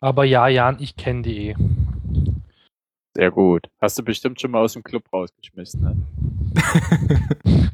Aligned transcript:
Aber 0.00 0.24
ja, 0.24 0.48
Jan, 0.48 0.78
ich 0.80 0.96
kenne 0.96 1.22
die 1.22 1.48
eh. 1.50 1.56
Sehr 3.14 3.30
gut. 3.30 3.68
Hast 3.80 3.98
du 3.98 4.02
bestimmt 4.02 4.40
schon 4.40 4.50
mal 4.50 4.62
aus 4.62 4.72
dem 4.74 4.82
Club 4.84 5.10
rausgeschmissen, 5.12 5.80
ne? 5.82 5.96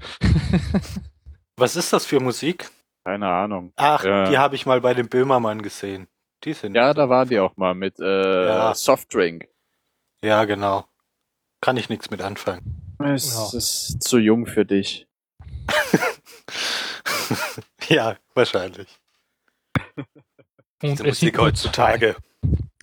Was 1.57 1.75
ist 1.77 1.93
das 1.93 2.07
für 2.07 2.21
Musik? 2.21 2.71
Keine 3.05 3.29
Ahnung. 3.29 3.73
Ach, 3.77 4.05
Ja. 4.05 4.29
die 4.31 4.39
habe 4.39 4.55
ich 4.55 4.65
mal 4.67 4.81
bei 4.81 4.95
dem 4.95 5.09
Böhmermann 5.09 5.61
gesehen. 5.63 6.07
Die 6.45 6.53
sind. 6.55 6.75
Ja, 6.77 6.95
da 6.95 7.09
waren 7.09 7.29
die 7.29 7.39
auch 7.41 7.57
mal 7.57 7.75
mit 7.75 7.99
äh, 8.01 8.47
Ja. 8.47 8.75
Softdrink. 8.75 9.49
Ja, 10.25 10.45
genau. 10.45 10.85
Kann 11.61 11.77
ich 11.77 11.89
nichts 11.89 12.11
mit 12.11 12.23
anfangen. 12.23 12.95
Es 13.01 13.35
Ja. 13.53 13.59
ist 13.59 14.01
zu 14.03 14.19
jung 14.19 14.47
für 14.47 14.65
dich. 14.65 15.07
ja, 17.89 18.17
wahrscheinlich. 18.35 18.89
Und 20.83 20.91
Diese 20.91 21.05
Musik 21.05 21.39
heutzutage. 21.39 22.17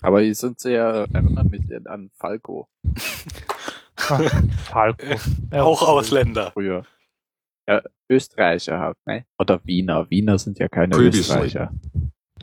Aber 0.01 0.21
die 0.21 0.33
sind 0.33 0.59
sehr 0.59 1.05
erinnert 1.13 1.49
mich 1.51 1.61
an 1.87 2.09
Falco 2.15 2.67
Falco. 3.97 5.05
Ja, 5.51 5.63
Auch 5.63 5.81
Ausländer. 5.81 6.51
früher. 6.51 6.85
Ja, 7.67 7.81
Österreicher 8.09 8.79
halt, 8.79 8.97
ne? 9.05 9.25
Oder 9.37 9.59
Wiener. 9.65 10.09
Wiener 10.09 10.39
sind 10.39 10.57
ja 10.59 10.67
keine 10.69 10.95
Previously. 10.95 11.19
Österreicher. 11.19 11.71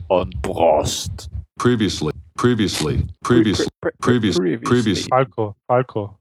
Und 0.07 0.41
Prost. 0.41 1.29
Previously, 1.57 2.13
previously, 2.35 3.03
previously, 3.21 3.67
previously, 3.99 4.57
previously. 4.59 5.09
Falco. 5.09 5.55
Falco. 5.65 6.19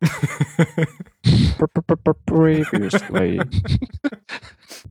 Previously. 2.27 3.41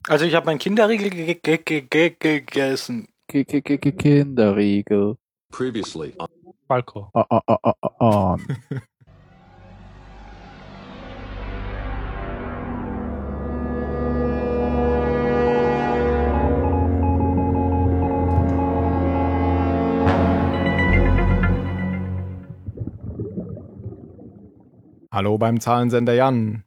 Also 0.08 0.26
ich 0.26 0.36
habe 0.36 0.46
mein 0.46 0.60
Kinderriegel 0.60 1.10
ge- 1.10 1.34
ge- 1.42 1.58
ge- 1.58 1.82
ge- 1.90 2.16
gegessen. 2.20 3.08
Ki- 3.28 3.44
ki- 3.44 3.62
ki- 3.62 3.78
ki- 3.80 3.92
Kinderriegel. 3.92 5.18
Previously. 5.52 6.16
Falco. 6.68 7.10
Ah, 7.16 7.26
ah, 7.30 7.42
ah, 7.48 7.74
ah, 7.82 7.90
ah. 8.00 8.38
Hallo 25.12 25.38
beim 25.38 25.60
Zahlensender 25.60 26.16
Jan. 26.16 26.64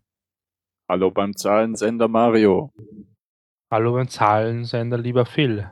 Hallo 0.89 1.11
beim 1.11 1.35
Zahlensender 1.35 2.09
Mario. 2.09 2.73
Hallo 3.71 3.93
beim 3.93 4.09
Zahlensender, 4.09 4.97
lieber 4.97 5.27
Phil. 5.27 5.71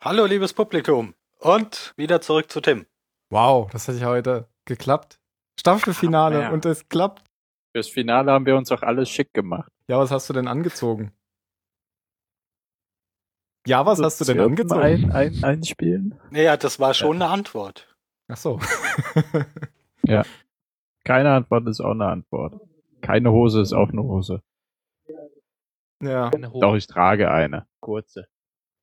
Hallo, 0.00 0.26
liebes 0.26 0.52
Publikum. 0.54 1.14
Und 1.40 1.92
wieder 1.96 2.20
zurück 2.20 2.50
zu 2.50 2.60
Tim. 2.60 2.86
Wow, 3.30 3.68
das 3.70 3.88
hat 3.88 3.96
ja 3.96 4.06
heute 4.06 4.48
geklappt. 4.64 5.18
Staffelfinale 5.58 6.42
Ja. 6.42 6.50
und 6.52 6.64
es 6.66 6.88
klappt. 6.88 7.24
Fürs 7.72 7.88
Finale 7.88 8.30
haben 8.32 8.46
wir 8.46 8.56
uns 8.56 8.70
auch 8.72 8.82
alles 8.82 9.08
schick 9.10 9.34
gemacht. 9.34 9.70
Ja, 9.88 9.98
was 9.98 10.10
hast 10.10 10.28
du 10.28 10.32
denn 10.32 10.46
angezogen? 10.48 11.12
Ja, 13.66 13.84
was 13.84 14.00
hast 14.00 14.20
du 14.20 14.24
denn 14.24 14.40
angezogen? 14.40 14.80
Ein, 14.80 15.10
ein, 15.12 15.44
einspielen? 15.44 16.18
Ja, 16.30 16.56
das 16.56 16.78
war 16.80 16.94
schon 16.94 17.16
eine 17.16 17.26
Antwort. 17.26 17.94
Ach 18.28 18.36
so. 18.36 18.60
Keine 21.04 21.32
Antwort 21.32 21.66
ist 21.68 21.80
auch 21.80 21.90
eine 21.90 22.06
Antwort. 22.06 22.60
Keine 23.00 23.30
Hose 23.32 23.60
ist 23.60 23.72
auch 23.72 23.88
eine 23.90 24.02
Hose. 24.02 24.42
ja. 26.02 26.28
Eine 26.28 26.50
Hose. 26.52 26.60
Doch, 26.60 26.74
ich 26.76 26.86
trage 26.86 27.30
eine. 27.30 27.66
Kurze. 27.80 28.28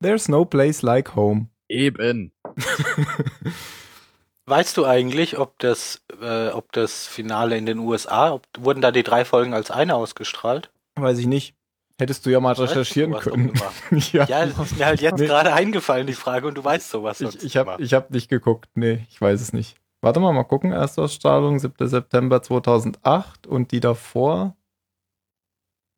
There's 0.01 0.27
no 0.27 0.45
place 0.45 0.81
like 0.81 1.15
home. 1.15 1.47
Eben. 1.69 2.31
Weißt 4.47 4.77
du 4.77 4.85
eigentlich, 4.85 5.39
ob 5.39 5.57
das, 5.57 6.03
äh, 6.21 6.49
ob 6.49 6.71
das 6.71 7.07
Finale 7.07 7.57
in 7.57 7.65
den 7.65 7.79
USA, 7.79 8.31
ob, 8.33 8.45
wurden 8.59 8.81
da 8.81 8.91
die 8.91 9.01
drei 9.01 9.25
Folgen 9.25 9.53
als 9.55 9.71
eine 9.71 9.95
ausgestrahlt? 9.95 10.69
Weiß 10.95 11.17
ich 11.17 11.25
nicht. 11.25 11.55
Hättest 11.97 12.25
du 12.25 12.29
ja 12.29 12.39
mal 12.39 12.53
recherchieren 12.53 13.13
können. 13.13 13.53
ja. 14.11 14.25
Ja, 14.25 14.45
das 14.45 14.59
ist 14.71 14.77
mir 14.77 14.85
halt 14.85 15.01
jetzt 15.01 15.19
Nee. 15.19 15.27
gerade 15.27 15.53
eingefallen, 15.53 16.05
die 16.05 16.13
Frage, 16.13 16.47
und 16.47 16.55
du 16.55 16.63
weißt 16.63 16.89
sowas. 16.89 17.21
Ich, 17.21 17.41
ich 17.43 17.57
habe 17.57 17.83
hab 17.83 18.11
nicht 18.11 18.29
geguckt. 18.29 18.69
Nee, 18.75 19.05
ich 19.09 19.19
weiß 19.19 19.41
es 19.41 19.53
nicht. 19.53 19.77
Warte 20.01 20.19
mal, 20.19 20.33
mal 20.33 20.43
gucken. 20.43 20.71
Erstausstrahlung 20.73 21.57
7. 21.57 21.87
September 21.87 22.43
2008 22.43 23.47
und 23.47 23.71
die 23.71 23.79
davor. 23.79 24.55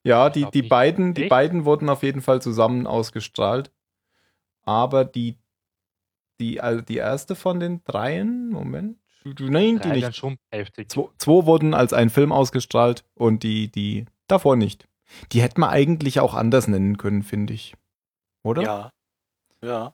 Ja, 0.06 0.30
die, 0.30 0.46
die 0.52 0.62
beiden, 0.62 1.14
die 1.16 1.28
beiden 1.28 1.66
wurden 1.66 1.90
auf 1.90 2.04
jeden 2.04 2.22
Fall 2.22 2.42
zusammen 2.42 2.88
ausgestrahlt. 2.88 3.72
Aber 4.68 5.06
die, 5.06 5.38
die, 6.40 6.60
also 6.62 6.82
die 6.82 6.98
erste 6.98 7.36
von 7.36 7.60
den 7.60 7.84
dreien, 7.84 8.50
Moment. 8.50 8.98
Nein, 9.24 9.80
die 9.80 9.90
Drei 9.90 9.96
nicht. 9.96 10.16
schon 10.16 10.38
heftig. 10.52 10.90
Zwei, 10.90 11.06
zwei 11.18 11.46
wurden 11.46 11.74
als 11.74 11.94
ein 11.94 12.10
Film 12.10 12.32
ausgestrahlt 12.32 13.04
und 13.16 13.44
die, 13.44 13.70
die 13.72 14.06
davor 14.28 14.56
nicht. 14.56 14.88
Die 15.32 15.42
hätte 15.42 15.60
man 15.60 15.70
eigentlich 15.70 16.20
auch 16.20 16.34
anders 16.34 16.68
nennen 16.68 16.98
können, 16.98 17.24
finde 17.24 17.54
ich. 17.54 17.76
Oder? 18.44 18.62
Ja. 18.62 18.92
Ja. 19.62 19.94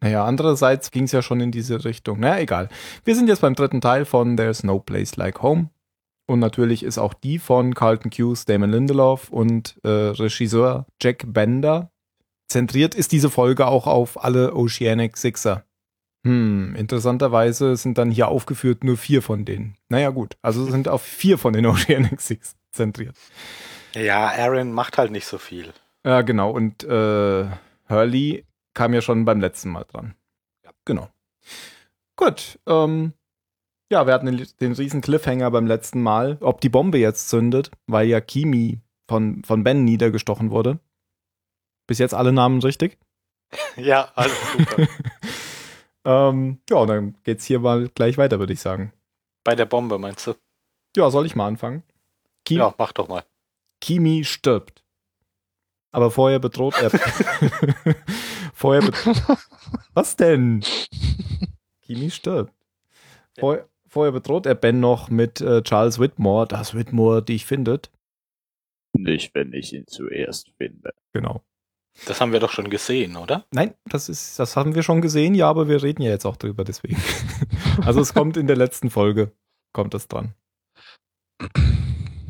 Naja, 0.00 0.24
andererseits 0.24 0.90
ging 0.90 1.04
es 1.04 1.12
ja 1.12 1.22
schon 1.22 1.40
in 1.40 1.50
diese 1.50 1.84
Richtung. 1.84 2.20
Naja, 2.20 2.38
egal. 2.38 2.68
Wir 3.04 3.16
sind 3.16 3.28
jetzt 3.28 3.40
beim 3.40 3.54
dritten 3.54 3.80
Teil 3.80 4.04
von 4.04 4.36
There's 4.36 4.62
No 4.62 4.78
Place 4.78 5.16
Like 5.16 5.42
Home. 5.42 5.70
Und 6.26 6.40
natürlich 6.40 6.82
ist 6.82 6.98
auch 6.98 7.14
die 7.14 7.38
von 7.38 7.74
Carlton 7.74 8.10
Cuse, 8.10 8.44
Damon 8.46 8.70
Lindelof 8.70 9.30
und 9.30 9.78
äh, 9.82 9.88
Regisseur 9.88 10.86
Jack 11.00 11.24
Bender. 11.26 11.90
Zentriert 12.48 12.94
ist 12.94 13.12
diese 13.12 13.30
Folge 13.30 13.66
auch 13.66 13.86
auf 13.86 14.22
alle 14.22 14.54
Oceanic 14.54 15.16
Sixer. 15.16 15.64
Hm, 16.24 16.74
interessanterweise 16.76 17.76
sind 17.76 17.98
dann 17.98 18.10
hier 18.10 18.28
aufgeführt 18.28 18.84
nur 18.84 18.96
vier 18.96 19.22
von 19.22 19.44
denen. 19.44 19.76
Naja, 19.88 20.10
gut. 20.10 20.36
Also 20.42 20.64
sind 20.66 20.88
auf 20.88 21.02
vier 21.02 21.38
von 21.38 21.52
den 21.52 21.66
Oceanic 21.66 22.20
Six 22.20 22.56
zentriert. 22.72 23.16
Ja, 23.94 24.28
Aaron 24.28 24.72
macht 24.72 24.98
halt 24.98 25.10
nicht 25.10 25.26
so 25.26 25.38
viel. 25.38 25.72
Ja, 26.04 26.22
genau. 26.22 26.50
Und 26.50 26.84
äh, 26.84 27.46
Hurley 27.88 28.44
kam 28.74 28.94
ja 28.94 29.00
schon 29.00 29.24
beim 29.24 29.40
letzten 29.40 29.70
Mal 29.70 29.84
dran. 29.84 30.14
Ja, 30.64 30.70
genau. 30.84 31.08
Gut. 32.16 32.58
Ähm, 32.66 33.12
ja, 33.90 34.06
wir 34.06 34.12
hatten 34.12 34.26
den, 34.26 34.46
den 34.60 34.72
riesen 34.72 35.00
Cliffhanger 35.00 35.50
beim 35.50 35.66
letzten 35.66 36.02
Mal, 36.02 36.38
ob 36.40 36.60
die 36.60 36.68
Bombe 36.68 36.98
jetzt 36.98 37.28
zündet, 37.28 37.70
weil 37.86 38.08
ja 38.08 38.20
Kimi 38.20 38.80
von, 39.06 39.42
von 39.44 39.64
Ben 39.64 39.84
niedergestochen 39.84 40.50
wurde. 40.50 40.78
Bis 41.88 41.98
jetzt 41.98 42.14
alle 42.14 42.32
Namen 42.32 42.62
richtig. 42.62 42.96
Ja, 43.76 44.12
alles 44.14 44.36
super. 44.52 44.88
ähm, 46.04 46.60
ja, 46.68 46.84
dann 46.84 47.16
geht's 47.24 47.46
hier 47.46 47.60
mal 47.60 47.88
gleich 47.88 48.18
weiter, 48.18 48.38
würde 48.38 48.52
ich 48.52 48.60
sagen. 48.60 48.92
Bei 49.42 49.54
der 49.54 49.64
Bombe, 49.64 49.98
meinst 49.98 50.26
du? 50.26 50.34
Ja, 50.94 51.10
soll 51.10 51.24
ich 51.24 51.34
mal 51.34 51.46
anfangen? 51.46 51.82
Ki 52.44 52.56
Ja, 52.56 52.74
mach 52.76 52.92
doch 52.92 53.08
mal. 53.08 53.24
Kimi 53.80 54.24
stirbt. 54.24 54.84
Aber 55.90 56.10
vorher 56.10 56.40
bedroht 56.40 56.74
er. 56.78 56.90
vorher 58.52 58.82
bedroht. 58.82 59.22
Was 59.94 60.16
denn? 60.16 60.62
Kimi 61.80 62.10
stirbt. 62.10 62.52
Vor, 63.38 63.66
vorher 63.86 64.12
bedroht 64.12 64.44
er 64.44 64.56
Ben 64.56 64.80
noch 64.80 65.08
mit 65.08 65.40
äh, 65.40 65.62
Charles 65.62 65.98
Whitmore, 65.98 66.46
das 66.46 66.74
Whitmore 66.74 67.22
dich 67.22 67.46
findet. 67.46 67.90
Nicht, 68.92 69.34
wenn 69.34 69.54
ich 69.54 69.72
ihn 69.72 69.86
zuerst 69.86 70.50
finde. 70.58 70.92
Genau. 71.14 71.42
Das 72.06 72.20
haben 72.20 72.32
wir 72.32 72.40
doch 72.40 72.52
schon 72.52 72.70
gesehen, 72.70 73.16
oder? 73.16 73.44
Nein, 73.52 73.74
das 73.86 74.08
ist, 74.08 74.38
das 74.38 74.56
haben 74.56 74.74
wir 74.74 74.82
schon 74.82 75.00
gesehen, 75.00 75.34
ja, 75.34 75.48
aber 75.48 75.68
wir 75.68 75.82
reden 75.82 76.02
ja 76.02 76.10
jetzt 76.10 76.24
auch 76.26 76.36
drüber, 76.36 76.64
deswegen. 76.64 76.96
also 77.84 78.00
es 78.00 78.14
kommt 78.14 78.36
in 78.36 78.46
der 78.46 78.56
letzten 78.56 78.88
Folge, 78.90 79.32
kommt 79.72 79.94
das 79.94 80.08
dran. 80.08 80.34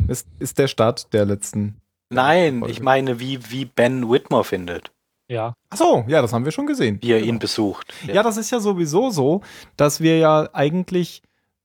Ist, 0.09 0.27
ist 0.39 0.59
der 0.59 0.69
Start 0.69 1.13
der 1.13 1.25
letzten. 1.27 1.81
Nein, 2.11 2.61
Folge. 2.61 2.73
ich 2.73 2.81
meine, 2.81 3.21
wie, 3.21 3.39
wie 3.51 3.67
Ben 3.67 4.09
Whitmore 4.11 4.45
findet, 4.45 4.91
Ja, 5.29 5.53
Achso, 5.69 6.05
ja, 6.09 6.23
das 6.23 6.33
haben 6.33 6.47
wir 6.47 6.53
schon 6.53 6.67
gesehen. 6.67 6.99
wie 7.03 7.13
er 7.13 7.19
Genau. 7.21 7.33
ihn 7.35 7.39
besucht. 7.39 7.93
Ja, 8.07 8.23
das 8.23 8.39
ist 8.39 8.51
ja 8.51 8.61
sowieso 8.61 9.11
so, 9.11 9.43
dass 9.77 10.01
wir 10.01 10.17
ja 10.19 10.49
eigentlich 10.55 11.23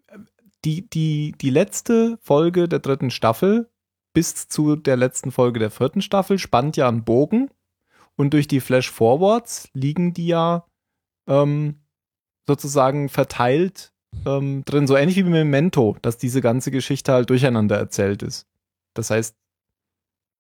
äh, 0.08 0.18
die, 0.66 0.90
die, 0.90 1.34
die 1.40 1.50
letzte 1.50 2.18
Folge 2.22 2.68
der 2.68 2.80
dritten 2.80 3.12
Staffel 3.12 3.70
bis 4.14 4.48
zu 4.50 4.76
der 4.76 4.98
letzten 4.98 5.32
Folge 5.32 5.60
der 5.60 5.72
vierten 5.72 6.02
Staffel 6.02 6.38
spannt 6.38 6.76
ja 6.76 6.88
einen 6.90 7.04
Bogen 7.06 7.50
und 8.16 8.34
durch 8.34 8.48
die 8.48 8.60
Flash-Forwards 8.60 9.70
liegen 9.74 10.14
die 10.14 10.28
ja 10.28 10.66
ähm, 11.28 11.80
sozusagen 12.48 13.10
verteilt 13.10 13.92
ähm, 14.26 14.64
drin, 14.66 14.86
so 14.88 14.96
ähnlich 14.96 15.16
wie 15.18 15.24
Memento, 15.24 15.98
dass 16.02 16.18
diese 16.18 16.42
ganze 16.42 16.70
Geschichte 16.72 17.12
halt 17.14 17.30
durcheinander 17.30 17.78
erzählt 17.78 18.22
ist. 18.24 18.48
Das 18.94 19.10
heißt, 19.10 19.36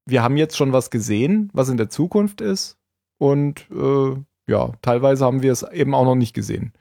wir 0.06 0.22
haben 0.22 0.38
jetzt 0.38 0.58
schon 0.58 0.74
was 0.74 0.90
gesehen, 0.92 1.50
was 1.54 1.70
in 1.70 1.78
der 1.78 1.90
Zukunft 1.90 2.42
ist 2.42 2.78
und 3.18 3.66
äh, 3.72 4.16
ja, 4.48 4.74
teilweise 4.81 5.24
haben 5.26 5.42
wir 5.42 5.52
es 5.54 5.64
eben 5.64 5.96
auch 5.96 6.04
noch 6.04 6.16
nicht 6.16 6.34
gesehen. 6.34 6.74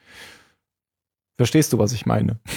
Verstehst 1.38 1.72
du, 1.72 1.78
was 1.78 1.92
ich 1.92 2.06
meine? 2.06 2.40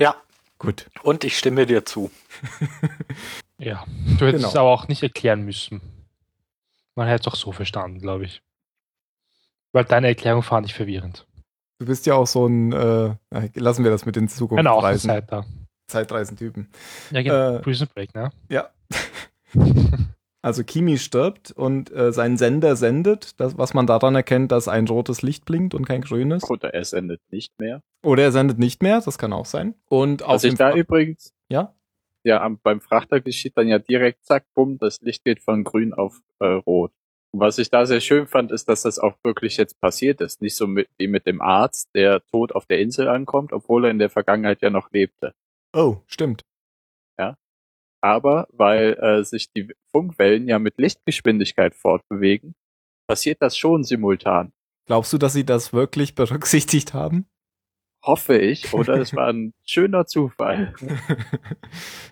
Ja, 0.00 0.14
Gut. 0.60 0.88
und 1.02 1.24
ich 1.24 1.36
stimme 1.36 1.66
dir 1.66 1.84
zu. 1.84 2.12
ja. 3.58 3.84
Du 4.16 4.26
hättest 4.26 4.42
Genau. 4.44 4.48
es 4.48 4.54
aber 4.54 4.68
auch 4.70 4.86
nicht 4.86 5.02
erklären 5.02 5.44
müssen. 5.44 5.80
Man 6.98 7.06
hätte 7.06 7.28
es 7.28 7.32
auch 7.32 7.36
so 7.36 7.52
verstanden, 7.52 8.00
glaube 8.00 8.24
ich. 8.24 8.42
Weil 9.72 9.84
deine 9.84 10.08
Erklärung 10.08 10.42
fand 10.42 10.66
ich 10.66 10.74
verwirrend. 10.74 11.28
Du 11.78 11.86
bist 11.86 12.06
ja 12.06 12.14
auch 12.14 12.26
so 12.26 12.44
ein, 12.44 12.72
äh, 12.72 13.14
lassen 13.54 13.84
wir 13.84 13.92
das 13.92 14.04
mit 14.04 14.16
den 14.16 14.26
Zukunftsreisen, 14.26 15.08
Außenseiter. 15.08 15.46
Zeitreisentypen. 15.86 16.68
Ja, 17.12 17.22
genau. 17.22 17.58
Äh, 17.58 17.60
Prison 17.60 17.86
Break, 17.94 18.12
ne? 18.16 18.30
Ja. 18.50 18.70
Also 20.40 20.62
Kimi 20.62 20.98
stirbt 20.98 21.50
und 21.50 21.92
äh, 21.92 22.12
sein 22.12 22.36
Sender 22.36 22.76
sendet, 22.76 23.40
das, 23.40 23.58
was 23.58 23.74
man 23.74 23.88
daran 23.88 24.14
erkennt, 24.14 24.52
dass 24.52 24.68
ein 24.68 24.86
rotes 24.86 25.20
Licht 25.20 25.44
blinkt 25.44 25.74
und 25.74 25.84
kein 25.84 26.00
grünes. 26.00 26.48
Oder 26.48 26.72
er 26.72 26.84
sendet 26.84 27.20
nicht 27.30 27.58
mehr. 27.58 27.82
Oder 28.04 28.22
er 28.22 28.32
sendet 28.32 28.56
nicht 28.56 28.80
mehr, 28.80 29.00
das 29.00 29.18
kann 29.18 29.32
auch 29.32 29.46
sein. 29.46 29.74
Und 29.88 30.22
auf 30.22 30.34
Was 30.34 30.44
ich 30.44 30.54
dem 30.54 30.58
da 30.58 30.74
übrigens, 30.74 31.34
ja, 31.48 31.74
ja, 32.28 32.42
am, 32.42 32.58
beim 32.62 32.80
Frachter 32.80 33.20
geschieht 33.20 33.56
dann 33.56 33.68
ja 33.68 33.78
direkt, 33.78 34.24
zack, 34.24 34.44
bumm, 34.54 34.78
das 34.78 35.00
Licht 35.00 35.24
geht 35.24 35.40
von 35.40 35.64
grün 35.64 35.92
auf 35.92 36.20
äh, 36.38 36.46
rot. 36.46 36.92
Und 37.32 37.40
was 37.40 37.58
ich 37.58 37.70
da 37.70 37.84
sehr 37.84 38.00
schön 38.00 38.26
fand, 38.26 38.52
ist, 38.52 38.68
dass 38.68 38.82
das 38.82 38.98
auch 38.98 39.16
wirklich 39.22 39.56
jetzt 39.56 39.80
passiert 39.80 40.20
ist. 40.20 40.40
Nicht 40.40 40.56
so 40.56 40.66
mit, 40.66 40.88
wie 40.98 41.08
mit 41.08 41.26
dem 41.26 41.42
Arzt, 41.42 41.90
der 41.94 42.24
tot 42.26 42.52
auf 42.52 42.66
der 42.66 42.80
Insel 42.80 43.08
ankommt, 43.08 43.52
obwohl 43.52 43.84
er 43.84 43.90
in 43.90 43.98
der 43.98 44.10
Vergangenheit 44.10 44.62
ja 44.62 44.70
noch 44.70 44.90
lebte. 44.92 45.34
oh, 45.74 45.98
stimmt. 46.06 46.42
Aber 48.00 48.46
weil 48.52 48.94
äh, 48.94 49.24
sich 49.24 49.50
die 49.52 49.72
Funkwellen 49.90 50.46
ja 50.46 50.58
mit 50.58 50.78
Lichtgeschwindigkeit 50.78 51.74
fortbewegen, 51.74 52.54
passiert 53.08 53.42
das 53.42 53.56
schon 53.56 53.84
simultan. 53.84 54.52
Glaubst 54.86 55.12
du, 55.12 55.18
dass 55.18 55.32
sie 55.32 55.44
das 55.44 55.72
wirklich 55.72 56.14
berücksichtigt 56.14 56.94
haben? 56.94 57.26
Hoffe 58.08 58.38
ich, 58.38 58.72
oder 58.72 58.94
es 58.94 59.14
war 59.14 59.28
ein 59.28 59.52
schöner 59.66 60.06
Zufall. 60.06 60.72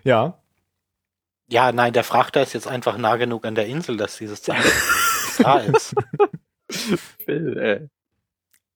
ja, 0.03 0.37
Ja, 1.49 1.71
nein, 1.71 1.91
der 1.91 2.03
Frachter 2.03 2.43
ist 2.43 2.53
jetzt 2.53 2.67
einfach 2.67 2.99
nah 2.99 3.15
genug 3.15 3.47
an 3.47 3.55
der 3.55 3.65
Insel, 3.65 3.97
dass 3.97 4.17
dieses 4.17 4.43
Zeichen 4.43 4.69
da 5.39 5.57
ist. 5.57 5.95
Phil, 6.69 7.57
ey. 7.57 7.89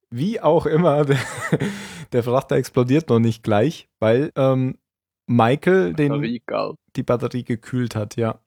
wie 0.10 0.42
auch 0.42 0.66
immer, 0.66 1.06
der, 1.06 1.20
der 2.12 2.24
Frachter 2.24 2.56
explodiert 2.56 3.10
noch 3.10 3.20
nicht 3.20 3.44
gleich, 3.44 3.88
weil 4.00 4.32
ähm, 4.36 4.80
Michael 5.28 5.94
den, 5.94 6.40
die 6.96 7.04
Batterie 7.04 7.44
gekühlt 7.44 7.96
hat, 7.96 8.16
ja. 8.16 8.40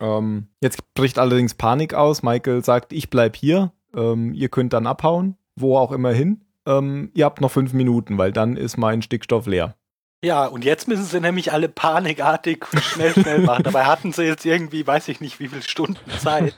Ähm, 0.00 0.48
jetzt 0.60 0.92
bricht 0.92 1.18
allerdings 1.18 1.54
Panik 1.54 1.94
aus. 1.94 2.22
Michael 2.22 2.62
sagt, 2.62 2.92
ich 2.92 3.08
bleib 3.08 3.36
hier. 3.36 3.72
Ähm, 3.94 4.34
ihr 4.34 4.50
könnt 4.50 4.74
dann 4.74 4.86
abhauen, 4.86 5.38
wo 5.56 5.78
auch 5.78 5.92
immer 5.92 6.12
hin. 6.12 6.44
Ähm, 6.66 7.10
ihr 7.14 7.24
habt 7.24 7.40
noch 7.40 7.50
fünf 7.50 7.72
Minuten, 7.72 8.18
weil 8.18 8.32
dann 8.32 8.56
ist 8.56 8.76
mein 8.76 9.02
Stickstoff 9.02 9.46
leer. 9.46 9.76
Ja, 10.24 10.46
und 10.46 10.64
jetzt 10.64 10.86
müssen 10.86 11.04
sie 11.04 11.20
nämlich 11.20 11.52
alle 11.52 11.68
panikartig 11.68 12.64
schnell, 12.80 13.12
schnell 13.12 13.40
machen. 13.40 13.64
Dabei 13.64 13.86
hatten 13.86 14.12
sie 14.12 14.22
jetzt 14.22 14.46
irgendwie, 14.46 14.86
weiß 14.86 15.08
ich 15.08 15.20
nicht, 15.20 15.40
wie 15.40 15.48
viele 15.48 15.62
Stunden 15.62 16.10
Zeit. 16.18 16.54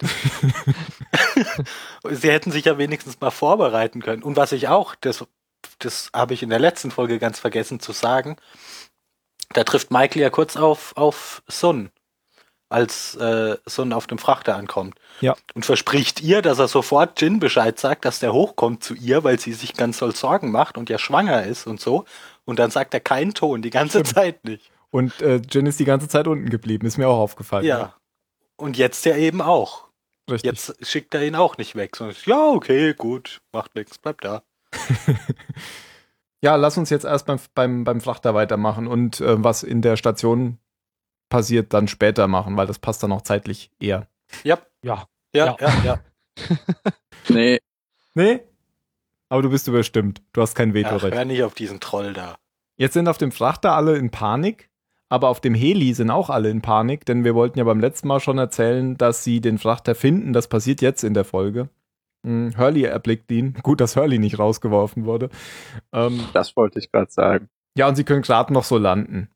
sie 2.11 2.31
hätten 2.31 2.53
sich 2.53 2.67
ja 2.67 2.77
wenigstens 2.77 3.19
mal 3.21 3.31
vorbereiten 3.31 4.03
können. 4.03 4.23
Und 4.23 4.37
was 4.37 4.53
ich 4.53 4.69
auch, 4.69 4.95
das, 4.97 5.25
das 5.79 6.11
habe 6.15 6.35
ich 6.35 6.43
in 6.43 6.51
der 6.51 6.59
letzten 6.59 6.91
Folge 6.91 7.19
ganz 7.19 7.41
vergessen 7.41 7.81
zu 7.81 7.93
sagen, 7.93 8.37
da 9.55 9.65
trifft 9.65 9.91
Michael 9.91 10.21
ja 10.21 10.31
kurz 10.31 10.57
auf, 10.57 10.95
auf 10.97 11.43
Sun, 11.49 11.91
als 12.69 13.15
äh, 13.17 13.57
Sun 13.67 13.93
auf 13.93 14.07
dem 14.07 14.19
Frachter 14.19 14.57
ankommt. 14.57 14.99
Ja. 15.21 15.37
Und 15.55 15.65
verspricht 15.65 16.23
ihr, 16.23 16.43
dass 16.43 16.59
er 16.59 16.69
sofort 16.69 17.21
Jin 17.21 17.39
Bescheid 17.39 17.79
sagt, 17.79 18.05
dass 18.05 18.21
der 18.21 18.33
hochkommt 18.33 18.83
zu 18.83 18.95
ihr, 18.95 19.25
weil 19.25 19.39
sie 19.39 19.53
sich 19.53 19.75
ganz 19.75 19.99
doll 19.99 20.15
Sorgen 20.15 20.51
macht 20.51 20.77
und 20.77 20.91
ja 20.91 20.99
schwanger 20.99 21.45
ist 21.45 21.67
und 21.67 21.81
so. 21.81 22.05
Und 22.45 22.59
dann 22.59 22.71
sagt 22.71 22.95
er 22.95 23.01
keinen 23.01 23.35
Ton, 23.35 23.63
die 23.63 23.71
ganze 23.71 24.03
Zeit 24.03 24.45
nicht. 24.45 24.71
Und 24.91 25.21
äh, 25.23 25.41
Jin 25.51 25.67
ist 25.67 25.81
die 25.81 25.85
ganze 25.85 26.09
Zeit 26.09 26.27
unten 26.27 26.51
geblieben, 26.51 26.87
ist 26.87 26.99
mir 26.99 27.09
auch 27.09 27.19
aufgefallen. 27.19 27.65
Ja. 27.65 27.95
Und 28.57 28.77
jetzt 28.77 29.05
ja 29.05 29.17
eben 29.17 29.43
auch. 29.43 29.89
Richtig. 30.31 30.51
Jetzt 30.51 30.87
schickt 30.87 31.15
er 31.15 31.27
ihn 31.27 31.35
auch 31.35 31.59
nicht 31.59 31.75
weg, 31.75 31.97
sondern 31.97 32.17
ja, 32.25 32.49
okay, 32.49 32.95
gut, 32.95 33.43
macht 33.53 33.75
nichts, 33.75 33.99
bleibt 33.99 34.25
da. 34.25 34.43
Ja, 36.45 36.57
lass 36.57 36.77
uns 36.77 36.91
jetzt 36.91 37.07
erst 37.07 37.25
beim, 37.25 37.39
beim, 37.55 37.85
beim 37.85 38.03
Frachter 38.03 38.35
weitermachen 38.35 38.87
und 38.87 39.19
äh, 39.23 39.43
was 39.43 39.63
in 39.63 39.81
der 39.81 39.97
Station 39.97 40.59
passiert, 41.35 41.73
dann 41.75 41.89
später 41.89 42.29
machen, 42.29 42.57
weil 42.57 42.67
das 42.67 42.79
passt 42.79 43.03
dann 43.03 43.13
auch 43.13 43.23
zeitlich 43.23 43.71
eher. 43.81 44.07
Ja, 44.45 44.59
Ja. 44.83 45.07
ja, 45.35 45.47
Ja. 45.47 45.57
ja, 45.61 45.85
ja. 45.85 45.99
Nee, 47.29 47.59
Nee? 48.15 48.41
Aber 49.29 49.43
du 49.43 49.51
bist 49.51 49.67
überstimmt. 49.67 50.23
Du 50.33 50.41
hast 50.43 50.55
kein 50.55 50.71
Ach, 50.71 50.75
Vetorecht. 50.75 51.17
hör 51.17 51.25
nicht 51.25 51.43
auf 51.43 51.55
diesen 51.55 51.81
Troll 51.81 52.13
da. 52.13 52.37
Jetzt 52.77 52.95
sind 52.95 53.09
auf 53.09 53.19
dem 53.19 53.33
Frachter 53.33 53.73
alle 53.75 53.97
in 53.97 54.11
Panik, 54.11 54.71
aber 55.09 55.29
auf 55.29 55.41
dem 55.41 55.55
Heli 55.55 55.93
sind 55.95 56.11
auch 56.11 56.31
alle 56.31 56.51
in 56.51 56.61
Panik, 56.63 57.05
denn 57.07 57.25
wir 57.25 57.35
wollten 57.35 57.59
ja 57.59 57.65
beim 57.65 57.81
letzten 57.81 58.07
Mal 58.09 58.21
schon 58.21 58.39
erzählen, 58.39 58.97
dass 58.97 59.25
sie 59.25 59.41
den 59.41 59.59
Frachter 59.59 59.95
finden. 59.97 60.33
Das 60.33 60.47
passiert 60.49 60.81
jetzt 60.83 61.03
in 61.03 61.15
der 61.15 61.25
Folge. 61.25 61.69
Hm, 62.25 62.55
Hurley 62.57 62.85
erblickt 62.85 63.31
ihn. 63.33 63.55
Gut, 63.63 63.81
dass 63.81 63.97
Hurley 63.97 64.19
nicht 64.19 64.39
rausgeworfen 64.39 65.05
wurde. 65.05 65.31
Ähm, 65.93 66.21
das 66.33 66.55
wollte 66.57 66.79
ich 66.79 66.93
gerade 66.93 67.11
sagen. 67.11 67.49
ja, 67.77 67.89
und 67.89 67.97
sie 67.97 68.05
können 68.05 68.23
gerade 68.23 68.53
noch 68.53 68.65
so 68.65 68.79
landen. 68.79 69.29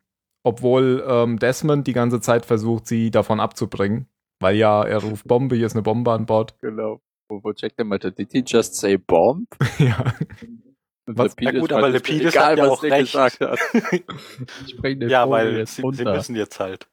Obwohl 0.45 1.05
ähm, 1.07 1.39
Desmond 1.39 1.87
die 1.87 1.93
ganze 1.93 2.21
Zeit 2.21 2.47
versucht, 2.47 2.87
sie 2.87 3.11
davon 3.11 3.41
abzubringen. 3.41 4.07
Weil 4.41 4.57
ja, 4.57 4.85
er 4.85 4.99
ruft 5.03 5.27
Bombe, 5.27 5.57
hier 5.57 5.67
ist 5.67 5.75
eine 5.75 5.83
Bombe 5.83 6.13
an 6.13 6.27
Bord. 6.27 6.55
Genau. 6.61 7.01
Wo, 7.29 7.43
wo 7.43 7.53
checkt 7.53 7.79
der 7.79 7.85
mal, 7.85 7.99
did 7.99 8.17
he 8.33 8.43
just 8.47 8.77
say 8.77 8.97
bomb? 8.97 9.49
ja. 9.79 10.15
Und 11.07 11.19
Was- 11.19 11.37
Lepidus 11.37 11.53
Na 11.55 11.61
gut, 11.61 11.73
aber 11.73 11.89
Lepidus 11.91 12.35
egal, 12.35 12.53
hat 12.53 12.59
ja 12.59 12.65
was 12.65 12.71
auch 12.71 12.83
recht. 12.83 13.13
gesagt 13.13 13.41
hat. 13.41 13.59
Ja, 14.85 15.25
Vogel 15.25 15.31
weil 15.31 15.67
sie, 15.67 15.83
sie 15.93 16.05
müssen 16.05 16.37
jetzt 16.37 16.61
halt. 16.61 16.89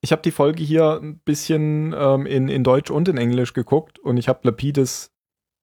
Ich 0.00 0.12
habe 0.12 0.22
die 0.22 0.30
Folge 0.30 0.62
hier 0.62 1.00
ein 1.02 1.18
bisschen 1.20 1.94
ähm, 1.96 2.26
in, 2.26 2.48
in 2.48 2.64
Deutsch 2.64 2.90
und 2.90 3.08
in 3.08 3.16
Englisch 3.18 3.52
geguckt 3.52 3.98
und 3.98 4.16
ich 4.16 4.28
habe 4.28 4.40
Lapidus, 4.44 5.10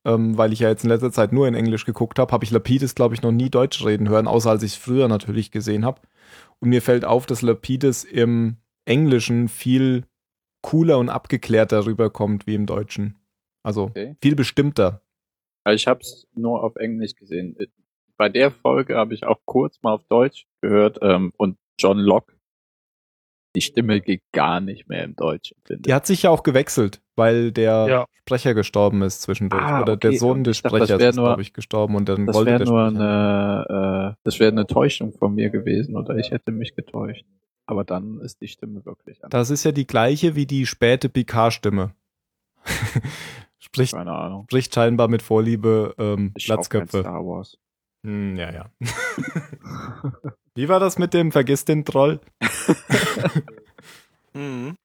ähm, 0.05 0.37
weil 0.37 0.51
ich 0.53 0.59
ja 0.59 0.69
jetzt 0.69 0.83
in 0.83 0.89
letzter 0.89 1.11
Zeit 1.11 1.31
nur 1.31 1.47
in 1.47 1.55
Englisch 1.55 1.85
geguckt 1.85 2.19
habe, 2.19 2.31
habe 2.31 2.43
ich 2.43 2.51
Lapidus, 2.51 2.95
glaube 2.95 3.15
ich, 3.15 3.21
noch 3.21 3.31
nie 3.31 3.49
Deutsch 3.49 3.83
reden 3.85 4.09
hören, 4.09 4.27
außer 4.27 4.49
als 4.49 4.63
ich 4.63 4.73
es 4.73 4.77
früher 4.77 5.07
natürlich 5.07 5.51
gesehen 5.51 5.85
habe. 5.85 6.01
Und 6.59 6.69
mir 6.69 6.81
fällt 6.81 7.05
auf, 7.05 7.25
dass 7.25 7.41
Lapidus 7.41 8.03
im 8.03 8.57
Englischen 8.85 9.49
viel 9.49 10.05
cooler 10.61 10.97
und 10.97 11.09
abgeklärter 11.09 11.85
rüberkommt 11.85 12.47
wie 12.47 12.55
im 12.55 12.65
Deutschen. 12.65 13.19
Also 13.63 13.83
Okay. 13.85 14.15
viel 14.21 14.35
bestimmter. 14.35 15.01
Ich 15.67 15.87
habe 15.87 16.01
es 16.01 16.27
nur 16.33 16.63
auf 16.63 16.75
Englisch 16.75 17.15
gesehen. 17.15 17.57
Bei 18.17 18.29
der 18.29 18.51
Folge 18.51 18.95
habe 18.95 19.13
ich 19.13 19.25
auch 19.25 19.39
kurz 19.45 19.81
mal 19.81 19.93
auf 19.93 20.03
Deutsch 20.05 20.47
gehört 20.61 20.99
ähm, 21.01 21.31
und 21.37 21.57
John 21.79 21.97
Locke, 21.97 22.35
die 23.55 23.61
Stimme 23.61 24.01
geht 24.01 24.21
gar 24.31 24.59
nicht 24.61 24.87
mehr 24.87 25.03
im 25.03 25.15
Deutschen, 25.15 25.57
finde 25.65 25.83
Die 25.83 25.93
hat 25.93 26.05
sich 26.05 26.23
ja 26.23 26.29
auch 26.29 26.43
gewechselt, 26.43 27.01
weil 27.15 27.51
der 27.51 27.85
Ja. 27.87 28.05
Sprecher 28.21 28.53
gestorben 28.53 29.01
ist 29.03 29.21
zwischendurch. 29.21 29.61
Ah, 29.61 29.81
Oder 29.83 29.97
der 29.97 30.09
okay. 30.11 30.17
Sohn 30.17 30.37
Und 30.39 30.43
des 30.47 30.61
dachte, 30.61 30.77
Sprechers 30.77 30.99
wär 30.99 31.09
ist, 31.09 31.15
glaube 31.15 31.41
ich, 31.41 31.53
gestorben 31.53 31.95
und 31.95 32.09
dann 32.09 32.25
Das 32.25 32.35
wollte 32.35 32.51
wäre 32.51 32.57
der 32.63 32.67
nur 32.67 32.89
Sprecher- 32.89 33.67
eine, 33.69 34.11
äh, 34.11 34.15
das 34.23 34.39
wäre 34.39 34.51
eine 34.51 34.67
Täuschung 34.67 35.13
von 35.13 35.35
mir 35.35 35.49
gewesen 35.49 35.95
oder 35.95 36.15
ich 36.17 36.31
hätte 36.31 36.51
mich 36.51 36.75
getäuscht. 36.75 37.25
Aber 37.67 37.83
dann 37.83 38.19
ist 38.21 38.41
die 38.41 38.47
Stimme 38.47 38.85
wirklich 38.85 39.23
anders. 39.23 39.31
Das 39.39 39.49
ist 39.49 39.63
ja 39.63 39.71
die 39.71 39.87
gleiche 39.87 40.35
wie 40.35 40.45
die 40.45 40.65
späte 40.65 41.09
Picard-Stimme. 41.09 41.91
spricht, 43.59 43.93
Keine 43.93 44.11
Ahnung. 44.13 44.45
spricht 44.49 44.73
scheinbar 44.73 45.07
mit 45.07 45.21
Vorliebe 45.21 45.93
ähm, 45.97 46.31
Ich 46.35 46.45
Platzköpfe. 46.45 46.99
Star 47.01 47.25
Wars. 47.25 47.57
Hm, 48.03 48.35
ja, 48.37 48.51
ja. 48.53 48.65
wie 50.55 50.69
war 50.69 50.79
das 50.79 50.97
mit 50.99 51.13
dem 51.15 51.31
Vergiss 51.31 51.65
den 51.65 51.85
Troll? 51.85 52.19
Mhm. 54.33 54.75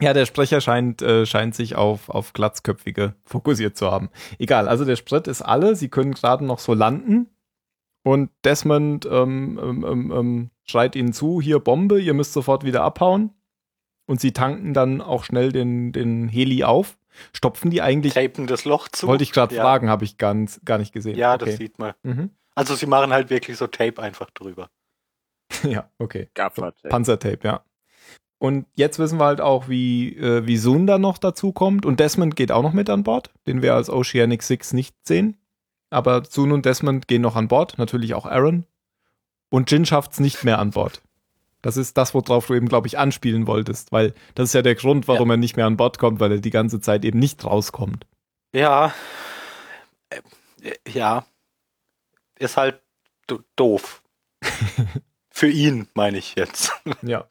Ja, 0.00 0.12
der 0.12 0.26
Sprecher 0.26 0.60
scheint, 0.60 1.02
äh, 1.02 1.26
scheint 1.26 1.54
sich 1.54 1.74
auf, 1.74 2.08
auf 2.08 2.32
Glatzköpfige 2.32 3.14
fokussiert 3.24 3.76
zu 3.76 3.90
haben. 3.90 4.10
Egal, 4.38 4.68
also 4.68 4.84
der 4.84 4.96
Sprit 4.96 5.26
ist 5.26 5.42
alle, 5.42 5.74
sie 5.74 5.88
können 5.88 6.12
gerade 6.12 6.44
noch 6.44 6.60
so 6.60 6.72
landen. 6.74 7.28
Und 8.04 8.30
Desmond 8.44 9.06
ähm, 9.06 9.58
ähm, 9.62 9.84
ähm, 9.84 10.12
ähm, 10.12 10.50
schreit 10.64 10.94
ihnen 10.94 11.12
zu, 11.12 11.40
hier 11.40 11.58
Bombe, 11.58 12.00
ihr 12.00 12.14
müsst 12.14 12.32
sofort 12.32 12.64
wieder 12.64 12.82
abhauen. 12.82 13.34
Und 14.06 14.20
sie 14.20 14.32
tanken 14.32 14.72
dann 14.72 15.02
auch 15.02 15.24
schnell 15.24 15.52
den, 15.52 15.92
den 15.92 16.28
Heli 16.28 16.64
auf. 16.64 16.96
Stopfen 17.34 17.70
die 17.70 17.82
eigentlich, 17.82 18.14
Tapen 18.14 18.46
das 18.46 18.64
Loch 18.64 18.88
zu. 18.88 19.08
wollte 19.08 19.24
ich 19.24 19.32
gerade 19.32 19.54
ja. 19.54 19.62
fragen, 19.62 19.90
habe 19.90 20.04
ich 20.04 20.16
ganz, 20.16 20.60
gar 20.64 20.78
nicht 20.78 20.92
gesehen. 20.92 21.16
Ja, 21.18 21.34
okay. 21.34 21.44
das 21.44 21.56
sieht 21.56 21.78
man. 21.78 21.92
Mhm. 22.02 22.30
Also 22.54 22.74
sie 22.74 22.86
machen 22.86 23.12
halt 23.12 23.30
wirklich 23.30 23.56
so 23.56 23.66
Tape 23.66 24.00
einfach 24.00 24.30
drüber. 24.30 24.70
ja, 25.64 25.90
okay. 25.98 26.30
Gaffer-Tape. 26.34 26.88
Panzertape, 26.88 27.40
ja. 27.42 27.64
Und 28.38 28.66
jetzt 28.74 28.98
wissen 28.98 29.18
wir 29.18 29.24
halt 29.24 29.40
auch, 29.40 29.68
wie, 29.68 30.16
äh, 30.16 30.46
wie 30.46 30.56
Sun 30.56 30.86
da 30.86 30.98
noch 30.98 31.18
dazu 31.18 31.52
kommt. 31.52 31.84
Und 31.84 31.98
Desmond 31.98 32.36
geht 32.36 32.52
auch 32.52 32.62
noch 32.62 32.72
mit 32.72 32.88
an 32.88 33.02
Bord, 33.02 33.30
den 33.46 33.62
wir 33.62 33.74
als 33.74 33.90
Oceanic 33.90 34.42
Six 34.42 34.72
nicht 34.72 34.94
sehen. 35.06 35.36
Aber 35.90 36.24
Sun 36.24 36.52
und 36.52 36.64
Desmond 36.64 37.08
gehen 37.08 37.22
noch 37.22 37.34
an 37.34 37.48
Bord, 37.48 37.78
natürlich 37.78 38.14
auch 38.14 38.26
Aaron. 38.26 38.64
Und 39.50 39.70
Jin 39.70 39.86
schafft's 39.86 40.20
nicht 40.20 40.44
mehr 40.44 40.58
an 40.58 40.70
Bord. 40.70 41.02
Das 41.62 41.76
ist 41.76 41.96
das, 41.96 42.14
worauf 42.14 42.46
du 42.46 42.54
eben, 42.54 42.68
glaube 42.68 42.86
ich, 42.86 42.98
anspielen 42.98 43.48
wolltest, 43.48 43.90
weil 43.90 44.14
das 44.36 44.50
ist 44.50 44.52
ja 44.52 44.62
der 44.62 44.76
Grund, 44.76 45.08
warum 45.08 45.30
er 45.30 45.36
nicht 45.36 45.56
mehr 45.56 45.66
an 45.66 45.76
Bord 45.76 45.98
kommt, 45.98 46.20
weil 46.20 46.32
er 46.32 46.38
die 46.38 46.50
ganze 46.50 46.80
Zeit 46.80 47.04
eben 47.04 47.18
nicht 47.18 47.44
rauskommt. 47.44 48.06
Ja. 48.52 48.94
Äh, 50.10 50.20
ja. 50.88 51.26
Ist 52.38 52.56
halt 52.56 52.80
do 53.26 53.40
doof. 53.56 54.02
Für 55.30 55.48
ihn, 55.48 55.88
meine 55.94 56.18
ich 56.18 56.36
jetzt. 56.36 56.72
Ja. 57.02 57.26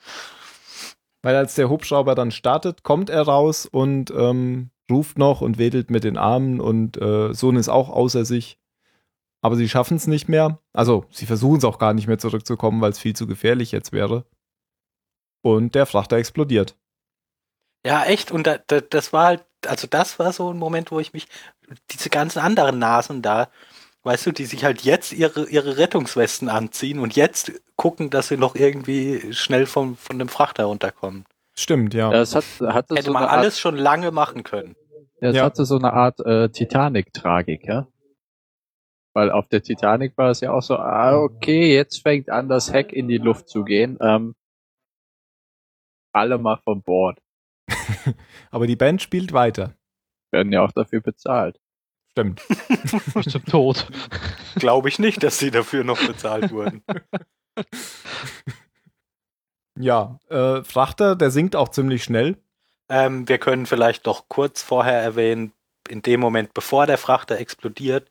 Weil 1.27 1.36
als 1.36 1.55
der 1.55 1.67
Hubschrauber 1.67 2.15
dann 2.15 2.31
startet, 2.31 2.84
kommt 2.84 3.10
er 3.10 3.24
raus 3.24 3.65
und 3.65 4.12
ähm, 4.12 4.69
ruft 4.89 5.17
noch 5.17 5.41
und 5.41 5.57
wedelt 5.57 5.91
mit 5.91 6.05
den 6.05 6.15
Armen 6.15 6.62
und 6.62 6.96
äh, 7.01 7.34
Sohn 7.34 7.57
ist 7.57 7.67
auch 7.67 7.89
außer 7.89 8.24
sich. 8.24 8.57
aber 9.41 9.57
sie 9.57 9.67
schaffen 9.67 9.98
es 9.98 10.07
nicht 10.07 10.29
mehr. 10.29 10.62
Also 10.72 11.03
sie 11.10 11.25
versuchen 11.25 11.57
es 11.57 11.65
auch 11.65 11.79
gar 11.79 11.93
nicht 11.93 12.07
mehr 12.07 12.17
zurückzukommen, 12.17 12.79
weil 12.79 12.91
es 12.91 13.00
viel 13.00 13.13
zu 13.13 13.27
gefährlich 13.27 13.74
jetzt 13.74 13.91
wäre. 13.91 14.25
Und 15.41 15.75
der 15.75 15.86
Frachter 15.86 16.15
explodiert. 16.15 16.77
Ja, 17.86 18.05
echt. 18.05 18.31
Und 18.31 18.48
da, 18.48 18.60
da, 18.65 18.79
das 18.79 19.12
war 19.12 19.25
halt, 19.25 19.46
also 19.65 19.86
das 19.86 20.19
war 20.19 20.31
so 20.31 20.53
ein 20.53 20.57
Moment, 20.57 20.91
wo 20.91 21.00
ich 21.01 21.12
mich, 21.12 21.27
diese 21.91 22.10
ganzen 22.10 22.39
anderen 22.39 22.79
Nasen 22.79 23.22
da, 23.22 23.50
weißt 24.04 24.27
du, 24.27 24.32
die 24.32 24.46
sich 24.46 24.63
halt 24.63 24.82
jetzt 24.82 25.12
ihre, 25.13 25.50
ihre 25.50 25.77
Rettungswesten 25.77 26.50
anziehen 26.50 27.00
und 27.00 27.16
jetzt 27.16 27.51
gucken, 27.75 28.10
dass 28.10 28.30
sie 28.30 28.38
noch 28.38 28.56
irgendwie 28.56 29.34
schnell 29.34 29.66
vom, 29.66 29.96
von 29.98 30.18
dem 30.20 30.30
Frachter 30.30 30.66
runterkommen. 30.66 31.25
Stimmt, 31.56 31.94
ja. 31.94 32.12
Das 32.12 32.36
hat, 32.36 32.46
hatte 32.62 32.96
Hätte 32.96 33.08
so 33.08 33.13
man 33.13 33.24
eine 33.24 33.32
Art, 33.32 33.39
alles 33.39 33.60
schon 33.60 33.75
lange 33.75 34.12
machen 34.12 34.44
können. 34.44 34.75
das 35.20 35.36
Ja. 35.36 35.44
hatte 35.44 35.66
so 35.66 35.77
eine 35.77 35.94
Art 35.94 36.20
äh, 36.20 36.50
Titanic-Tragik, 36.50 37.66
ja? 37.66 37.88
Weil 39.13 39.32
auf 39.32 39.48
der 39.48 39.63
Titanic 39.63 40.16
war 40.18 40.30
es 40.30 40.42
ja 40.42 40.51
auch 40.51 40.62
so, 40.62 40.75
ah, 40.77 41.18
okay, 41.18 41.74
jetzt 41.74 42.04
fängt 42.04 42.30
an, 42.30 42.48
das 42.48 42.72
Heck 42.72 42.94
in 42.94 43.08
die 43.08 43.18
Luft 43.18 43.50
zu 43.50 43.63
gehen. 43.63 43.98
Ähm, 44.00 44.36
alle 46.13 46.38
mal 46.38 46.58
von 46.58 46.84
Bord. 46.84 47.20
Aber 48.51 48.68
die 48.68 48.75
Band 48.75 49.01
spielt 49.01 49.34
weiter. 49.34 49.75
Werden 50.32 50.54
ja 50.54 50.62
auch 50.62 50.72
dafür 50.72 51.01
bezahlt. 51.01 51.60
Stimmt. 52.17 52.41
Bis 53.13 53.25
zum 53.27 53.45
Tod. 53.45 53.86
Glaube 54.55 54.89
ich 54.89 54.97
nicht, 54.97 55.21
dass 55.21 55.38
sie 55.38 55.51
dafür 55.51 55.83
noch 55.83 56.03
bezahlt 56.03 56.51
wurden. 56.51 56.83
Ja, 59.79 60.17
äh, 60.29 60.63
Frachter, 60.63 61.15
der 61.15 61.29
sinkt 61.29 61.55
auch 61.55 61.69
ziemlich 61.69 62.03
schnell. 62.03 62.38
Ähm, 62.89 63.29
wir 63.29 63.38
können 63.38 63.67
vielleicht 63.67 64.07
doch 64.07 64.27
kurz 64.27 64.63
vorher 64.63 65.00
erwähnen, 65.00 65.51
in 65.88 66.01
dem 66.01 66.19
Moment, 66.19 66.55
bevor 66.55 66.88
der 66.88 66.97
Frachter 66.97 67.38
explodiert, 67.38 68.09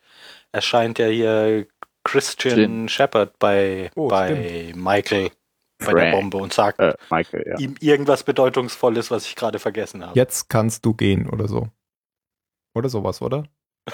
erscheint 0.53 1.01
ja 1.01 1.07
hier 1.09 1.67
Christian. 2.05 2.89
Shepard 2.89 3.37
bei, 3.41 3.91
Oh, 3.97 4.07
bei 4.07 4.73
Michael 4.77 5.31
bei 5.79 5.87
der 5.87 5.91
Frank. 5.91 6.13
Bombe 6.13 6.37
und 6.37 6.53
sagt 6.53 6.79
Äh, 6.79 6.95
Michael, 7.11 7.45
ja. 7.49 7.59
ihm 7.59 7.75
irgendwas 7.81 8.23
Bedeutungsvolles, 8.23 9.11
was 9.11 9.27
ich 9.27 9.35
gerade 9.35 9.59
vergessen 9.59 10.07
habe. 10.07 10.17
Jetzt 10.17 10.49
kannst 10.49 10.85
du 10.87 10.95
gehen 10.95 11.29
oder 11.29 11.49
so. 11.49 11.67
Oder 12.77 12.89
sowas, 12.89 13.21
oder? 13.23 13.43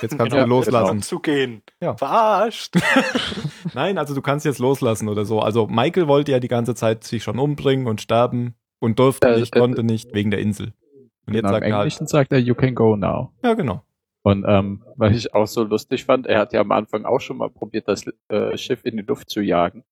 Jetzt 0.01 0.17
kannst 0.17 0.35
Ja, 0.35 0.45
du 0.45 0.49
loslassen. 0.49 1.03
Zu 1.03 1.21
gehen. 1.21 1.63
Ja. 1.81 1.97
Verarscht. 1.97 2.77
Nein, 3.75 3.99
also 3.99 4.15
du 4.15 4.23
kannst 4.23 4.47
jetzt 4.47 4.59
loslassen 4.59 5.09
oder 5.09 5.25
so. 5.25 5.41
Also 5.41 5.67
Michael 5.67 6.09
wollte 6.09 6.33
ja 6.33 6.41
die 6.41 6.49
ganze 6.49 6.75
Zeit 6.75 7.05
sich 7.05 7.23
schon 7.23 7.39
umbringen 7.39 7.87
und 7.87 8.01
sterben 8.01 8.55
und 8.81 8.99
durfte 8.99 9.29
Äh, 9.29 9.41
nicht, 9.41 9.55
äh, 9.55 9.59
konnte 9.59 9.83
nicht 9.83 10.15
wegen 10.15 10.31
der 10.31 10.41
Insel. 10.41 10.73
Und 11.27 11.35
jetzt 11.35 11.43
Genau, 11.45 11.49
Im 11.49 11.53
sagt 11.55 11.65
er 11.67 11.73
halt, 11.77 11.83
Englischen 11.85 12.07
sagt 12.07 12.33
er, 12.33 12.39
you 12.39 12.55
can 12.55 12.75
go 12.75 12.97
now. 12.97 13.33
ja 13.45 13.55
genau. 13.55 13.83
Und 14.25 14.45
ähm, 14.47 14.85
was 14.97 15.17
ich 15.17 15.35
auch 15.35 15.47
so 15.49 15.65
lustig 15.65 16.05
fand, 16.05 16.27
er 16.29 16.39
hat 16.39 16.53
ja 16.53 16.61
am 16.61 16.71
Anfang 16.73 17.05
auch 17.05 17.21
schon 17.21 17.37
mal 17.39 17.51
probiert, 17.51 17.89
das 17.89 18.05
äh, 18.29 18.57
Schiff 18.57 18.85
in 18.85 18.97
die 18.97 19.03
Luft 19.03 19.29
zu 19.31 19.41
jagen. 19.41 19.85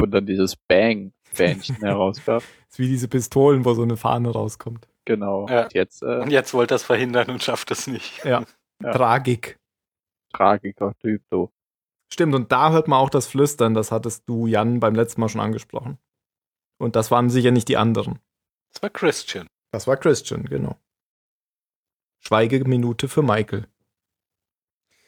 Und 0.00 0.12
dann 0.12 0.26
dieses 0.26 0.54
Bang-Fähnchen 0.56 1.76
herausgab. 1.80 2.42
ist 2.70 2.78
wie 2.78 2.86
diese 2.88 3.08
Pistolen, 3.08 3.64
wo 3.64 3.74
so 3.74 3.82
eine 3.82 3.96
Fahne 3.96 4.30
rauskommt. 4.30 4.86
Genau. 5.04 5.46
Ja. 5.48 5.64
Und 5.64 5.74
jetzt 5.74 6.02
äh, 6.02 6.20
Und 6.20 6.30
jetzt 6.30 6.54
wollte 6.54 6.74
er 6.74 6.76
es 6.76 6.82
verhindern 6.84 7.30
und 7.30 7.42
schafft 7.42 7.70
es 7.72 7.86
nicht. 7.86 8.24
Ja. 8.24 8.42
Ja. 8.82 8.92
Tragik. 8.92 9.58
tragiker 10.32 10.94
Typ, 10.98 11.22
du. 11.30 11.50
Stimmt, 12.12 12.34
und 12.34 12.52
da 12.52 12.70
hört 12.70 12.88
man 12.88 12.98
auch 12.98 13.10
das 13.10 13.26
Flüstern, 13.26 13.74
das 13.74 13.90
hattest 13.90 14.28
du, 14.28 14.46
Jan, 14.46 14.80
beim 14.80 14.94
letzten 14.94 15.20
Mal 15.20 15.28
schon 15.28 15.40
angesprochen. 15.40 15.98
Und 16.78 16.96
das 16.96 17.10
waren 17.10 17.30
sicher 17.30 17.50
nicht 17.50 17.68
die 17.68 17.76
anderen. 17.76 18.20
Das 18.72 18.82
war 18.82 18.90
Christian. 18.90 19.46
Das 19.70 19.86
war 19.86 19.96
Christian, 19.96 20.44
genau. 20.44 20.78
Schweigeminute 22.20 23.08
für 23.08 23.22
Michael. 23.22 23.66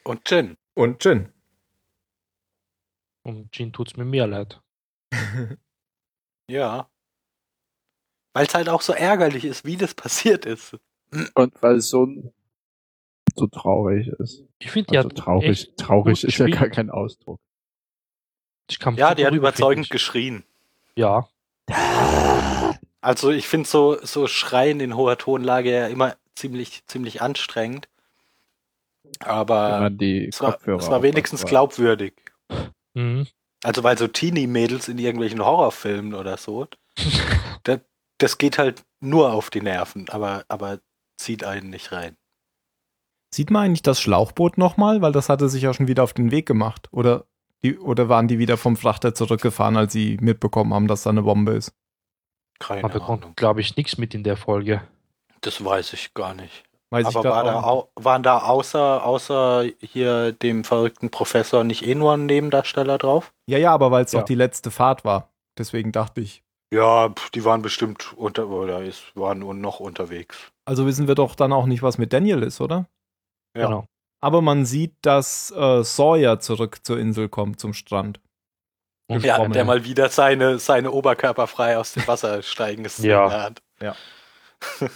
Und 0.05 0.29
Jin. 0.31 0.57
Und 0.75 1.05
Jin. 1.05 1.33
Und 3.23 3.51
Jean 3.53 3.73
tut's 3.73 3.97
mir 3.97 4.05
mehr 4.05 4.27
leid. 4.27 4.61
Ja. 6.49 6.89
Weil 8.35 8.47
es 8.47 8.55
halt 8.55 8.69
auch 8.69 8.83
so 8.83 8.93
ärgerlich 8.93 9.45
ist, 9.45 9.65
wie 9.65 9.77
das 9.77 9.95
passiert 9.95 10.47
ist. 10.47 10.77
Und 11.35 11.61
weil 11.61 11.77
es 11.77 11.89
so 11.89 12.07
ein 12.07 12.33
so 13.37 13.47
traurig 13.47 14.09
ist. 14.09 14.45
Ich 14.59 14.71
finde, 14.71 14.91
die 14.91 14.97
Also 14.99 15.11
hat 15.11 15.17
traurig, 15.17 15.49
echt 15.49 15.77
traurig 15.77 16.25
ist 16.25 16.39
ja 16.39 16.47
gar 16.47 16.69
kein 16.69 16.91
Ausdruck. 16.91 17.41
Ja, 18.97 19.15
die 19.15 19.27
hat 19.27 19.35
überzeugend 19.35 19.91
geschrien. 19.91 20.45
Ja. 20.97 21.29
Also 23.01 23.31
ich 23.31 23.47
finde 23.47 23.69
so, 23.69 23.99
so 24.05 24.27
Schreien 24.27 24.81
in 24.81 24.97
hoher 24.97 25.19
Tonlage 25.19 25.71
ja 25.71 25.87
immer 25.87 26.17
ziemlich, 26.35 26.85
ziemlich 26.87 27.23
anstrengend. 27.23 27.89
Aber 29.21 29.91
es 30.01 30.41
war, 30.41 30.59
es 30.61 30.91
war 30.91 31.03
wenigstens 31.03 31.41
aufhat. 31.41 31.51
glaubwürdig. 31.51 32.15
Mhm. 32.95 33.27
Also 33.63 33.85
weil 33.85 33.97
so 33.97 34.09
Teenie-Mädels 34.09 34.89
in 34.89 34.99
irgendwelchen 34.99 35.45
Horrorfilmen 35.45 36.15
oder 36.15 36.37
so, 36.37 36.67
das, 37.65 37.81
das 38.19 38.39
geht 38.39 38.59
halt 38.59 38.85
nur 39.01 39.33
auf 39.33 39.51
die 39.51 39.61
Nerven, 39.61 40.09
aber, 40.09 40.45
aber 40.49 40.81
zieht 41.17 41.45
einen 41.45 41.71
nicht 41.71 41.93
rein. 41.93 42.17
Sieht 43.37 43.51
man 43.51 43.67
eigentlich 43.67 43.83
das 43.83 44.01
Schlauchboot 44.01 44.57
nochmal? 44.57 45.03
Weil 45.03 45.13
das 45.13 45.29
hatte 45.29 45.51
sich 45.51 45.63
ja 45.63 45.75
schon 45.75 45.89
wieder 45.89 46.03
auf 46.05 46.15
den 46.15 46.31
Weg 46.31 46.47
gemacht. 46.47 46.89
Oder, 46.91 47.27
die, 47.63 47.79
oder 47.79 48.09
waren 48.09 48.29
die 48.29 48.39
wieder 48.39 48.57
vom 48.57 48.79
Frachter 48.79 49.15
zurückgefahren, 49.15 49.77
als 49.77 49.93
sie 49.93 50.17
mitbekommen 50.23 50.73
haben, 50.73 50.89
dass 50.89 51.03
da 51.03 51.11
eine 51.11 51.23
Bombe 51.23 51.53
ist? 51.53 51.75
Keine 52.59 52.89
bekommt, 52.89 53.25
Ahnung. 53.25 53.37
glaube 53.37 53.61
ich, 53.61 53.77
nichts 53.77 53.99
mit 53.99 54.15
in 54.15 54.23
der 54.25 54.39
Folge. 54.39 54.81
Das 55.43 55.63
weiß 55.63 55.93
ich 55.93 56.15
gar 56.15 56.33
nicht. 56.33 56.65
Weiß 56.89 57.11
ich 57.11 57.15
Aber 57.15 57.29
war 57.29 57.45
da 57.45 57.63
au 57.63 57.91
waren 57.97 58.23
da 58.23 58.39
außer, 58.39 59.05
außer 59.05 59.67
hier 59.81 60.33
dem 60.33 60.65
verrückten 60.65 61.11
Professor 61.11 61.63
nicht 61.63 61.87
eh 61.87 61.95
nur 61.95 62.15
ein 62.15 62.25
Nebendarsteller 62.25 62.97
drauf? 62.97 63.35
Ja, 63.47 63.59
ja, 63.59 63.75
aber 63.75 63.91
weil 63.91 64.07
es 64.07 64.13
Ja. 64.13 64.21
doch 64.21 64.27
die 64.27 64.35
letzte 64.35 64.71
Fahrt 64.71 65.05
war. 65.05 65.29
Deswegen 65.59 65.93
dachte 65.93 66.23
ich. 66.23 66.43
Ja, 66.73 67.13
die 67.35 67.45
waren 67.45 67.61
bestimmt 67.61 68.15
unter 68.17 68.49
oder 68.49 68.83
ist, 68.83 69.15
waren 69.15 69.41
nur 69.41 69.53
noch 69.53 69.79
unterwegs. 69.79 70.39
Also 70.65 70.87
wissen 70.87 71.07
wir 71.07 71.15
doch 71.15 71.35
dann 71.35 71.53
auch 71.53 71.67
nicht, 71.67 71.83
was 71.83 71.99
mit 71.99 72.15
Daniel 72.15 72.43
ist, 72.43 72.63
oder? 72.63 72.89
Ja. 73.57 73.67
Genau. 73.67 73.87
Aber 74.21 74.43
man 74.43 74.65
sieht, 74.67 74.95
dass 75.03 75.51
äh, 75.53 75.83
Sawyer 75.85 76.41
zurück 76.41 76.79
zur 76.85 76.99
Insel 76.99 77.29
kommt, 77.29 77.61
zum 77.61 77.75
Strand. 77.75 78.21
Und 79.09 79.25
Ja, 79.25 79.47
der 79.47 79.65
mal 79.65 79.85
wieder 79.85 80.09
seine, 80.09 80.59
seine 80.59 80.91
Oberkörper 80.91 81.47
frei 81.47 81.77
aus 81.79 81.93
dem 81.93 82.07
Wasser 82.09 82.43
steigen 82.43 82.89
Szene 82.89 83.09
Ja. 83.09 83.31
hat. 83.31 83.63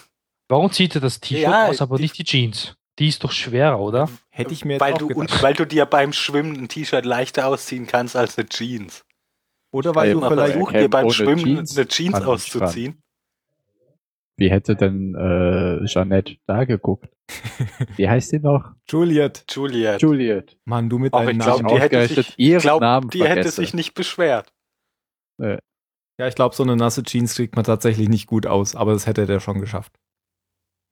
Warum 0.49 0.73
zieht 0.73 0.95
er 0.97 1.01
das 1.01 1.21
T-Shirt 1.21 1.43
Ja, 1.45 1.69
aus, 1.69 1.81
aber 1.81 1.97
die- 1.97 2.03
nicht 2.03 2.19
die 2.19 2.25
Jeans? 2.25 2.75
Die 2.99 3.09
ist 3.09 3.23
doch 3.25 3.33
schwerer, 3.33 3.79
oder? 3.79 4.11
Hätte 4.31 4.53
ich 4.53 4.65
mir 4.65 4.75
jetzt 4.75 4.81
weil 4.83 4.95
auch 4.95 4.99
du, 4.99 5.09
gedacht. 5.09 5.33
und 5.33 5.43
weil 5.43 5.55
du 5.55 5.65
dir 5.65 5.87
beim 5.87 6.13
Schwimmen 6.13 6.57
ein 6.57 6.69
T-Shirt 6.69 7.05
leichter 7.07 7.47
ausziehen 7.47 7.87
kannst 7.87 8.15
als 8.17 8.37
eine 8.37 8.49
Jeans. 8.49 9.05
Oder 9.73 9.95
weil 9.95 10.09
Ja, 10.09 10.15
du 10.15 10.29
vielleicht. 10.29 10.71
dir 10.73 10.91
beim 10.91 11.11
Schwimmen 11.11 11.39
Jeans 11.45 11.77
eine 11.79 11.87
Jeans 11.89 12.21
auszuziehen. 12.21 13.01
Wie 14.41 14.51
hätte 14.51 14.75
denn 14.75 15.15
äh, 15.15 15.85
Jeanette 15.85 16.39
da 16.47 16.65
geguckt? 16.65 17.11
Wie 17.97 18.09
heißt 18.09 18.31
sie 18.31 18.39
noch? 18.39 18.73
Juliet. 18.89 19.45
Juliet. 19.51 20.01
Juliet. 20.01 20.57
Mann, 20.65 20.89
du 20.89 20.99
mit 20.99 21.13
glaube, 21.13 21.35
Namen. 21.37 21.69
die 21.69 21.79
hätte 21.79 22.07
sich, 22.07 22.39
ihren 22.39 22.63
glaub, 22.63 22.81
Namen 22.81 23.11
die 23.11 23.23
hätte 23.23 23.35
vergesse. 23.35 23.57
sich 23.57 23.75
nicht 23.75 23.93
beschwert. 23.93 24.51
Ja, 25.39 26.27
ich 26.27 26.35
glaube, 26.35 26.55
so 26.55 26.63
eine 26.63 26.75
nasse 26.75 27.03
Jeans 27.03 27.35
kriegt 27.35 27.55
man 27.55 27.67
tatsächlich 27.67 28.09
nicht 28.09 28.27
gut 28.27 28.47
aus, 28.47 28.75
aber 28.75 28.95
das 28.95 29.07
hätte 29.07 29.27
der 29.27 29.41
schon 29.41 29.61
geschafft. 29.61 29.93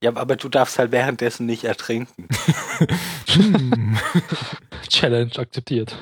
Ja, 0.05 0.15
aber 0.15 0.37
du 0.37 0.51
darfst 0.51 0.79
halt 0.79 0.93
währenddessen 0.93 1.47
nicht 1.47 1.65
ertrinken. 1.65 2.29
Hm. 3.29 3.99
Challenge 4.89 5.33
akzeptiert. 5.37 5.95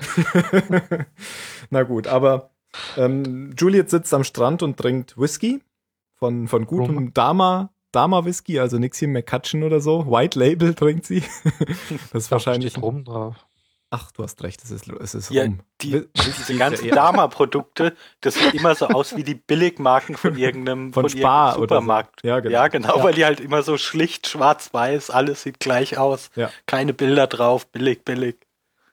Na 1.71 1.83
gut, 1.83 2.07
aber 2.07 2.50
ähm, 2.97 3.53
Juliet 3.59 3.91
sitzt 3.91 4.15
am 4.15 4.23
Strand 4.23 4.62
und 4.62 4.76
trinkt 4.76 5.19
Whisky 5.19 5.61
von, 6.16 6.49
von 6.49 6.66
gutem 6.66 6.94
Rum. 6.96 7.14
Dama, 7.14 7.70
Dama 7.92 8.25
Whisky, 8.25 8.58
also 8.61 8.78
nix 8.78 8.99
hier 8.99 9.08
McCutcheon 9.08 9.62
oder 9.62 9.80
so. 9.80 10.11
White 10.11 10.38
Label 10.38 10.75
trinkt 10.75 11.06
sie. 11.06 11.23
das 12.12 12.25
ist 12.25 12.30
wahrscheinlich. 12.30 12.73
Steht 12.73 12.82
rum 12.82 13.04
drauf. 13.04 13.37
Ach, 13.88 14.11
du 14.11 14.25
hast 14.25 14.42
recht, 14.42 14.62
es 14.64 14.73
ist, 14.73 14.88
es 14.88 15.14
ist 15.14 15.30
Ja, 15.30 15.44
rum. 15.44 15.61
Die, 15.80 16.04
diese 16.16 16.56
ganzen 16.56 16.90
Dama-Produkte, 16.90 17.94
das 18.20 18.35
sieht 18.35 18.54
immer 18.54 18.75
so 18.75 18.88
aus 18.88 19.16
wie 19.16 19.23
die 19.23 19.35
Billigmarken 19.46 20.16
von 20.16 20.37
irgendeinem, 20.37 20.92
Von 20.92 21.04
von 21.08 21.11
Spar 21.11 21.54
irgendeinem 21.54 21.62
oder 21.62 21.68
so. 21.76 21.80
Supermarkt. 21.80 22.25
Ja, 22.25 22.40
genau. 22.40 22.52
Ja, 22.52 22.68
genau, 22.68 22.96
Ja. 22.99 23.04
weil 23.04 23.14
die 23.14 23.25
halt 23.25 23.38
immer 23.38 23.62
so 23.62 23.78
schlicht 23.78 24.26
schwarz-weiß, 24.26 25.11
alles 25.11 25.42
sieht 25.44 25.61
gleich 25.61 25.99
aus. 25.99 26.30
Ja. 26.35 26.50
Keine 26.66 26.94
Bilder 26.94 27.28
drauf, 27.28 27.68
billig, 27.68 28.04
billig. 28.04 28.37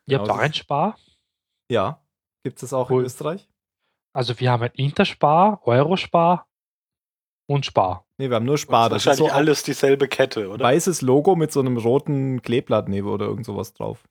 Ihr 0.06 0.20
Genau, 0.20 0.22
habt 0.22 0.30
auch 0.32 0.36
das- 0.38 0.46
ein 0.46 0.54
Spar. 0.54 0.98
Ja. 1.70 2.00
Gibt 2.44 2.58
es 2.58 2.62
das 2.62 2.74
auch 2.74 2.90
Cool. 2.92 3.02
in 3.02 3.06
Österreich? 3.08 3.50
Also 4.14 4.40
wir 4.40 4.52
haben 4.52 4.62
ein 4.62 4.72
Interspar, 4.76 5.60
Eurospar 5.66 6.46
und 7.48 7.66
Spar. 7.66 8.06
Nee, 8.18 8.30
wir 8.30 8.36
haben 8.38 8.46
nur 8.46 8.56
Das 8.56 8.62
Spar. 8.62 8.86
ist 8.88 8.92
Das 8.94 9.02
ist 9.02 9.06
wahrscheinlich 9.08 9.32
so 9.32 9.36
alles 9.38 9.64
dieselbe 9.64 10.08
Kette, 10.08 10.50
oder? 10.50 10.64
weißes 10.64 11.02
Logo 11.02 11.36
mit 11.36 11.52
so 11.52 11.60
einem 11.60 11.78
roten 11.78 12.42
Kleeblatt 12.42 12.88
neben 12.90 13.08
oder 13.08 13.26
irgend 13.26 13.46
sowas 13.46 13.74
drauf. 13.74 14.04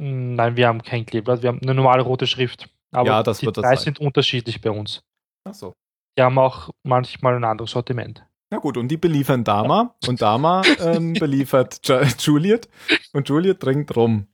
Hm, 0.00 0.34
Nein, 0.34 0.56
wir 0.56 0.66
haben 0.68 0.82
kein 0.82 1.06
Kleeblatt, 1.06 1.42
wir 1.42 1.48
haben 1.48 1.60
eine 1.62 1.74
normale 1.74 2.02
rote 2.02 2.26
Schrift. 2.26 2.68
Aber 2.92 3.06
Ja, 3.08 3.22
das 3.22 3.38
die 3.38 3.46
wird 3.46 3.56
das 3.56 3.62
Preise 3.62 3.76
sein. 3.84 3.94
sind 3.94 4.00
unterschiedlich 4.00 4.60
bei 4.60 4.70
uns. 4.70 5.02
Ach 5.48 5.54
so. 5.54 5.72
Die 6.18 6.22
haben 6.22 6.38
auch 6.38 6.70
manchmal 6.84 7.34
ein 7.36 7.44
anderes 7.44 7.72
Sortiment. 7.72 8.24
Na 8.50 8.58
gut, 8.58 8.76
und 8.76 8.86
die 8.88 8.96
beliefern 8.96 9.42
Dama 9.42 9.94
und 10.06 10.22
Dama 10.22 10.62
ähm, 10.80 11.12
beliefert 11.18 11.80
Ju- 11.84 12.04
Juliet 12.24 12.68
und 13.12 13.28
Juliet 13.28 13.58
trinkt 13.60 13.96
rum. 13.96 14.28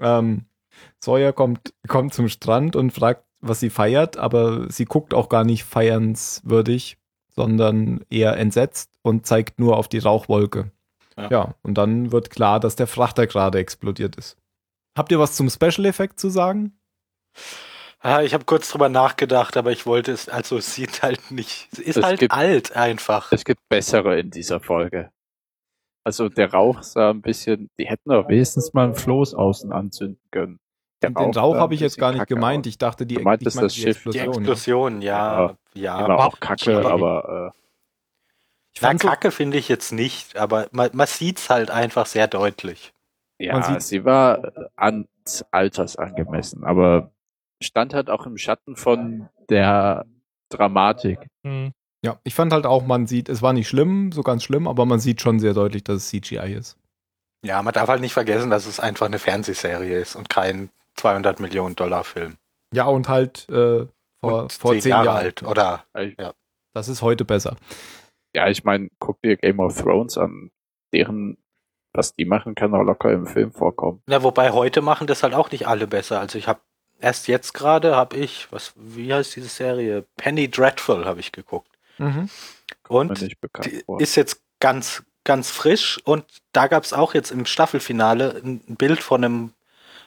Ähm, 0.00 0.46
Sawyer 1.02 1.32
kommt, 1.32 1.72
kommt 1.88 2.14
zum 2.14 2.28
Strand 2.28 2.76
und 2.76 2.92
fragt, 2.92 3.24
was 3.40 3.60
sie 3.60 3.70
feiert, 3.70 4.16
aber 4.16 4.70
sie 4.70 4.84
guckt 4.84 5.14
auch 5.14 5.28
gar 5.28 5.44
nicht 5.44 5.64
feiernswürdig, 5.64 6.96
sondern 7.34 8.04
eher 8.10 8.36
entsetzt 8.36 8.90
und 9.02 9.26
zeigt 9.26 9.58
nur 9.58 9.76
auf 9.76 9.88
die 9.88 9.98
Rauchwolke. 9.98 10.70
Ja. 11.16 11.28
Ja. 11.30 11.54
und 11.62 11.74
dann 11.78 12.10
wird 12.10 12.30
klar, 12.30 12.58
dass 12.58 12.74
der 12.74 12.88
Frachter 12.88 13.26
gerade 13.28 13.58
explodiert 13.58 14.16
ist. 14.16 14.36
Habt 14.98 15.12
ihr 15.12 15.18
was 15.20 15.36
zum 15.36 15.48
Special 15.48 15.84
Effekt 15.86 16.18
zu 16.18 16.28
sagen? 16.28 16.76
Ah, 18.00 18.22
ich 18.22 18.34
habe 18.34 18.44
kurz 18.44 18.68
drüber 18.70 18.88
nachgedacht, 18.88 19.56
aber 19.56 19.70
ich 19.72 19.86
wollte 19.86 20.10
es, 20.12 20.28
also 20.28 20.58
es 20.58 20.74
sieht 20.74 21.02
halt 21.02 21.30
nicht, 21.30 21.68
es 21.72 21.78
ist 21.78 21.96
Es 21.98 22.04
halt 22.04 22.20
gibt- 22.20 22.32
alt 22.32 22.76
einfach. 22.76 23.30
Es 23.32 23.44
gibt 23.44 23.60
bessere 23.68 24.18
in 24.18 24.30
dieser 24.30 24.58
Folge. 24.60 25.10
Also 26.04 26.28
der 26.28 26.52
Rauch 26.52 26.82
sah 26.82 27.10
ein 27.10 27.22
bisschen, 27.22 27.70
die 27.78 27.86
hätten 27.86 28.10
doch 28.10 28.28
wenigstens 28.28 28.74
mal 28.74 28.88
ein 28.88 28.94
Floß 28.94 29.34
außen 29.34 29.72
anzünden 29.72 30.20
können. 30.32 30.58
Den 31.08 31.16
Rauch 31.34 31.54
sah 31.54 31.60
habe 31.60 31.74
ich 31.74 31.80
jetzt 31.80 31.98
gar 31.98 32.10
nicht 32.12 32.20
kacke 32.20 32.34
gemeint. 32.34 32.66
Ich 32.66 32.78
dachte, 32.78 33.06
die, 33.06 33.16
Du 33.16 33.22
meintest 33.22 33.56
ich 33.56 33.60
meinte 33.60 33.66
das 33.66 33.76
Schiff. 33.76 34.02
Die 34.04 34.18
Explosion. 34.18 34.22
ja. 34.22 34.52
Explosion, 34.52 35.02
ja, 35.02 35.56
ja. 35.74 36.02
Die 36.02 36.08
war 36.08 36.18
auch 36.26 36.40
kacke, 36.40 36.78
aber- 36.78 36.92
aber 36.92 37.52
äh, 37.54 37.58
Ich 38.76 38.82
Na, 38.82 38.94
Kacke 38.94 39.30
finde 39.30 39.56
ich 39.58 39.68
jetzt 39.68 39.92
nicht, 39.92 40.36
aber 40.36 40.66
man, 40.72 40.90
man 40.94 41.06
sieht's 41.06 41.48
halt 41.50 41.70
einfach 41.70 42.06
sehr 42.06 42.26
deutlich. 42.26 42.92
ja, 43.38 43.52
Man 43.54 43.62
sieht- 43.62 43.82
sie 43.82 44.04
war 44.04 44.52
ans 44.76 45.44
Alters 45.52 45.96
angemessen, 45.96 46.64
aber 46.64 47.10
stand 47.62 47.94
halt 47.94 48.10
auch 48.10 48.26
im 48.26 48.36
Schatten 48.36 48.74
von 48.76 49.28
der 49.48 50.06
Dramatik. 50.48 51.18
Hm. 51.44 51.72
ja, 52.02 52.18
ich 52.24 52.34
fand 52.34 52.52
halt 52.52 52.66
auch, 52.66 52.84
man 52.84 53.06
sieht, 53.06 53.28
es 53.28 53.42
war 53.42 53.52
nicht 53.52 53.68
schlimm, 53.68 54.10
so 54.12 54.22
ganz 54.22 54.42
schlimm, 54.44 54.66
aber 54.68 54.86
man 54.86 54.98
sieht 55.00 55.20
schon 55.20 55.38
sehr 55.40 55.54
deutlich, 55.54 55.84
dass 55.84 55.96
es 55.96 56.08
CGI 56.08 56.52
ist. 56.54 56.76
Ja, 57.44 57.62
man 57.62 57.74
darf 57.74 57.88
halt 57.88 58.00
nicht 58.00 58.12
vergessen, 58.14 58.50
dass 58.50 58.66
es 58.66 58.80
einfach 58.80 59.06
eine 59.06 59.18
Fernsehserie 59.18 59.98
ist 60.00 60.16
und 60.16 60.28
kein 60.30 60.70
200 60.96 61.40
Millionen 61.40 61.76
Dollar 61.76 62.04
Film. 62.04 62.36
Ja, 62.72 62.86
und 62.86 63.08
halt 63.08 63.48
äh, 63.48 63.86
vor, 64.20 64.42
und 64.42 64.52
vor 64.52 64.78
zehn 64.78 64.90
Jahre 64.90 65.06
Jahren. 65.06 65.16
alt, 65.16 65.42
oder? 65.42 65.84
Das 66.72 66.88
ist 66.88 67.02
heute 67.02 67.24
besser. 67.24 67.56
Ja, 68.34 68.48
ich 68.48 68.64
meine, 68.64 68.88
guck 68.98 69.22
dir 69.22 69.36
Game 69.36 69.60
of 69.60 69.80
Thrones 69.80 70.18
an, 70.18 70.50
deren, 70.92 71.38
was 71.92 72.14
die 72.14 72.24
machen, 72.24 72.54
kann 72.54 72.74
auch 72.74 72.82
locker 72.82 73.12
im 73.12 73.26
Film 73.26 73.52
vorkommen. 73.52 74.02
Ja, 74.08 74.22
wobei 74.22 74.50
heute 74.50 74.82
machen 74.82 75.06
das 75.06 75.22
halt 75.22 75.34
auch 75.34 75.50
nicht 75.50 75.68
alle 75.68 75.86
besser. 75.86 76.18
Also 76.18 76.38
ich 76.38 76.48
habe 76.48 76.60
erst 77.00 77.28
jetzt 77.28 77.54
gerade 77.54 77.94
habe 77.94 78.16
ich, 78.16 78.48
was, 78.50 78.72
wie 78.76 79.12
heißt 79.12 79.36
diese 79.36 79.48
Serie? 79.48 80.04
Penny 80.16 80.50
Dreadful 80.50 81.04
habe 81.04 81.20
ich 81.20 81.32
geguckt. 81.32 81.70
Mhm. 81.98 82.28
Und 82.88 83.20
die 83.20 83.84
ist 83.98 84.16
jetzt 84.16 84.42
ganz, 84.58 85.04
ganz 85.24 85.50
frisch 85.50 86.00
und 86.04 86.24
da 86.52 86.66
gab 86.66 86.84
es 86.84 86.92
auch 86.92 87.14
jetzt 87.14 87.30
im 87.30 87.46
Staffelfinale 87.46 88.40
ein 88.42 88.76
Bild 88.76 89.00
von 89.00 89.24
einem, 89.24 89.52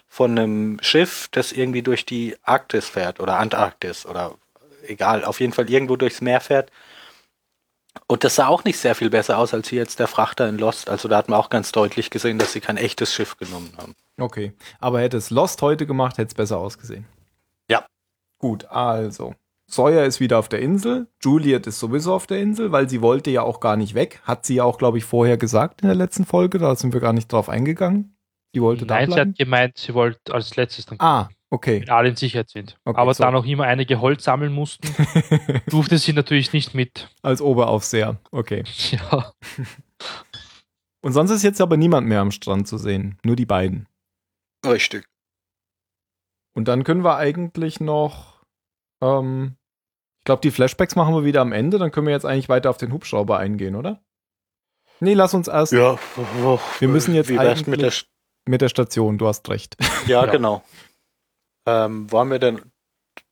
von 0.08 0.32
einem 0.32 0.80
Schiff, 0.82 1.28
das 1.32 1.52
irgendwie 1.52 1.82
durch 1.82 2.06
die 2.06 2.36
Arktis 2.44 2.88
fährt 2.88 3.20
oder 3.20 3.38
Antarktis 3.38 4.06
oder 4.06 4.36
egal, 4.88 5.26
auf 5.26 5.40
jeden 5.40 5.54
Fall 5.54 5.70
irgendwo 5.70 5.96
durchs 5.96 6.22
Meer 6.22 6.42
fährt. 6.42 6.72
Und 8.06 8.24
das 8.24 8.36
sah 8.36 8.48
auch 8.48 8.64
nicht 8.64 8.78
sehr 8.78 8.96
viel 8.96 9.10
besser 9.10 9.38
aus 9.38 9.54
als 9.54 9.70
hier 9.70 9.80
jetzt 9.80 10.00
der 10.00 10.08
Frachter 10.08 10.48
in 10.48 10.58
Lost. 10.58 10.90
Also 10.90 11.08
da 11.08 11.18
hat 11.18 11.30
man 11.30 11.40
auch 11.40 11.50
ganz 11.50 11.72
deutlich 11.72 12.10
gesehen, 12.10 12.38
dass 12.38 12.54
sie 12.54 12.62
kein 12.62 12.78
echtes 12.78 13.14
Schiff 13.14 13.38
genommen 13.38 13.74
haben. 13.78 13.96
Okay. 14.20 14.54
Aber 14.80 15.02
hätte 15.02 15.18
es 15.18 15.30
Lost 15.30 15.62
heute 15.62 15.86
gemacht, 15.86 16.18
hätte 16.18 16.30
es 16.30 16.34
besser 16.36 16.58
ausgesehen. 16.58 17.06
Ja. 17.70 17.86
Gut, 18.40 18.66
also. 18.66 19.34
Sawyer 19.70 20.06
ist 20.06 20.20
wieder 20.20 20.40
auf 20.40 20.48
der 20.48 20.62
Insel. 20.62 21.08
Juliet 21.22 21.68
ist 21.68 21.80
sowieso 21.80 22.14
auf 22.14 22.28
der 22.28 22.40
Insel, 22.40 22.72
weil 22.72 22.90
sie 22.90 23.02
wollte 23.02 23.32
ja 23.32 23.42
auch 23.42 23.60
gar 23.60 23.76
nicht 23.76 23.96
weg. 23.96 24.22
Hat 24.24 24.46
sie 24.46 24.56
ja 24.56 24.64
auch, 24.64 24.78
glaube 24.78 24.98
ich, 24.98 25.04
vorher 25.04 25.38
gesagt 25.38 25.82
in 25.82 25.88
der 25.88 25.98
letzten 25.98 26.26
Folge. 26.26 26.58
Da 26.58 26.76
sind 26.76 26.94
wir 26.94 27.02
gar 27.02 27.14
nicht 27.14 27.32
drauf 27.32 27.50
eingegangen. 27.50 28.17
Die 28.58 28.62
wollte 28.64 28.88
da 28.88 28.96
Nein, 28.96 29.06
sie 29.10 29.14
bleiben. 29.14 29.30
hat 29.34 29.38
gemeint, 29.38 29.78
sie 29.78 29.94
wollte 29.94 30.34
als 30.34 30.56
letztes 30.56 30.88
dann 30.88 31.00
Ah, 31.00 31.30
okay. 31.52 31.82
wenn 31.82 31.90
alle 31.92 32.10
in 32.10 32.16
Sicherheit 32.16 32.50
sind. 32.50 32.76
Okay, 32.86 33.00
Aber 33.00 33.14
so. 33.14 33.24
da 33.24 33.30
noch 33.30 33.46
immer 33.46 33.66
einige 33.66 34.02
Holz 34.02 34.24
sammeln 34.24 34.52
mussten, 34.52 34.88
durfte 35.70 36.00
sie 36.00 36.12
natürlich 36.14 36.54
nicht 36.54 36.74
mit. 36.74 37.08
Als 37.22 37.40
Oberaufseher. 37.40 38.20
Okay. 38.32 38.64
Ja. 38.92 39.32
Und 41.04 41.14
sonst 41.14 41.30
ist 41.30 41.44
jetzt 41.44 41.62
aber 41.62 41.78
niemand 41.78 42.08
mehr 42.08 42.20
am 42.22 42.32
Strand 42.32 42.68
zu 42.68 42.80
sehen. 42.80 43.20
Nur 43.24 43.36
die 43.36 43.46
beiden. 43.46 43.88
Richtig. 44.66 45.06
Und 46.56 46.68
dann 46.68 46.84
können 46.84 47.04
wir 47.04 47.18
eigentlich 47.18 47.80
noch, 47.80 48.42
ähm, 49.04 49.56
ich 50.20 50.24
glaube, 50.26 50.42
die 50.42 50.50
Flashbacks 50.52 50.96
machen 50.96 51.14
wir 51.14 51.24
wieder 51.24 51.42
am 51.42 51.52
Ende. 51.54 51.78
Dann 51.78 51.92
können 51.92 52.08
wir 52.08 52.14
jetzt 52.14 52.26
eigentlich 52.26 52.50
weiter 52.50 52.72
auf 52.72 52.78
den 52.78 52.92
Hubschrauber 52.92 53.38
eingehen, 53.38 53.76
oder? 53.76 54.02
Nee, 55.00 55.14
lass 55.14 55.36
uns 55.36 55.48
erst 55.48 55.72
Ja, 55.74 56.00
Wir 56.80 56.88
müssen 56.88 57.14
jetzt 57.14 57.30
Wie 57.30 57.38
wär's 57.38 57.68
mit 57.68 57.80
der 57.80 57.90
eigentlich- 57.90 58.10
mit 58.48 58.62
der 58.62 58.70
Station. 58.70 59.18
Du 59.18 59.28
hast 59.28 59.50
recht. 59.50 59.76
Ja, 60.08 60.26
Ja. 60.26 60.32
genau. 60.32 60.64
Ähm, 61.66 62.12
wollen 62.12 62.30
wir 62.32 62.40
denn. 62.40 62.62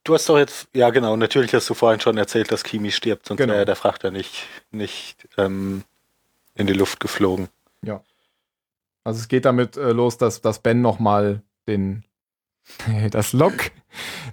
Du 0.04 0.14
hast 0.14 0.28
doch 0.28 0.38
jetzt, 0.38 0.68
ja 0.72 0.90
genau, 0.90 1.16
natürlich 1.16 1.52
hast 1.54 1.68
du 1.68 1.74
vorhin 1.74 2.00
schon 2.00 2.16
erzählt, 2.16 2.52
dass 2.52 2.62
Kimi 2.62 2.92
stirbt, 2.92 3.26
sonst 3.26 3.38
Genau. 3.38 3.54
wäre 3.54 3.64
der 3.64 3.74
Frachter 3.76 4.10
nicht, 4.12 4.46
nicht 4.70 5.28
ähm, 5.36 5.82
in 6.54 6.66
die 6.66 6.72
Luft 6.74 7.00
geflogen. 7.00 7.48
Also 9.04 9.20
es 9.20 9.28
geht 9.28 9.44
damit 9.44 9.76
äh, 9.76 9.92
los, 9.92 10.18
dass, 10.18 10.40
dass 10.40 10.58
Ben 10.58 10.80
nochmal 10.80 11.40
den, 11.68 12.02
das 13.12 13.32
Lok, 13.32 13.70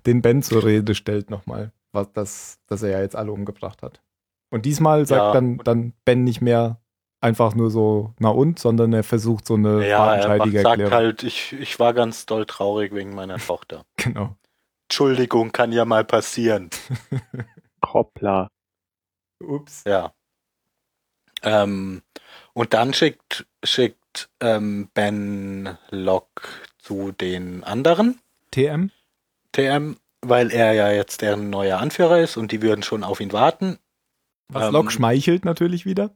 den 0.08 0.24
Ben 0.24 0.42
zur 0.42 0.64
Rede 0.64 0.96
stellt 0.96 1.30
nochmal, 1.30 1.72
was 1.92 2.12
das, 2.14 2.58
dass 2.66 2.82
er 2.82 2.90
ja 2.90 3.02
jetzt 3.02 3.16
alle 3.16 3.32
umgebracht 3.32 3.84
hat. 3.84 4.02
Und 4.50 4.66
diesmal 4.66 5.06
sagt 5.06 5.22
Ja. 5.22 5.32
dann, 5.32 5.58
dann 5.60 5.94
Ben 6.06 6.24
nicht 6.24 6.42
mehr 6.42 6.80
einfach 7.24 7.56
nur 7.56 7.72
so, 7.72 8.14
na 8.20 8.30
und, 8.30 8.60
sondern 8.60 8.94
er 8.94 9.04
versucht 9.04 9.48
so 9.48 9.56
eine 9.56 9.88
Ja, 9.88 10.16
er 10.16 10.38
macht, 10.38 10.52
sagt 10.52 10.66
Erklärung. 10.66 10.94
halt, 10.94 11.24
ich, 11.24 11.54
ich 11.54 11.80
war 11.80 11.94
ganz 11.94 12.26
doll 12.26 12.46
traurig 12.46 12.94
wegen 12.94 13.16
meiner 13.16 13.38
Tochter. 13.38 13.86
Genau. 13.98 14.36
Entschuldigung, 14.90 15.52
kann 15.52 15.72
ja 15.72 15.86
mal 15.86 16.04
passieren. 16.04 16.70
Hoppla. 17.86 18.48
Ups. 19.42 19.84
Ja. 19.88 20.14
Ähm, 21.42 22.04
und 22.54 22.74
dann 22.74 22.94
schickt, 22.94 23.48
schickt 23.64 24.30
ähm, 24.40 24.90
Ben 24.94 25.78
Locke 25.90 26.44
zu 26.78 27.12
den 27.12 27.64
anderen. 27.64 28.20
TM? 28.52 28.92
TM, 29.54 29.98
weil 30.22 30.52
er 30.52 30.74
ja 30.74 30.92
jetzt 30.92 31.22
deren 31.22 31.50
neuer 31.50 31.80
Anführer 31.80 32.20
ist 32.20 32.38
und 32.38 32.52
die 32.52 32.62
würden 32.62 32.84
schon 32.84 33.04
auf 33.04 33.20
ihn 33.20 33.32
warten. 33.32 33.80
Was 34.50 34.68
Ähm, 34.68 34.74
Lok 34.74 34.92
schmeichelt 34.92 35.46
natürlich 35.46 35.86
wieder. 35.86 36.12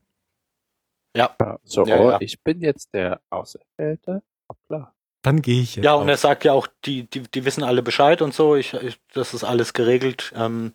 Ja, 1.18 1.36
so, 1.64 1.84
Ja, 1.86 2.00
oh, 2.00 2.10
ja. 2.12 2.18
ich 2.22 2.42
bin 2.44 2.62
jetzt 2.62 2.94
der 2.94 3.22
Auserwählte. 3.32 4.22
Hoppla. 4.48 4.94
Dann 5.24 5.42
gehe 5.42 5.62
ich 5.62 5.76
jetzt. 5.76 5.84
Ja, 5.86 5.96
und 5.96 6.04
auch. 6.04 6.10
er 6.10 6.18
sagt 6.18 6.44
ja 6.46 6.54
auch, 6.54 6.68
die, 6.86 7.10
die, 7.10 7.22
die 7.24 7.44
wissen 7.44 7.64
alle 7.64 7.82
Bescheid 7.82 8.22
und 8.22 8.34
so, 8.34 8.56
ich, 8.56 8.74
ich, 8.76 9.00
das 9.14 9.34
ist 9.34 9.44
alles 9.44 9.74
geregelt. 9.74 10.32
Ähm, 10.36 10.74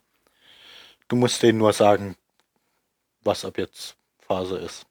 du 1.07 1.15
musst 1.15 1.41
denen 1.41 1.57
nur 1.59 1.71
sagen, 1.73 2.17
was 3.23 3.45
ab 3.45 3.57
jetzt 3.57 3.97
Phase 4.19 4.57
ist. 4.57 4.85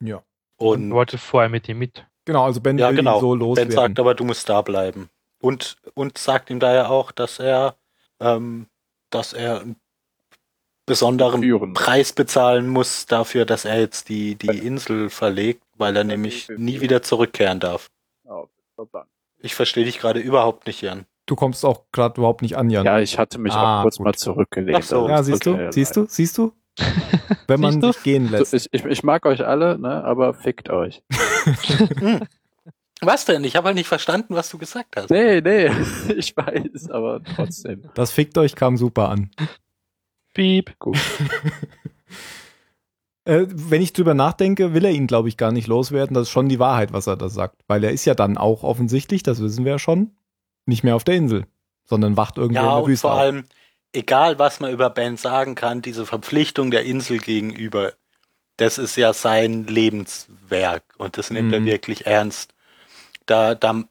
ja. 0.00 0.22
Und 0.58 0.84
Und 0.84 0.90
wollte 0.92 1.18
vorher 1.18 1.50
mit 1.50 1.68
ihm 1.68 1.78
mit. 1.78 2.06
Genau, 2.24 2.44
also 2.44 2.62
Ben 2.62 2.78
ja, 2.78 2.88
will 2.88 2.96
genau. 2.96 3.20
so 3.20 3.32
ben 3.32 3.40
loswerden. 3.40 3.72
sagt 3.72 4.00
aber, 4.00 4.14
du 4.14 4.24
musst 4.24 4.48
da 4.48 4.62
bleiben. 4.62 5.10
Und, 5.38 5.76
und 5.92 6.16
sagt 6.16 6.48
ihm 6.48 6.60
daher 6.60 6.90
auch, 6.90 7.12
dass 7.12 7.38
er, 7.38 7.76
ähm, 8.20 8.66
dass 9.10 9.34
er 9.34 9.60
einen 9.60 9.76
besonderen 10.86 11.42
Führen. 11.42 11.74
Preis 11.74 12.12
bezahlen 12.12 12.68
muss 12.68 13.06
dafür, 13.06 13.44
dass 13.44 13.64
er 13.64 13.80
jetzt 13.80 14.08
die, 14.08 14.36
die 14.36 14.58
Insel 14.58 15.10
verlegt, 15.10 15.62
weil 15.76 15.96
er 15.96 16.04
nämlich 16.04 16.48
nie 16.56 16.80
wieder 16.80 17.02
zurückkehren 17.02 17.60
darf. 17.60 17.88
Ich 19.40 19.54
verstehe 19.54 19.84
dich 19.84 19.98
gerade 19.98 20.20
überhaupt 20.20 20.66
nicht, 20.66 20.80
Jan. 20.80 21.04
du 21.26 21.36
kommst 21.36 21.64
auch 21.64 21.82
gerade 21.92 22.18
überhaupt 22.20 22.42
nicht 22.42 22.56
an, 22.56 22.70
Jan. 22.70 22.84
Ja, 22.86 22.98
ich 23.00 23.18
hatte 23.18 23.38
mich 23.38 23.52
Ah, 23.52 23.78
auch 23.80 23.82
kurz 23.82 23.98
gut. 23.98 24.04
mal 24.06 24.14
zurückgelehnt. 24.14 24.78
Ach 24.80 24.82
so. 24.82 25.08
Ja, 25.08 25.22
siehst 25.22 25.44
du, 25.46 25.70
siehst 25.72 25.96
du, 25.96 26.06
siehst 26.08 26.38
du? 26.38 26.52
Wenn 27.46 27.60
man 27.60 27.80
sich 27.80 28.02
gehen 28.02 28.30
lässt. 28.30 28.50
So, 28.50 28.56
ich, 28.56 28.68
ich, 28.72 28.84
ich 28.84 29.02
mag 29.02 29.24
euch 29.26 29.44
alle, 29.46 29.78
ne, 29.78 30.04
aber 30.04 30.34
fickt 30.34 30.68
euch. 30.70 31.02
Was 33.02 33.24
denn? 33.26 33.44
Ich 33.44 33.56
habe 33.56 33.66
halt 33.66 33.76
nicht 33.76 33.88
verstanden, 33.88 34.34
was 34.34 34.48
du 34.48 34.56
gesagt 34.56 34.96
hast. 34.96 35.10
Nee, 35.10 35.42
nee, 35.42 35.70
ich 36.16 36.34
weiß, 36.34 36.90
aber 36.90 37.22
trotzdem. 37.22 37.82
Das 37.94 38.10
fickt 38.10 38.38
euch 38.38 38.54
kam 38.56 38.76
super 38.78 39.10
an. 39.10 39.30
Piep. 40.36 40.78
Gut. 40.78 40.98
Äh, 43.24 43.46
wenn 43.50 43.82
ich 43.82 43.92
drüber 43.92 44.14
nachdenke, 44.14 44.72
will 44.72 44.84
er 44.84 44.92
ihn, 44.92 45.06
glaube 45.08 45.28
ich, 45.28 45.36
gar 45.36 45.50
nicht 45.52 45.66
loswerden. 45.66 46.14
Das 46.14 46.24
ist 46.24 46.30
schon 46.30 46.48
die 46.48 46.58
Wahrheit, 46.60 46.92
was 46.92 47.08
er 47.08 47.16
da 47.16 47.28
sagt. 47.28 47.62
Weil 47.66 47.82
er 47.84 47.90
ist 47.90 48.04
ja 48.04 48.14
dann 48.14 48.38
auch 48.38 48.62
offensichtlich, 48.62 49.22
das 49.24 49.40
wissen 49.42 49.64
wir 49.64 49.72
ja 49.72 49.78
schon, 49.80 50.16
nicht 50.66 50.84
mehr 50.84 50.96
auf 50.96 51.04
der 51.04 51.16
Insel, 51.16 51.46
sondern 51.84 52.16
wacht 52.16 52.38
irgendwo 52.38 52.66
in 52.66 52.66
Ja, 52.66 52.76
der 52.76 52.84
und 52.84 52.86
Wüste 52.86 53.02
vor 53.02 53.12
auf. 53.12 53.18
allem, 53.20 53.44
egal 53.92 54.38
was 54.38 54.60
man 54.60 54.72
über 54.72 54.90
Ben 54.90 55.16
sagen 55.16 55.54
kann, 55.54 55.82
diese 55.82 56.06
Verpflichtung 56.06 56.70
der 56.70 56.84
Insel 56.84 57.18
gegenüber, 57.18 57.94
das 58.58 58.78
ist 58.78 58.96
ja 58.96 59.12
sein 59.14 59.64
Lebenswerk 59.66 60.84
und 60.98 61.18
das 61.18 61.30
nimmt 61.30 61.52
er 61.52 61.60
Mhm. 61.60 61.66
wirklich 61.66 62.06
ernst. 62.06 62.54
Da, 63.26 63.54
da, 63.54 63.84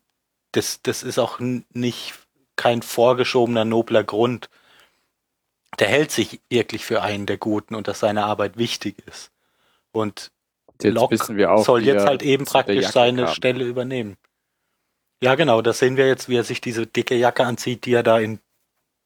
das, 0.53 0.81
das 0.83 1.03
ist 1.03 1.19
auch 1.19 1.39
nicht 1.39 2.15
kein 2.57 2.81
vorgeschobener 2.83 3.65
nobler 3.65 4.03
Grund. 4.03 4.49
Der 5.79 5.87
hält 5.87 6.11
sich 6.11 6.39
wirklich 6.49 6.85
für 6.85 7.01
einen 7.01 7.25
der 7.25 7.37
Guten 7.37 7.75
und 7.75 7.87
dass 7.87 7.99
seine 7.99 8.25
Arbeit 8.25 8.57
wichtig 8.57 8.95
ist. 9.07 9.31
Und 9.91 10.31
Jetzt 10.81 10.93
Locke 10.93 11.11
wissen 11.19 11.37
wir 11.37 11.51
auch, 11.51 11.63
soll 11.65 11.83
jetzt 11.85 12.05
halt 12.05 12.21
eben 12.21 12.45
praktisch 12.45 12.87
seine 12.87 13.25
kam. 13.25 13.33
Stelle 13.33 13.63
übernehmen. 13.65 14.17
Ja, 15.21 15.35
genau, 15.35 15.61
das 15.61 15.79
sehen 15.79 15.95
wir 15.97 16.07
jetzt, 16.07 16.27
wie 16.29 16.35
er 16.37 16.43
sich 16.43 16.59
diese 16.61 16.85
dicke 16.85 17.15
Jacke 17.15 17.45
anzieht, 17.45 17.85
die 17.85 17.93
er 17.93 18.03
da 18.03 18.19
in 18.19 18.39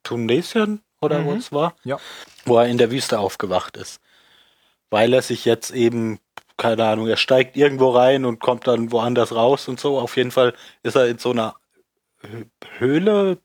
Tunesien 0.02 0.82
oder 1.00 1.24
wo 1.24 1.30
Mhm. 1.32 1.38
es 1.38 1.52
war, 1.52 1.76
Ja. 1.84 1.98
wo 2.44 2.58
er 2.58 2.66
in 2.66 2.78
der 2.78 2.90
Wüste 2.90 3.18
aufgewacht 3.18 3.76
ist. 3.76 4.00
Weil 4.90 5.12
er 5.14 5.22
sich 5.22 5.44
jetzt 5.44 5.70
eben, 5.70 6.18
keine 6.56 6.84
Ahnung, 6.84 7.06
er 7.06 7.16
steigt 7.16 7.56
irgendwo 7.56 7.90
rein 7.90 8.24
und 8.24 8.40
kommt 8.40 8.66
dann 8.66 8.90
woanders 8.92 9.32
raus 9.34 9.68
und 9.68 9.78
so. 9.78 9.98
Auf 9.98 10.16
jeden 10.16 10.30
Fall 10.32 10.54
ist 10.82 10.96
er 10.96 11.06
in 11.06 11.18
so 11.18 11.30
einer 11.30 11.54
Hö- 12.22 12.46
Höhle, 12.78 13.38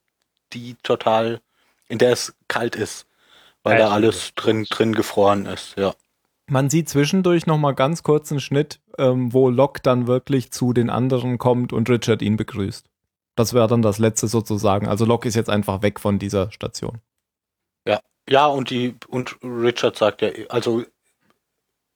die 0.53 0.75
total, 0.83 1.41
in 1.88 1.97
der 1.99 2.11
es 2.11 2.35
kalt 2.47 2.75
ist, 2.75 3.05
weil 3.65 3.80
da 3.80 3.89
alles 3.89 4.34
drin, 4.36 4.65
drin 4.69 4.93
gefroren 4.93 5.45
ist, 5.45 5.75
ja. 5.78 5.93
Man 6.47 6.69
sieht 6.69 6.89
zwischendurch 6.89 7.47
noch 7.47 7.58
mal 7.58 7.73
ganz 7.73 8.04
kurz 8.04 8.32
einen 8.32 8.39
Schnitt, 8.39 8.80
ähm, 8.99 9.34
wo 9.34 9.49
Locke 9.49 9.82
dann 9.82 10.06
wirklich 10.06 10.51
zu 10.51 10.73
den 10.73 10.91
anderen 10.91 11.39
kommt 11.39 11.73
und 11.73 11.89
Richard 11.89 12.21
ihn 12.21 12.38
begrüßt. 12.38 12.86
Das 13.36 13.54
wäre 13.54 13.67
dann 13.67 13.82
das 13.82 13.97
letzte 13.97 14.28
sozusagen. 14.28 14.88
Also 14.88 15.06
Locke 15.06 15.28
ist 15.28 15.36
jetzt 15.36 15.49
einfach 15.49 15.82
weg 15.82 15.99
von 15.99 16.19
dieser 16.19 16.51
Station. 16.51 17.01
Ja, 18.30 18.47
und 18.47 18.69
die, 18.69 18.95
und 19.08 19.38
Richard 19.43 19.97
sagt 19.97 20.21
ja, 20.21 20.30
also, 20.49 20.84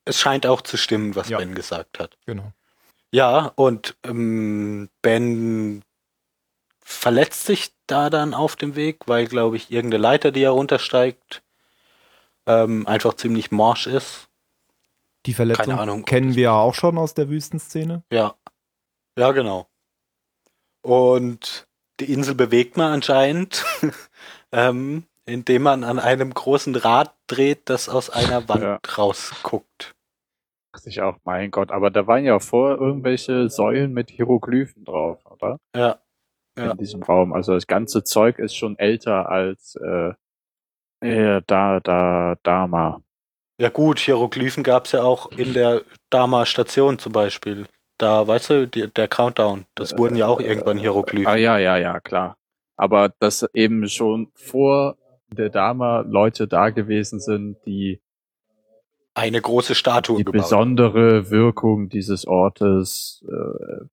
es 0.05 0.19
scheint 0.19 0.45
auch 0.45 0.61
zu 0.61 0.77
stimmen, 0.77 1.15
was 1.15 1.29
Ja. 1.29 1.37
Ben 1.37 1.55
gesagt 1.55 1.99
hat. 1.99 2.17
Genau. 2.25 2.53
Ja, 3.11 3.51
und 3.55 3.95
ähm, 4.03 4.89
Ben 5.01 5.83
verletzt 6.81 7.45
sich 7.45 7.71
da 7.87 8.09
dann 8.09 8.33
auf 8.33 8.55
dem 8.55 8.75
Weg, 8.75 9.07
weil, 9.07 9.25
glaube 9.27 9.57
ich, 9.57 9.71
irgendeine 9.71 10.01
Leiter, 10.01 10.31
die 10.31 10.43
er 10.43 10.51
runtersteigt, 10.51 11.41
ähm, 12.49 12.87
einfach 12.87 13.13
ziemlich 13.13 13.51
morsch 13.51 13.87
ist. 13.87 14.27
Die 15.25 15.33
Verletzung 15.33 15.65
Keine 15.65 15.79
Ahnung, 15.79 15.99
ob 16.01 16.05
kennen 16.07 16.35
wir 16.35 16.53
auch 16.53 16.73
schon 16.73 16.97
aus 16.97 17.13
der 17.13 17.29
Wüstenszene. 17.29 18.03
Ja. 18.11 18.35
Ja, 19.17 19.31
genau. 19.31 19.67
Und 20.81 21.67
die 21.99 22.11
Insel 22.11 22.35
bewegt 22.35 22.77
man 22.77 22.93
anscheinend, 22.93 23.65
ähm, 24.51 25.03
indem 25.25 25.63
man 25.63 25.83
an 25.83 25.99
einem 25.99 26.33
großen 26.33 26.75
Rad 26.75 27.13
dreht, 27.27 27.69
das 27.69 27.89
aus 27.89 28.09
einer 28.09 28.47
Wand 28.49 28.63
Ja. 28.63 28.79
rausguckt. 28.97 29.93
Dachte 30.71 30.89
ich 30.89 31.01
auch, 31.01 31.17
mein 31.25 31.51
Gott, 31.51 31.71
aber 31.71 31.91
da 31.91 32.07
waren 32.07 32.23
ja 32.23 32.39
vor 32.39 32.77
irgendwelche 32.79 33.49
Säulen 33.49 33.91
mit 33.93 34.09
Hieroglyphen 34.09 34.85
drauf, 34.85 35.19
oder? 35.25 35.59
Ja. 35.75 35.99
Ja. 36.57 36.71
In 36.71 36.77
diesem 36.77 37.03
Raum. 37.03 37.33
Also 37.33 37.53
das 37.53 37.67
ganze 37.67 38.03
Zeug 38.03 38.39
ist 38.39 38.55
schon 38.55 38.77
älter 38.79 39.29
als 39.29 39.75
äh, 39.75 40.13
äh, 41.01 41.41
da, 41.47 41.79
da, 41.79 42.35
Dama. 42.43 43.01
Ja 43.59 43.69
gut, 43.69 43.99
Hieroglyphen 43.99 44.63
gab's 44.63 44.93
ja 44.93 45.03
auch 45.03 45.31
in 45.31 45.53
der 45.53 45.81
Dama 46.09 46.45
Station 46.45 46.97
zum 46.97 47.11
Beispiel. 47.11 47.65
Da, 47.97 48.25
weißt 48.25 48.49
du, 48.51 48.67
die, 48.67 48.87
der 48.87 49.09
Countdown, 49.09 49.65
das 49.75 49.97
wurden 49.97 50.15
ja 50.15 50.27
auch 50.27 50.39
irgendwann 50.39 50.77
Hieroglyphen. 50.77 51.27
Ah 51.27 51.35
ja, 51.35 51.57
ja, 51.57 51.75
ja, 51.77 51.99
klar. 51.99 52.37
Aber 52.77 53.09
dass 53.19 53.45
eben 53.53 53.89
schon 53.89 54.31
vor 54.35 54.95
der 55.31 55.49
Dama 55.49 56.01
Leute 56.07 56.47
da 56.47 56.69
gewesen 56.69 57.19
sind, 57.19 57.57
die 57.65 58.01
Eine 59.13 59.41
große 59.41 59.75
Statue 59.75 60.17
die 60.17 60.23
gebaut. 60.23 60.43
besondere 60.43 61.29
Wirkung 61.29 61.89
dieses 61.89 62.25
Ortes 62.25 63.25
äh, 63.27 63.85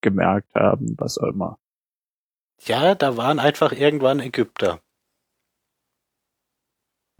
gemerkt 0.00 0.54
haben, 0.54 0.94
was 0.98 1.18
auch 1.18 1.26
immer. 1.28 1.58
Ja, 2.64 2.94
da 2.94 3.16
waren 3.16 3.40
einfach 3.40 3.72
irgendwann 3.72 4.20
Ägypter. 4.20 4.78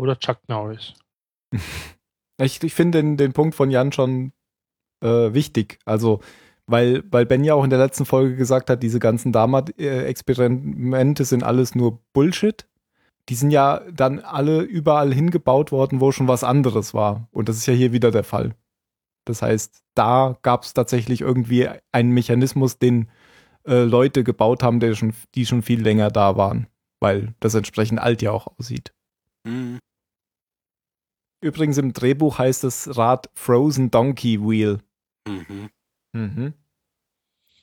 Oder 0.03 0.19
Chuck 0.19 0.41
Norris. 0.49 0.95
Ich, 2.41 2.61
ich 2.65 2.75
finde 2.75 3.03
den, 3.03 3.17
den 3.17 3.35
Punkt 3.35 3.55
von 3.55 3.71
Jan 3.71 3.93
schon 3.93 4.33
äh, 5.01 5.33
wichtig. 5.33 5.79
Also, 5.85 6.21
weil, 6.67 7.05
weil 7.09 7.25
Ben 7.25 7.45
ja 7.45 7.55
auch 7.55 7.63
in 7.63 7.71
der 7.71 7.79
letzten 7.79 8.05
Folge 8.05 8.35
gesagt 8.35 8.69
hat, 8.69 8.83
diese 8.83 8.99
ganzen 8.99 9.31
Dama-Experimente 9.31 11.25
sind 11.25 11.45
alles 11.45 11.77
nur 11.77 12.01
Bullshit. 12.15 12.67
Die 13.29 13.37
sind 13.37 13.53
ja 13.53 13.83
dann 13.93 14.19
alle 14.19 14.63
überall 14.63 15.15
hingebaut 15.15 15.71
worden, 15.71 16.01
wo 16.01 16.11
schon 16.11 16.27
was 16.27 16.43
anderes 16.43 16.95
war. 16.95 17.29
Und 17.31 17.49
das 17.49 17.59
ist 17.59 17.67
ja 17.67 17.75
hier 17.75 17.93
wieder 17.93 18.11
der 18.11 18.25
Fall. 18.25 18.57
Das 19.25 19.43
heißt, 19.43 19.85
da 19.95 20.37
gab 20.43 20.65
es 20.65 20.75
tatsächlich 20.75 21.21
irgendwie 21.21 21.69
einen 21.93 22.11
Mechanismus, 22.11 22.79
den 22.79 23.09
äh, 23.69 23.85
Leute 23.85 24.25
gebaut 24.25 24.65
haben, 24.65 24.81
der 24.81 24.97
schon, 24.97 25.15
die 25.37 25.47
schon 25.47 25.63
viel 25.63 25.81
länger 25.81 26.11
da 26.11 26.37
waren. 26.37 26.67
Weil 26.99 27.35
das 27.39 27.55
entsprechend 27.55 28.01
alt 28.01 28.21
ja 28.21 28.33
auch 28.33 28.49
aussieht. 28.59 28.93
Hm. 29.47 29.79
Übrigens 31.43 31.77
im 31.77 31.93
Drehbuch 31.93 32.39
heißt 32.39 32.63
das 32.63 32.97
Rad 32.97 33.29
Frozen 33.35 33.91
Donkey 33.91 34.41
Wheel. 34.41 34.79
Mhm. 35.27 35.71
Mhm. 36.13 36.55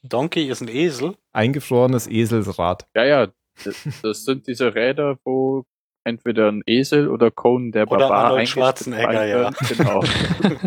Donkey 0.04 0.50
ist 0.50 0.62
ein 0.62 0.68
Esel. 0.68 1.16
Eingefrorenes 1.32 2.08
Eselsrad. 2.08 2.88
Ja, 2.94 3.06
ja, 3.06 3.28
das, 3.64 3.88
das 4.02 4.26
sind 4.26 4.48
diese 4.48 4.76
Räder, 4.76 5.18
wo 5.24 5.66
entweder 6.04 6.52
ein 6.52 6.62
Esel 6.66 7.08
oder 7.08 7.32
Conan 7.32 7.72
der 7.72 7.90
Oder 7.90 8.10
Barbar 8.10 8.26
Arnold 8.26 8.50
Schwarzenegger, 8.50 9.26
ja. 9.26 9.50
Genau. 9.70 10.04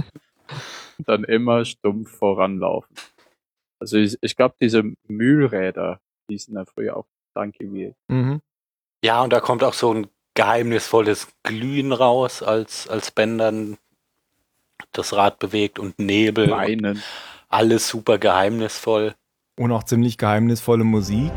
Dann 0.98 1.25
immer 1.25 1.64
stumpf 1.66 2.11
voranlaufen. 2.16 2.94
Also 3.79 3.98
ich, 3.98 4.16
ich 4.22 4.37
glaube, 4.37 4.55
diese 4.61 4.85
Mühlräder, 5.09 6.01
die 6.31 6.38
sind 6.38 6.55
da 6.55 6.64
früher 6.64 6.96
auch 6.96 7.07
Donkey 7.35 7.72
Wheel. 7.72 7.94
Mhm. 8.09 8.40
Ja, 9.05 9.22
und 9.22 9.33
da 9.33 9.40
kommt 9.40 9.64
auch 9.64 9.75
so 9.75 9.92
ein 9.92 10.07
geheimnisvolles 10.35 11.29
Glühen 11.42 11.92
raus, 11.92 12.42
als, 12.42 12.88
als 12.88 13.11
Ben 13.11 13.38
dann 13.38 13.79
das 14.92 15.12
Rad 15.14 15.38
bewegt 15.38 15.79
und 15.79 15.99
Nebel. 15.99 16.51
und 16.51 16.59
Weinen. 16.59 17.03
alles 17.49 17.88
super 17.88 18.18
geheimnisvoll. 18.18 19.14
Und 19.59 19.73
auch 19.73 19.85
ziemlich 19.85 20.18
geheimnisvolle 20.18 20.85
Musik. 20.85 21.33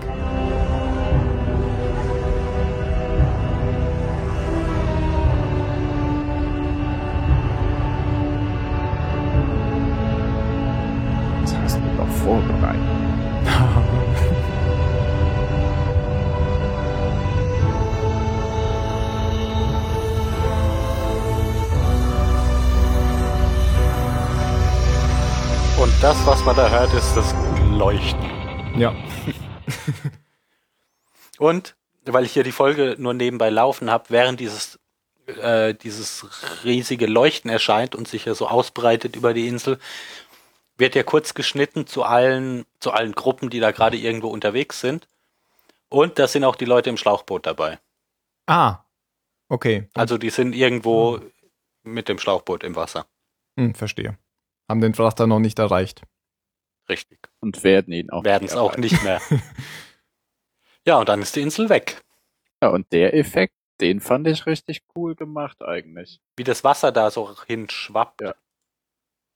Das, 26.05 26.23
was 26.27 26.45
man 26.45 26.55
da 26.55 26.69
hört, 26.69 26.93
ist 26.93 27.15
das 27.15 27.33
Leuchten. 27.71 28.79
ja. 28.79 28.93
Und 31.39 31.75
weil 32.05 32.25
ich 32.25 32.31
hier 32.31 32.43
die 32.43 32.51
Folge 32.51 32.95
nur 32.99 33.15
nebenbei 33.15 33.49
laufen 33.49 33.89
habe, 33.89 34.03
während 34.09 34.39
dieses 34.39 34.79
äh, 35.25 35.73
dieses 35.73 36.27
riesige 36.63 37.07
Leuchten 37.07 37.49
erscheint 37.49 37.95
und 37.95 38.07
sich 38.07 38.25
ja 38.25 38.35
so 38.35 38.47
ausbreitet 38.47 39.15
über 39.15 39.33
die 39.33 39.47
Insel, 39.47 39.79
wird 40.77 40.93
ja 40.93 41.01
kurz 41.01 41.33
geschnitten 41.33 41.87
zu 41.87 42.03
allen 42.03 42.67
zu 42.79 42.91
allen 42.91 43.13
Gruppen, 43.13 43.49
die 43.49 43.59
da 43.59 43.71
gerade 43.71 43.97
irgendwo 43.97 44.27
unterwegs 44.27 44.81
sind. 44.81 45.07
Und 45.89 46.19
da 46.19 46.27
sind 46.27 46.43
auch 46.43 46.55
die 46.55 46.65
Leute 46.65 46.91
im 46.91 46.97
Schlauchboot 46.97 47.47
dabei. 47.47 47.79
Ah. 48.45 48.77
Okay. 49.49 49.89
Also 49.95 50.19
die 50.19 50.29
sind 50.29 50.53
irgendwo 50.53 51.19
mit 51.81 52.09
dem 52.09 52.19
Schlauchboot 52.19 52.63
im 52.63 52.75
Wasser. 52.75 53.07
Hm, 53.57 53.73
verstehe. 53.73 54.19
Haben 54.69 54.81
den 54.81 54.93
Frachter 54.93 55.27
noch 55.27 55.39
nicht 55.39 55.59
erreicht. 55.59 56.03
Richtig. 56.89 57.29
Und 57.39 57.63
werden 57.63 57.93
ihn 57.93 58.09
auch. 58.09 58.23
Werden 58.23 58.47
es 58.47 58.55
auch 58.55 58.77
nicht 58.77 59.03
mehr. 59.03 59.21
ja, 60.85 60.99
und 60.99 61.09
dann 61.09 61.21
ist 61.21 61.35
die 61.35 61.41
Insel 61.41 61.69
weg. 61.69 62.01
Ja, 62.61 62.69
und 62.69 62.91
der 62.91 63.13
Effekt, 63.15 63.55
den 63.81 63.99
fand 63.99 64.27
ich 64.27 64.45
richtig 64.45 64.83
cool 64.95 65.15
gemacht 65.15 65.61
eigentlich. 65.63 66.19
Wie 66.37 66.43
das 66.43 66.63
Wasser 66.63 66.91
da 66.91 67.11
so 67.11 67.35
hinschwappt. 67.45 68.21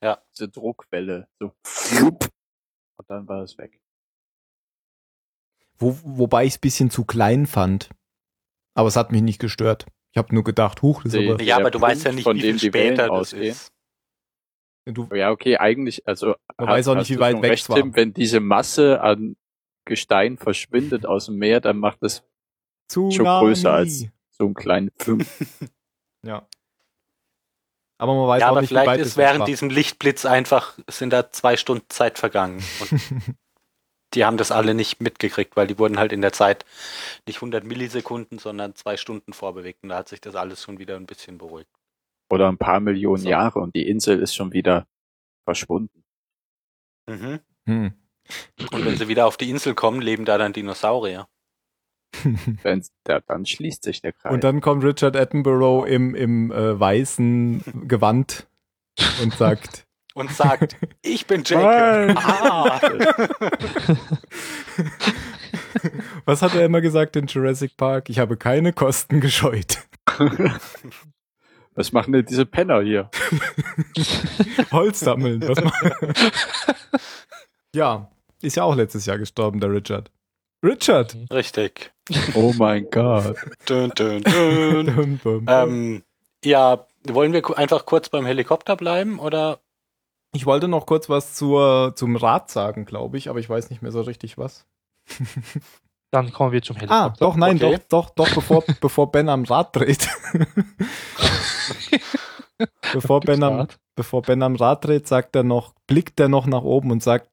Ja. 0.02 0.22
Diese 0.34 0.48
Druckwelle. 0.48 1.28
So. 1.40 1.54
Und 2.02 3.10
dann 3.10 3.28
war 3.28 3.44
es 3.44 3.58
weg. 3.58 3.80
Wo, 5.78 5.98
wobei 6.04 6.46
ich 6.46 6.54
es 6.54 6.58
ein 6.58 6.62
bisschen 6.62 6.90
zu 6.90 7.06
klein 7.06 7.48
fand. 7.48 7.90
Aber 8.76 8.88
es 8.88 8.96
hat 8.96 9.12
mich 9.12 9.22
nicht 9.22 9.40
gestört. 9.40 9.86
Ich 10.12 10.18
habe 10.18 10.34
nur 10.34 10.44
gedacht, 10.44 10.82
huch, 10.82 11.04
das 11.04 11.14
ist 11.14 11.20
aber. 11.20 11.42
Ja, 11.42 11.58
aber 11.58 11.72
du 11.72 11.80
weißt 11.80 12.06
ja 12.06 12.12
nicht, 12.12 12.26
wie 12.26 12.42
viel 12.42 12.60
später 12.60 13.10
das 13.10 13.34
ist. 13.34 13.72
Du, 14.86 15.08
Ja, 15.14 15.32
okay, 15.32 15.58
eigentlich, 15.58 16.08
also. 16.08 16.36
Man 16.58 16.68
weiß 16.70 16.88
auch 16.88 16.96
nicht, 16.96 17.10
wie 17.10 17.20
weit 17.20 17.42
weg 17.42 17.52
recht, 17.52 17.70
war. 17.70 17.78
Tim, 17.78 17.96
wenn 17.96 18.14
diese 18.14 18.40
Masse 18.40 19.02
an 19.02 19.36
Gestein 19.86 20.38
verschwindet 20.38 21.06
aus 21.06 21.28
dem 21.28 21.38
Meer, 21.38 21.62
dann 21.62 21.78
macht 21.78 22.02
es 22.04 22.24
zu 22.88 23.12
schon 23.12 23.26
größer 23.26 23.72
als 23.72 24.06
so 24.32 24.46
einen 24.46 24.54
kleinen 24.54 24.92
Pfum. 24.92 25.26
Ja. 26.26 26.46
Aber 27.98 28.14
man 28.14 28.28
weiß 28.28 28.42
Ja, 28.42 28.48
auch 28.48 28.52
aber 28.52 28.62
nicht, 28.62 28.72
wie 28.72 28.74
vielleicht 28.74 28.88
weit 28.88 29.00
ist 29.00 29.08
es 29.08 29.18
während 29.18 29.40
war. 29.40 29.46
diesem 29.46 29.70
Lichtblitz 29.70 30.26
einfach, 30.26 30.78
sind 30.90 31.12
da 31.12 31.32
zwei 31.32 31.56
Stunden 31.56 31.86
Zeit 31.90 32.20
vergangen. 32.20 32.62
Und 32.82 32.92
die 34.14 34.26
haben 34.26 34.36
das 34.36 34.52
alle 34.52 34.74
nicht 34.74 35.02
mitgekriegt, 35.02 35.56
weil 35.56 35.68
die 35.68 35.78
wurden 35.80 35.98
halt 35.98 36.12
in 36.12 36.22
der 36.22 36.34
Zeit 36.34 36.66
nicht 37.26 37.38
100 37.38 37.64
Millisekunden, 37.64 38.38
sondern 38.38 38.76
zwei 38.76 38.98
Stunden 38.98 39.32
vorbewegt. 39.32 39.84
Und 39.84 39.90
da 39.90 39.98
hat 39.98 40.10
sich 40.10 40.20
das 40.20 40.36
alles 40.36 40.64
schon 40.64 40.78
wieder 40.78 40.98
ein 40.98 41.06
bisschen 41.06 41.38
beruhigt. 41.38 41.70
Oder 42.30 42.48
ein 42.48 42.58
paar 42.58 42.80
Millionen 42.80 43.24
So. 43.24 43.30
Jahre 43.30 43.60
und 43.60 43.76
die 43.76 43.88
Insel 43.88 44.20
ist 44.20 44.36
schon 44.36 44.54
wieder 44.54 44.88
verschwunden. 45.46 46.04
Mhm. 47.08 47.40
Hm. 47.66 47.94
Und 48.72 48.86
wenn 48.86 48.98
sie 48.98 49.08
wieder 49.08 49.26
auf 49.26 49.38
die 49.38 49.50
Insel 49.50 49.74
kommen, 49.74 50.02
leben 50.02 50.26
da 50.26 50.38
dann 50.38 50.54
Dinosaurier. 50.54 51.28
Wenn, 52.64 52.84
ja, 53.08 53.20
dann 53.22 53.46
schließt 53.46 53.84
sich 53.84 54.02
der 54.02 54.14
Kreis. 54.14 54.34
Und 54.34 54.44
dann 54.44 54.62
kommt 54.62 54.84
Richard 54.84 55.16
Attenborough 55.16 55.88
im, 55.88 56.16
im 56.16 56.52
äh, 56.52 56.80
weißen 56.80 57.88
Gewand 57.88 58.48
und 59.22 59.34
sagt, 59.34 59.88
Und 60.16 60.32
sagt, 60.32 60.76
ich 61.02 61.28
bin 61.28 61.44
Jacob. 61.46 62.18
Ah. 62.26 62.82
was 66.26 66.42
hat 66.42 66.56
er 66.56 66.66
immer 66.66 66.82
gesagt 66.82 67.16
in 67.16 67.28
Jurassic 67.28 67.78
Park? 67.78 68.10
Ich 68.10 68.20
habe 68.20 68.36
keine 68.36 68.74
Kosten 68.74 69.22
gescheut. 69.22 69.88
Was 71.80 71.94
machen 71.94 72.12
denn 72.12 72.26
diese 72.26 72.46
Penner 72.46 72.82
hier? 72.82 73.10
Holz 74.74 75.00
sammeln. 75.00 75.42
Was 75.48 75.60
ja, 77.74 78.12
ist 78.42 78.58
ja 78.58 78.64
auch 78.64 78.76
letztes 78.76 79.06
Jahr 79.06 79.18
gestorben, 79.18 79.62
der 79.62 79.72
Richard. 79.72 80.12
Richard! 80.62 81.16
Richtig. 81.32 81.94
Oh 82.34 82.54
mein 82.58 82.90
Gott. 82.92 83.38
Dun, 83.66 83.94
dun, 83.96 84.24
dun. 84.24 84.86
Dum, 84.94 85.20
dum. 85.24 85.46
ähm, 85.48 86.04
ja, 86.44 86.86
wollen 87.08 87.32
wir 87.32 87.58
einfach 87.58 87.86
kurz 87.86 88.10
beim 88.10 88.26
Helikopter 88.26 88.76
bleiben 88.76 89.18
oder? 89.18 89.62
Ich 90.34 90.46
wollte 90.46 90.68
noch 90.68 90.86
kurz 90.86 91.08
was 91.08 91.34
zur, 91.34 91.94
zum 91.96 92.18
Rad 92.18 92.52
sagen, 92.52 92.84
glaube 92.84 93.18
ich, 93.18 93.30
aber 93.30 93.40
ich 93.40 93.50
weiß 93.50 93.70
nicht 93.70 93.82
mehr 93.82 93.94
so 93.94 94.02
richtig 94.02 94.38
was. 94.38 94.68
Dann 96.12 96.34
kommen 96.34 96.52
wir 96.52 96.62
zum 96.62 96.76
Ah, 96.78 96.80
Helikopter. 96.80 97.26
doch, 97.26 97.36
nein, 97.36 97.56
Okay. 97.58 97.80
doch, 97.90 98.10
doch, 98.10 98.28
doch, 98.28 98.36
bevor, 98.36 98.64
bevor 98.82 99.12
Ben 99.12 99.30
am 99.30 99.44
Rad 99.46 99.76
dreht. 99.76 100.08
bevor, 102.94 103.20
ben 103.22 103.44
am, 103.44 103.54
Rad? 103.54 103.80
bevor 103.96 104.22
Ben 104.22 104.42
am 104.42 104.56
Rad 104.56 104.86
dreht, 104.86 105.08
sagt 105.08 105.36
er 105.36 105.44
noch, 105.44 105.74
blickt 105.88 106.20
er 106.20 106.28
noch 106.30 106.46
nach 106.48 106.64
oben 106.64 106.92
und 106.92 107.04
sagt, 107.04 107.30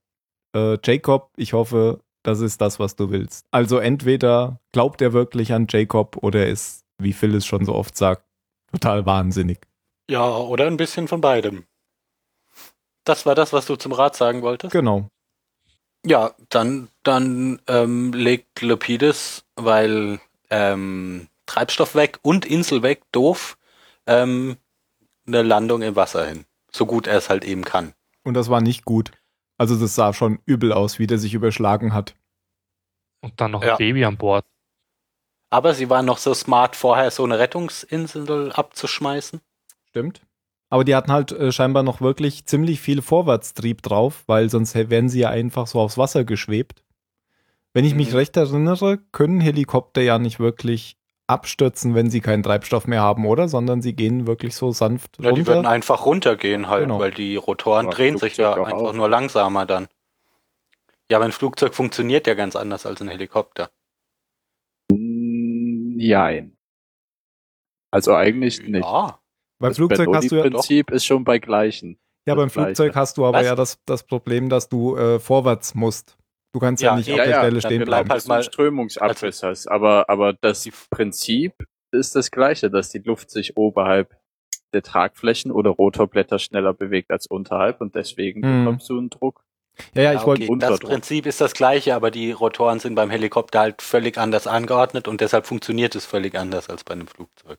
äh, 0.54 0.76
Jacob, 0.84 1.30
ich 1.36 1.52
hoffe, 1.52 2.00
das 2.22 2.40
ist 2.40 2.60
das, 2.60 2.78
was 2.78 2.96
du 2.96 3.10
willst. 3.10 3.46
Also 3.50 3.78
entweder 3.78 4.60
glaubt 4.72 5.00
er 5.00 5.12
wirklich 5.12 5.52
an 5.52 5.66
Jacob 5.68 6.16
oder 6.22 6.40
er 6.40 6.48
ist, 6.48 6.84
wie 6.98 7.12
Phil 7.12 7.34
es 7.34 7.46
schon 7.46 7.64
so 7.64 7.74
oft 7.74 7.96
sagt, 7.96 8.24
total 8.72 9.06
wahnsinnig. 9.06 9.60
Ja, 10.10 10.26
oder 10.36 10.66
ein 10.66 10.76
bisschen 10.76 11.08
von 11.08 11.20
beidem. 11.20 11.64
Das 13.04 13.26
war 13.26 13.34
das, 13.34 13.52
was 13.52 13.66
du 13.66 13.76
zum 13.76 13.92
Rat 13.92 14.16
sagen 14.16 14.42
wolltest? 14.42 14.72
Genau. 14.72 15.08
Ja, 16.06 16.34
dann, 16.50 16.88
dann 17.02 17.60
ähm, 17.66 18.12
legt 18.12 18.62
Lepidus, 18.62 19.44
weil 19.56 20.20
ähm, 20.50 21.26
Treibstoff 21.46 21.96
weg 21.96 22.20
und 22.22 22.46
Insel 22.46 22.82
weg, 22.82 23.02
doof, 23.10 23.58
ähm, 24.06 24.56
eine 25.26 25.42
Landung 25.42 25.82
im 25.82 25.96
Wasser 25.96 26.24
hin. 26.26 26.44
So 26.70 26.86
gut 26.86 27.08
er 27.08 27.18
es 27.18 27.28
halt 27.28 27.44
eben 27.44 27.64
kann. 27.64 27.92
Und 28.22 28.34
das 28.34 28.48
war 28.48 28.60
nicht 28.60 28.84
gut. 28.84 29.10
Also 29.58 29.74
das 29.76 29.94
sah 29.94 30.12
schon 30.12 30.38
übel 30.44 30.72
aus, 30.72 30.98
wie 30.98 31.06
der 31.06 31.18
sich 31.18 31.34
überschlagen 31.34 31.92
hat. 31.92 32.14
Und 33.20 33.40
dann 33.40 33.50
noch 33.50 33.64
Ja. 33.64 33.72
ein 33.72 33.78
Baby 33.78 34.04
an 34.04 34.16
Bord. 34.16 34.44
Aber 35.50 35.74
sie 35.74 35.88
waren 35.90 36.06
noch 36.06 36.18
so 36.18 36.34
smart, 36.34 36.76
vorher 36.76 37.10
so 37.10 37.24
eine 37.24 37.38
Rettungsinsel 37.38 38.52
abzuschmeißen. 38.52 39.40
Stimmt. 39.88 40.20
Aber 40.68 40.84
die 40.84 40.94
hatten 40.96 41.12
halt 41.12 41.32
äh, 41.32 41.52
scheinbar 41.52 41.82
noch 41.82 42.00
wirklich 42.00 42.44
ziemlich 42.46 42.80
viel 42.80 43.00
Vorwärtstrieb 43.02 43.82
drauf, 43.82 44.24
weil 44.26 44.50
sonst 44.50 44.74
wären 44.74 45.08
sie 45.08 45.20
ja 45.20 45.30
einfach 45.30 45.66
so 45.66 45.80
aufs 45.80 45.96
Wasser 45.98 46.24
geschwebt. 46.24 46.82
Wenn 47.72 47.84
ich 47.84 47.94
mich 47.94 48.10
Mhm. 48.10 48.16
recht 48.16 48.36
erinnere, 48.36 48.98
können 49.12 49.40
Helikopter 49.40 50.00
ja 50.02 50.18
nicht 50.18 50.40
wirklich 50.40 50.96
abstürzen, 51.28 51.94
wenn 51.94 52.08
sie 52.10 52.20
keinen 52.20 52.42
Treibstoff 52.42 52.86
mehr 52.86 53.00
haben, 53.02 53.26
oder? 53.26 53.48
Sondern 53.48 53.82
sie 53.82 53.94
gehen 53.94 54.26
wirklich 54.26 54.54
so 54.54 54.70
sanft 54.72 55.18
Ja, 55.20 55.32
die 55.32 55.46
würden 55.46 55.58
runter. 55.58 55.70
einfach 55.70 56.06
runtergehen 56.06 56.68
halt, 56.68 56.84
Genau. 56.84 56.98
weil 57.00 57.10
die 57.12 57.36
Rotoren 57.36 57.90
drehen 57.90 58.16
sich 58.16 58.36
ja 58.36 58.54
einfach 58.54 58.72
auch. 58.72 58.92
nur 58.92 59.08
langsamer 59.08 59.66
dann. 59.66 59.88
Ja, 61.10 61.18
aber 61.18 61.26
ein 61.26 61.32
Flugzeug 61.32 61.74
funktioniert 61.74 62.26
ja 62.26 62.34
ganz 62.34 62.56
anders 62.56 62.86
als 62.86 63.00
ein 63.02 63.08
Helikopter. 63.08 63.70
Nein. 64.90 66.56
Also 67.90 68.14
eigentlich 68.14 68.60
nicht. 68.66 68.84
Ja. 68.84 69.18
Beim 69.58 69.70
Das 69.70 69.76
Flugzeug 69.78 70.08
hast 70.12 70.30
du 70.30 70.36
ja, 70.36 70.42
Bernoulli-Prinzip 70.42 70.90
ist 70.90 71.06
schon 71.06 71.24
bei 71.24 71.38
gleichen. 71.38 71.98
ja, 72.26 72.34
beim 72.34 72.46
das 72.46 72.52
Gleiche. 72.54 72.66
Flugzeug 72.76 72.94
hast 72.96 73.16
du 73.18 73.24
aber 73.26 73.38
Was? 73.38 73.46
ja 73.46 73.54
das, 73.54 73.78
das 73.86 74.02
Problem, 74.04 74.48
dass 74.48 74.68
du 74.68 74.96
äh, 74.96 75.18
vorwärts 75.18 75.74
musst. 75.74 76.16
Du 76.52 76.60
kannst 76.60 76.82
ja, 76.82 76.90
Ja, 76.92 76.96
nicht 76.96 77.06
ja, 77.08 77.14
auf 77.14 77.20
der 77.20 77.30
ja, 77.30 77.38
Stelle 77.40 77.60
stehen 77.60 77.78
bleib 77.84 77.88
bleiben. 78.06 78.10
halt 78.10 78.28
mal- 78.28 78.42
Strömungsabriss 78.42 79.42
hast. 79.42 79.66
Aber, 79.68 80.08
aber 80.08 80.32
das 80.34 80.68
Prinzip 80.90 81.52
ist 81.92 82.14
das 82.16 82.30
gleiche, 82.30 82.70
dass 82.70 82.90
die 82.90 82.98
Luft 82.98 83.30
sich 83.30 83.56
oberhalb 83.56 84.16
der 84.72 84.82
Tragflächen 84.82 85.50
oder 85.52 85.70
Rotorblätter 85.70 86.38
schneller 86.38 86.74
bewegt 86.74 87.10
als 87.10 87.26
unterhalb 87.26 87.80
und 87.80 87.94
deswegen 87.94 88.40
Mhm. 88.40 88.64
bekommst 88.64 88.88
du 88.90 88.98
einen 88.98 89.10
Druck. 89.10 89.44
Ja, 89.94 90.02
ja, 90.02 90.12
ich 90.14 90.20
Ja, 90.20 90.26
wollte 90.26 90.42
okay, 90.44 90.58
das 90.58 90.70
Unterdruck. 90.70 90.90
Prinzip 90.90 91.26
ist 91.26 91.40
das 91.40 91.52
gleiche, 91.54 91.94
aber 91.94 92.10
die 92.10 92.32
Rotoren 92.32 92.78
sind 92.80 92.94
beim 92.94 93.10
Helikopter 93.10 93.60
halt 93.60 93.82
völlig 93.82 94.16
anders 94.18 94.46
angeordnet 94.46 95.06
und 95.08 95.20
deshalb 95.20 95.46
funktioniert 95.46 95.94
es 95.94 96.04
völlig 96.06 96.34
anders 96.34 96.68
als 96.70 96.82
bei 96.84 96.94
einem 96.94 97.06
Flugzeug. 97.06 97.58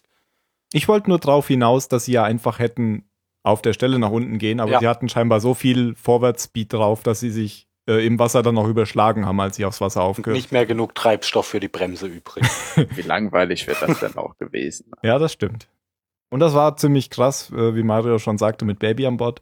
Ich 0.74 0.88
wollte 0.88 1.10
nur 1.10 1.20
drauf 1.20 1.48
hinaus, 1.48 1.88
dass 1.88 2.06
sie 2.06 2.12
ja 2.14 2.24
einfach 2.24 2.60
hätten 2.60 3.10
auf 3.44 3.62
der 3.62 3.74
Stelle 3.74 3.98
nach 4.00 4.12
unten 4.12 4.38
gehen, 4.38 4.60
aber 4.60 4.72
Ja. 4.74 4.80
sie 4.80 4.88
hatten 4.88 5.08
scheinbar 5.10 5.40
so 5.40 5.54
viel 5.54 5.96
Vorwärtsspeed 5.96 6.74
drauf, 6.74 7.04
dass 7.04 7.20
sie 7.22 7.30
sich 7.32 7.68
äh, 7.88 8.06
im 8.06 8.20
Wasser 8.20 8.44
dann 8.44 8.56
noch 8.56 8.68
überschlagen 8.68 9.26
haben, 9.26 9.40
als 9.40 9.56
sie 9.56 9.64
aufs 9.64 9.80
Wasser 9.80 10.02
aufgehört 10.04 10.36
nicht 10.36 10.52
mehr 10.52 10.66
genug 10.66 10.94
Treibstoff 10.96 11.48
für 11.48 11.62
die 11.62 11.70
Bremse 11.70 12.08
übrig. 12.08 12.44
Wie 12.96 13.02
langweilig 13.02 13.66
wird 13.68 13.82
das 13.82 14.02
denn 14.02 14.18
auch 14.18 14.38
gewesen? 14.38 14.92
Ja, 15.04 15.18
das 15.20 15.32
stimmt. 15.32 15.70
Und 16.30 16.42
das 16.42 16.54
war 16.54 16.76
ziemlich 16.76 17.10
krass, 17.10 17.50
äh, 17.52 17.74
wie 17.76 17.84
Mario 17.84 18.20
schon 18.20 18.38
sagte, 18.38 18.66
mit 18.66 18.80
Baby 18.80 19.06
an 19.06 19.16
Bord. 19.16 19.42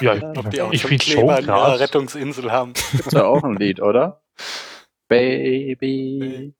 Ja, 0.00 0.14
ich, 0.14 0.22
Ob 0.38 0.50
die 0.50 0.62
auch 0.62 0.72
ich 0.72 0.80
schon 0.80 0.96
Kleber 0.96 1.36
schon 1.36 1.44
in 1.44 1.50
ihrer. 1.50 1.80
Rettungsinsel 1.80 2.50
haben. 2.50 2.72
Gibt's 2.92 3.12
ja 3.12 3.24
auch 3.26 3.44
ein 3.44 3.56
Lied, 3.56 3.80
oder? 3.82 4.22
Baby 5.08 6.54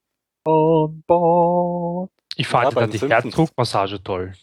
on 0.44 1.03
board. 1.07 2.11
Ich 2.40 2.48
fand 2.48 2.74
Ja, 2.74 2.87
die. 2.87 2.98
Herzdruckmassage 2.98 4.03
toll. 4.03 4.33
Ja, 4.33 4.38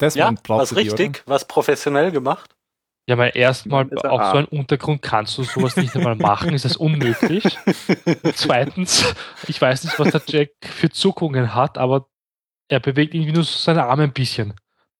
Desmond 0.00 0.42
brauchte 0.42 0.62
was 0.62 0.68
die, 0.70 0.74
richtig, 0.74 1.22
was 1.24 1.46
professionell 1.46 2.10
gemacht. 2.10 2.56
Ja, 3.08 3.16
weil 3.16 3.30
erstmal 3.32 3.88
er 3.90 4.12
auf 4.12 4.32
so 4.32 4.38
einem 4.38 4.48
Untergrund 4.48 5.00
kannst 5.00 5.38
du 5.38 5.44
sowas 5.44 5.76
nicht 5.76 5.94
einmal 5.94 6.16
machen, 6.16 6.52
ist 6.54 6.64
das 6.64 6.76
unmöglich. 6.76 7.44
Zweitens, 8.34 9.14
ich 9.46 9.60
weiß 9.60 9.84
nicht, 9.84 9.96
was 10.00 10.10
der 10.10 10.22
Jack 10.26 10.50
für 10.62 10.90
Zuckungen 10.90 11.54
hat, 11.54 11.78
aber 11.78 12.08
er 12.66 12.80
bewegt 12.80 13.14
irgendwie 13.14 13.32
nur 13.32 13.44
so 13.44 13.56
seine 13.56 13.84
Arme 13.84 14.02
ein 14.02 14.12
bisschen. 14.12 14.54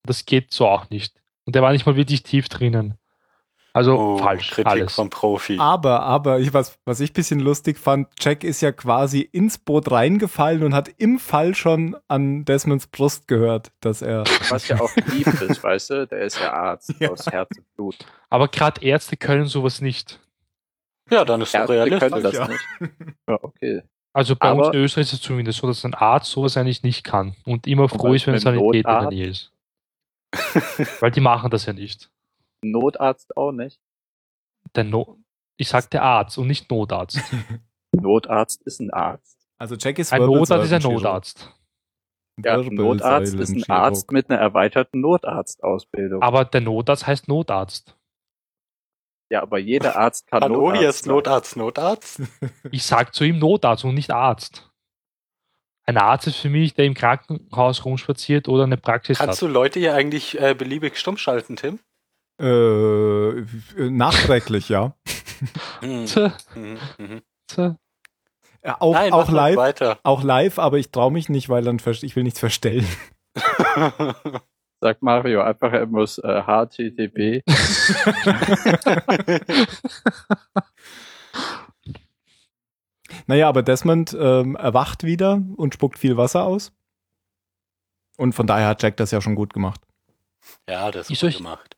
Das 0.05 0.25
geht 0.25 0.55
so 0.55 0.69
auch 0.69 0.89
nicht. 0.91 1.21
Und 1.45 1.57
er 1.57 1.63
war 1.63 1.73
nicht 1.73 1.87
mal 1.87 1.97
wirklich 1.97 2.23
tief 2.23 2.49
drinnen. 2.49 2.99
Also 3.79 3.97
Oh, 3.97 4.19
falsch, 4.19 4.51
Kritik 4.51 4.67
alles. 4.67 4.95
vom 4.95 5.09
Profi. 5.09 5.57
Aber, 5.61 6.03
aber, 6.03 6.41
ich, 6.41 6.53
was, 6.53 6.77
was 6.85 6.99
ich 6.99 7.11
ein 7.11 7.15
bisschen 7.15 7.39
lustig 7.39 7.79
fand, 7.79 8.09
Jack 8.19 8.43
ist 8.43 8.61
ja 8.61 8.73
quasi 8.73 9.21
ins 9.21 9.57
Boot 9.59 9.91
reingefallen 9.91 10.65
und 10.65 10.75
hat 10.75 10.89
im 10.97 11.21
Fall 11.21 11.55
schon 11.55 11.97
an 12.09 12.45
Desmonds 12.45 12.89
Brust 12.89 13.29
gehört, 13.29 13.71
dass 13.81 14.03
er. 14.03 14.25
Was 14.51 14.67
ja 14.67 14.81
auch 14.81 14.91
lieb 15.13 15.27
ist, 15.29 15.63
weißt 15.63 15.91
du? 15.91 16.07
Der 16.09 16.23
ist 16.23 16.41
ja 16.41 16.53
Arzt 16.53 16.93
Ja. 16.99 17.11
aus 17.11 17.27
Herz 17.27 17.51
und 17.57 17.77
Blut. 17.77 17.97
Aber 18.31 18.49
gerade 18.49 18.83
Ärzte 18.85 19.17
können 19.17 19.45
sowas 19.47 19.81
nicht. 19.81 20.19
Ja, 21.11 21.25
dann 21.25 21.41
ist 21.41 21.55
doch 21.55 21.61
Ärzte 21.61 21.75
können 21.89 22.13
realistisch. 22.13 22.23
das 22.23 22.33
ja. 22.35 22.49
nicht. 22.49 22.67
Ja, 23.29 23.39
okay. 23.43 23.83
Also 24.13 24.35
bei 24.35 24.49
Aber- 24.49 24.67
uns 24.67 24.75
in 24.75 24.83
Österreich 24.83 25.07
ist 25.07 25.13
es 25.13 25.21
zumindest 25.21 25.61
so, 25.61 25.67
dass 25.69 25.85
ein 25.85 25.95
Arzt 25.95 26.31
sowas 26.33 26.57
eigentlich 26.57 26.83
nicht 26.83 27.05
kann 27.05 27.37
und 27.45 27.67
immer 27.69 27.89
froh 27.89 28.13
ist, 28.15 28.27
wenn 28.27 28.35
mit 28.35 28.43
Sanität 28.43 28.75
in 28.75 28.83
der? 28.83 29.09
Nähe 29.09 29.27
ist. 29.29 29.53
Weil 31.01 31.11
die 31.13 31.21
machen 31.21 31.51
das 31.51 31.67
ja 31.67 31.73
nicht. 31.73 32.11
Notarzt 32.63 33.37
auch 33.37 33.53
nicht. 33.53 33.81
Der 34.75 34.85
no 34.85 35.19
ich 35.61 35.69
sag 35.69 35.91
der 35.91 36.03
Arzt 36.03 36.39
und 36.39 36.47
nicht 36.47 36.71
Notarzt. 36.71 37.19
Notarzt 37.93 38.63
ist 38.63 38.81
ein 38.81 38.91
Arzt. 38.93 39.37
Also 39.59 39.75
Jack 39.75 39.99
ist 39.99 40.13
Ein 40.13 40.23
Notarzt 40.23 40.71
ist 40.71 40.73
ein. 40.73 40.83
Notarzt. 40.83 41.53
Ja, 42.45 42.55
ein 42.59 42.75
Notarzt 42.75 43.35
ist 43.35 43.51
ein 43.51 43.65
Arzt 43.69 44.13
mit 44.13 44.31
einer 44.31 44.39
erweiterten 44.39 45.01
Notarztausbildung. 45.01 46.23
Aber 46.23 46.45
der 46.45 46.61
Notarzt 46.61 47.07
heißt 47.09 47.27
Notarzt. 47.27 47.97
ja, 49.33 49.43
aber 49.43 49.59
jeder 49.59 49.97
Arzt 49.97 50.29
kann 50.29 50.43
Hallo, 50.43 50.61
Notarzt 50.61 50.79
hier 50.79 50.89
ist. 50.89 51.07
Notarzt, 51.07 51.57
Notarzt. 51.57 52.23
Ich 52.71 52.85
sag 52.85 53.15
zu 53.15 53.25
ihm 53.25 53.41
Notarzt 53.41 53.85
und 53.85 53.95
nicht 53.95 54.13
Arzt. 54.13 54.71
Ein 55.87 55.97
Arzt 55.97 56.29
ist 56.29 56.37
für 56.37 56.51
mich, 56.51 56.75
der 56.75 56.85
im 56.85 56.95
Krankenhaus 56.95 57.85
rumspaziert 57.85 58.47
oder 58.47 58.65
eine 58.65 58.77
Praxis 58.77 59.19
Kannst 59.19 59.43
hat. 59.43 59.49
du 59.49 59.53
Leute 59.53 59.81
hier 59.81 59.95
eigentlich 59.95 60.39
äh, 60.41 60.55
beliebig 60.55 60.99
stumm 60.99 61.17
schalten, 61.17 61.57
Tim? 61.57 61.81
Äh, 62.41 63.45
nachträglich, 63.91 64.69
ja. 64.69 64.95
Hm. 65.81 66.07
Mhm, 66.55 66.79
mhm. 66.99 67.23
tja. 67.47 67.77
Ja, 68.65 68.77
Auch, 68.81 68.93
Nein, 68.95 69.13
auch 69.13 69.31
live, 69.31 69.57
weiter. 69.57 69.99
auch 70.03 70.23
live, 70.23 70.59
aber 70.59 70.79
ich 70.79 70.91
traue 70.91 71.13
mich 71.13 71.29
nicht, 71.29 71.49
weil 71.49 71.63
dann 71.65 71.79
ich 71.87 72.17
will 72.17 72.25
nichts 72.25 72.41
verstellen. 72.41 72.87
Sagt 74.81 75.03
Mario 75.03 75.43
einfach, 75.43 75.73
er 75.73 75.87
muss 75.87 76.19
äh, 76.19 76.43
HTTP. 76.43 77.43
Naja, 83.27 83.49
aber 83.49 83.63
Desmond 83.63 84.17
ähm, 84.19 84.57
erwacht 84.57 85.05
wieder 85.05 85.43
und 85.57 85.75
spuckt 85.75 85.99
viel 85.99 86.17
Wasser 86.17 86.45
aus. 86.45 86.73
Und 88.17 88.35
von 88.35 88.47
daher 88.47 88.69
hat 88.69 88.83
Jack 88.83 88.97
das 88.97 89.11
ja 89.11 89.21
schon 89.21 89.35
gut 89.35 89.53
gemacht. 89.53 89.81
ja, 90.69 90.91
das 90.91 91.07
Ist 91.07 91.13
ist 91.13 91.21
gut 91.21 91.29
euch- 91.29 91.37
gemacht. 91.39 91.77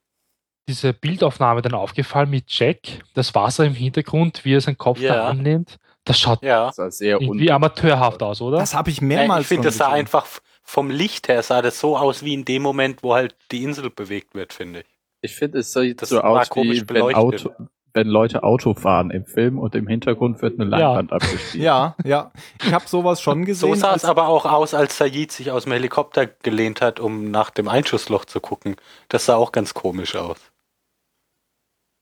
Diese 0.70 0.92
Bildaufnahme 0.94 1.62
dann 1.62 1.74
aufgefallen 1.74 2.30
mit 2.30 2.44
Jack, 2.48 2.78
das 3.14 3.34
Wasser 3.34 3.64
im 3.64 3.74
Hintergrund, 3.74 4.44
wie 4.44 4.54
er 4.54 4.60
seinen 4.60 4.78
Kopf 4.78 5.00
Ja. 5.00 5.14
da 5.14 5.28
annimmt. 5.28 5.76
Das 6.04 6.18
schaut 6.18 6.42
Ja. 6.42 6.70
Irgendwie 7.00 7.48
un 7.48 7.54
amateurhaft 7.56 8.22
aus, 8.22 8.40
oder? 8.40 8.58
Das 8.58 8.74
habe 8.74 8.90
ich 8.90 9.00
mehrmals 9.02 9.42
ich 9.42 9.48
finde, 9.48 9.68
das 9.68 9.76
sah 9.76 9.86
gesehen. 9.86 10.00
einfach 10.00 10.26
vom 10.62 10.90
Licht 10.90 11.28
her 11.28 11.42
sah 11.42 11.60
das 11.62 11.78
so 11.80 11.96
aus 11.98 12.24
wie 12.24 12.32
in 12.34 12.44
dem 12.44 12.62
Moment, 12.62 13.02
wo 13.02 13.14
halt 13.14 13.34
die 13.50 13.62
Insel 13.64 13.90
bewegt 13.90 14.34
wird, 14.34 14.52
finde 14.52 14.80
ich. 14.80 14.86
Ich 15.22 15.34
finde, 15.34 15.58
es 15.58 15.72
sieht 15.72 16.00
Das 16.00 16.08
so 16.08 16.20
aus 16.22 16.48
komisch 16.48 16.76
wie 16.76 16.80
wenn, 16.80 16.86
beleuchtet. 16.86 17.16
Auto, 17.46 17.50
wenn 17.92 18.06
Leute 18.06 18.44
Auto 18.44 18.72
fahren 18.74 19.10
im 19.10 19.26
Film 19.26 19.58
und 19.58 19.74
im 19.74 19.86
Hintergrund 19.88 20.40
wird 20.42 20.58
eine 20.60 20.70
Ja. 20.70 20.78
Leinwand 20.94 21.12
abgespielt. 21.12 21.62
Ja, 21.64 21.96
ja. 22.04 22.30
Ich 22.64 22.72
habe 22.72 22.86
sowas 22.88 23.20
schon 23.20 23.44
gesehen. 23.44 23.68
So 23.68 23.74
sah 23.74 23.94
es 23.94 24.04
aber 24.04 24.28
auch 24.28 24.46
aus, 24.46 24.72
als 24.74 24.96
Sayid 24.96 25.32
sich 25.32 25.50
aus 25.50 25.64
dem 25.64 25.72
Helikopter 25.72 26.26
gelehnt 26.26 26.80
hat, 26.80 27.00
um 27.00 27.30
nach 27.30 27.50
dem 27.50 27.68
Einschussloch 27.68 28.24
zu 28.24 28.40
gucken. 28.40 28.76
Das 29.08 29.26
sah 29.26 29.34
auch 29.36 29.52
ganz 29.52 29.74
komisch 29.74 30.14
aus. 30.16 30.38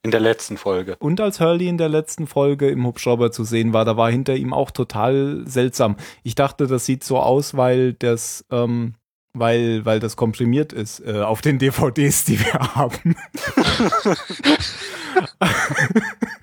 In 0.02 0.12
der 0.12 0.20
letzten 0.20 0.56
Folge. 0.56 0.96
Und 1.00 1.20
als 1.20 1.40
Hurley 1.40 1.68
in 1.68 1.76
der 1.76 1.88
letzten 1.88 2.28
Folge 2.28 2.68
im 2.70 2.86
Hubschrauber 2.86 3.32
zu 3.32 3.42
sehen 3.42 3.72
war, 3.72 3.84
da 3.84 3.96
war 3.96 4.10
hinter 4.10 4.36
ihm 4.36 4.52
auch 4.52 4.70
total 4.70 5.42
seltsam. 5.44 5.96
Ich 6.22 6.36
dachte, 6.36 6.68
das 6.68 6.86
sieht 6.86 7.02
so 7.02 7.18
aus, 7.18 7.56
weil 7.56 7.94
das, 7.94 8.44
ähm, 8.52 8.94
weil, 9.34 9.84
weil 9.84 9.98
das 9.98 10.16
komprimiert 10.16 10.72
ist 10.72 11.00
äh, 11.00 11.20
auf 11.20 11.40
den 11.40 11.58
DVDs, 11.58 12.24
die 12.24 12.38
wir 12.38 12.52
haben. 12.74 13.16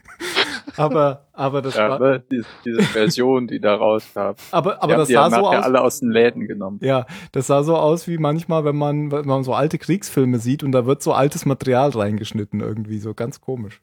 aber, 0.77 1.27
aber 1.33 1.61
das 1.61 1.75
Ja, 1.75 1.89
war, 1.89 1.99
ne? 1.99 2.23
diese, 2.31 2.47
diese 2.65 2.81
Version, 2.83 3.47
die 3.47 3.59
da 3.59 3.75
rauskam. 3.75 4.33
aber, 4.51 4.81
aber 4.83 4.95
das 4.97 5.09
sah 5.09 5.29
so 5.29 5.47
aus. 5.47 5.63
alle 5.63 5.81
aus 5.81 5.99
den 5.99 6.11
Läden 6.11 6.47
genommen. 6.47 6.79
Ja, 6.81 7.05
das 7.31 7.47
sah 7.47 7.63
so 7.63 7.75
aus 7.77 8.07
wie 8.07 8.17
manchmal, 8.17 8.65
wenn 8.65 8.75
man, 8.75 9.11
wenn 9.11 9.25
man 9.25 9.43
so 9.43 9.53
alte 9.53 9.77
Kriegsfilme 9.77 10.39
sieht 10.39 10.63
und 10.63 10.71
da 10.71 10.85
wird 10.85 11.01
so 11.01 11.13
altes 11.13 11.45
Material 11.45 11.89
reingeschnitten 11.89 12.61
irgendwie, 12.61 12.99
so 12.99 13.13
ganz 13.13 13.41
komisch. 13.41 13.81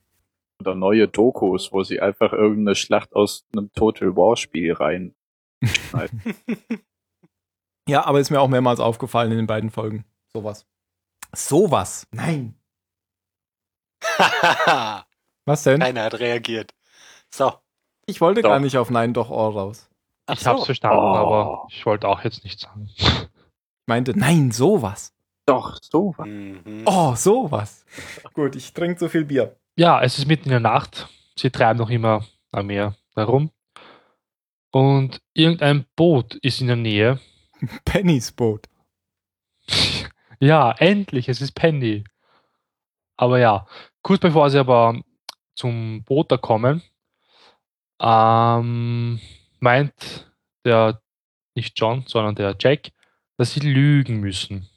Oder 0.61 0.75
neue 0.75 1.09
Dokus, 1.09 1.73
wo 1.73 1.83
sie 1.83 2.01
einfach 2.01 2.33
irgendeine 2.33 2.75
Schlacht 2.77 3.15
aus 3.15 3.45
einem 3.57 3.73
Total 3.73 4.15
War 4.17 4.37
Spiel 4.37 4.73
rein. 4.75 5.15
Ja, 7.89 8.07
aber 8.07 8.21
ist 8.21 8.31
mir 8.31 8.41
auch 8.41 8.49
mehrmals 8.49 8.79
aufgefallen 8.79 9.33
in 9.33 9.39
den 9.39 9.49
beiden 9.49 9.71
Folgen. 9.71 10.05
Sowas. 10.33 10.67
Sowas? 11.35 12.07
Nein. 12.13 12.55
Was 15.47 15.65
denn? 15.65 15.81
Keiner 15.81 16.05
hat 16.05 16.21
reagiert. 16.21 16.73
So. 17.35 17.53
Ich 18.07 18.21
wollte 18.21 18.43
Doch. 18.43 18.51
gar 18.51 18.59
nicht 18.61 18.77
auf 18.77 18.91
Nein, 18.91 19.15
doch 19.15 19.31
Ohr 19.31 19.53
raus. 19.55 19.89
Ach 20.27 20.35
ich 20.35 20.47
hab's 20.47 20.61
so. 20.61 20.65
verstanden, 20.67 20.99
Oh. 20.99 21.15
aber 21.17 21.67
ich 21.71 21.85
wollte 21.87 22.09
auch 22.09 22.23
jetzt 22.25 22.45
nicht 22.45 22.61
sagen. 22.61 22.89
Ich 22.97 23.29
meinte, 23.87 24.17
nein, 24.19 24.51
sowas. 24.51 25.15
Doch, 25.47 25.79
so 25.83 26.15
was. 26.17 26.27
Mhm. 26.27 26.83
Oh, 26.87 27.15
sowas. 27.15 27.85
Gut, 28.35 28.55
ich 28.57 28.73
trinke 28.73 28.99
so 28.99 29.09
viel 29.09 29.25
Bier. 29.25 29.57
Ja, 29.77 30.01
es 30.03 30.19
ist 30.19 30.27
mitten 30.27 30.45
in 30.45 30.51
der 30.51 30.61
Nacht. 30.61 31.09
Sie 31.37 31.51
treiben 31.51 31.79
noch 31.79 31.91
immer 31.91 32.25
am 32.53 32.67
Meer 32.67 32.95
herum. 33.15 33.51
Und 34.71 35.21
irgendein 35.35 35.85
Boot 35.97 36.35
ist 36.37 36.61
in 36.61 36.67
der 36.69 36.77
Nähe. 36.77 37.21
Pennys 37.85 38.33
Boot. 38.33 38.69
Ja, 40.41 40.73
endlich, 40.73 41.29
es 41.29 41.41
ist 41.41 41.53
Penny. 41.53 42.03
Aber 43.17 43.39
ja, 43.39 43.65
kurz 44.03 44.21
bevor 44.21 44.51
sie 44.51 44.59
aber 44.59 45.01
zum 45.55 46.03
Boot 46.03 46.33
da 46.33 46.37
kommen, 46.37 46.83
ähm, 48.03 49.21
meint 49.61 50.33
der, 50.65 51.01
nicht 51.55 51.79
John, 51.79 52.05
sondern 52.07 52.35
der 52.35 52.57
Jack, 52.59 52.91
dass 53.37 53.53
sie 53.53 53.61
lügen 53.61 54.21
müssen. 54.21 54.69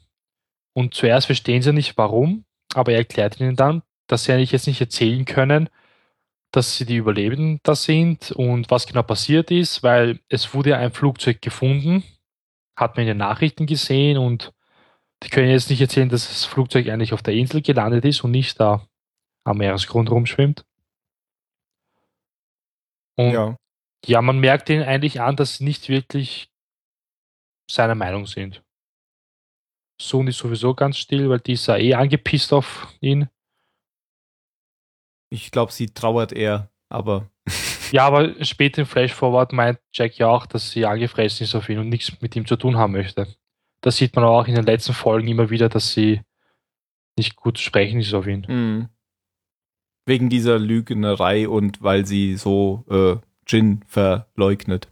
Und 0.73 0.93
zuerst 0.93 1.27
verstehen 1.27 1.61
sie 1.61 1.73
nicht 1.73 1.97
warum, 1.97 2.45
aber 2.73 2.91
er 2.91 2.99
erklärt 2.99 3.39
ihnen 3.39 3.55
dann, 3.55 3.81
dass 4.07 4.25
sie 4.25 4.33
eigentlich 4.33 4.51
jetzt 4.51 4.67
nicht 4.67 4.81
erzählen 4.81 5.25
können, 5.25 5.69
dass 6.51 6.77
sie 6.77 6.85
die 6.85 6.97
Überlebenden 6.97 7.59
da 7.63 7.75
sind 7.75 8.31
und 8.31 8.69
was 8.69 8.85
genau 8.85 9.03
passiert 9.03 9.51
ist, 9.51 9.83
weil 9.83 10.19
es 10.29 10.53
wurde 10.53 10.71
ja 10.71 10.77
ein 10.77 10.91
Flugzeug 10.91 11.41
gefunden, 11.41 12.03
hat 12.77 12.95
man 12.95 13.03
in 13.03 13.07
den 13.09 13.17
Nachrichten 13.17 13.65
gesehen 13.65 14.17
und 14.17 14.53
die 15.23 15.29
können 15.29 15.49
jetzt 15.49 15.69
nicht 15.69 15.81
erzählen, 15.81 16.09
dass 16.09 16.27
das 16.27 16.45
Flugzeug 16.45 16.87
eigentlich 16.89 17.13
auf 17.13 17.23
der 17.23 17.33
Insel 17.33 17.61
gelandet 17.61 18.05
ist 18.05 18.23
und 18.23 18.31
nicht 18.31 18.59
da 18.59 18.87
am 19.43 19.57
Meeresgrund 19.57 20.11
rumschwimmt. 20.11 20.65
Und 23.17 23.31
ja. 23.31 23.57
Ja. 24.05 24.21
man 24.21 24.39
merkt 24.39 24.69
ihnen 24.69 24.83
eigentlich 24.83 25.21
an, 25.21 25.35
dass 25.35 25.57
sie 25.57 25.63
nicht 25.63 25.89
wirklich 25.89 26.49
seiner 27.69 27.95
Meinung 27.95 28.25
sind. 28.27 28.63
Sohn 30.01 30.27
ist 30.27 30.37
sowieso 30.37 30.73
ganz 30.73 30.97
still, 30.97 31.29
weil 31.29 31.39
die 31.39 31.53
ist 31.53 31.67
ja 31.67 31.77
eh 31.77 31.93
angepisst 31.93 32.51
auf 32.53 32.93
ihn. 32.99 33.29
Ich 35.31 35.51
glaube, 35.51 35.71
sie 35.71 35.93
trauert 35.93 36.33
eher, 36.33 36.69
aber 36.89 37.29
Ja, 37.91 38.07
aber 38.07 38.43
später 38.43 38.81
im 38.81 38.87
Flash 38.87 39.13
Forward 39.13 39.53
meint 39.53 39.79
Jack 39.93 40.17
ja 40.17 40.27
auch, 40.27 40.45
dass 40.45 40.71
sie 40.71 40.85
angefressen 40.85 41.43
ist 41.43 41.55
auf 41.55 41.69
ihn 41.69 41.79
und 41.79 41.89
nichts 41.89 42.19
mit 42.21 42.35
ihm 42.35 42.45
zu 42.45 42.55
tun 42.55 42.77
haben 42.77 42.93
möchte. 42.93 43.27
Das 43.81 43.97
sieht 43.97 44.15
man 44.15 44.25
auch 44.25 44.47
in 44.47 44.55
den 44.55 44.65
letzten 44.65 44.93
Folgen 44.93 45.27
immer 45.27 45.49
wieder, 45.49 45.69
dass 45.69 45.93
sie 45.93 46.21
nicht 47.17 47.35
gut 47.35 47.59
sprechen 47.59 47.99
ist 47.99 48.13
auf 48.13 48.27
ihn. 48.27 48.45
Mhm. 48.47 48.89
Wegen 50.05 50.29
dieser 50.29 50.59
Lügnerei 50.59 51.49
und 51.49 51.81
weil 51.81 52.05
sie 52.05 52.35
so 52.35 52.83
äh, 52.89 53.15
Jin 53.47 53.83
verleugnet. 53.87 54.87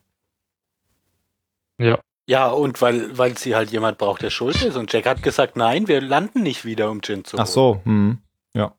Ja. 1.79 1.99
Ja, 2.25 2.47
und 2.49 2.81
weil, 2.81 3.17
weil 3.17 3.37
sie 3.37 3.53
halt 3.53 3.71
jemand 3.71 3.97
braucht, 3.97 4.21
der 4.21 4.29
schuld 4.29 4.61
ist. 4.63 4.77
Und 4.77 4.91
Jack 4.93 5.05
hat 5.05 5.21
gesagt, 5.23 5.57
nein, 5.57 5.89
wir 5.89 5.99
landen 5.99 6.41
nicht 6.41 6.63
wieder, 6.63 6.89
um 6.89 7.01
Jin 7.03 7.25
zu 7.25 7.37
Ach 7.37 7.41
holen. 7.41 7.51
so, 7.53 7.81
hm. 7.83 8.17
ja. 8.53 8.73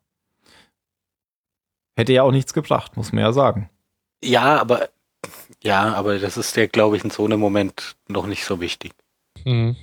Hätte 1.97 2.15
ja 2.15 2.23
auch 2.23 2.31
nichts 2.33 2.55
gebracht, 2.55 2.97
muss 2.97 3.13
man 3.13 3.23
ja 3.23 3.33
sagen. 3.33 3.69
Ja, 4.23 4.59
aber 4.59 4.89
ja, 5.63 5.93
aber 5.95 6.19
das 6.19 6.37
ist 6.39 6.57
ja, 6.57 6.67
glaube 6.67 6.97
ich, 6.97 7.05
in 7.05 7.11
so 7.11 7.25
einem 7.25 7.39
Moment 7.39 7.97
noch 8.09 8.27
nicht 8.27 8.45
so 8.45 8.61
wichtig. 8.61 8.93
Mhm. 9.45 9.77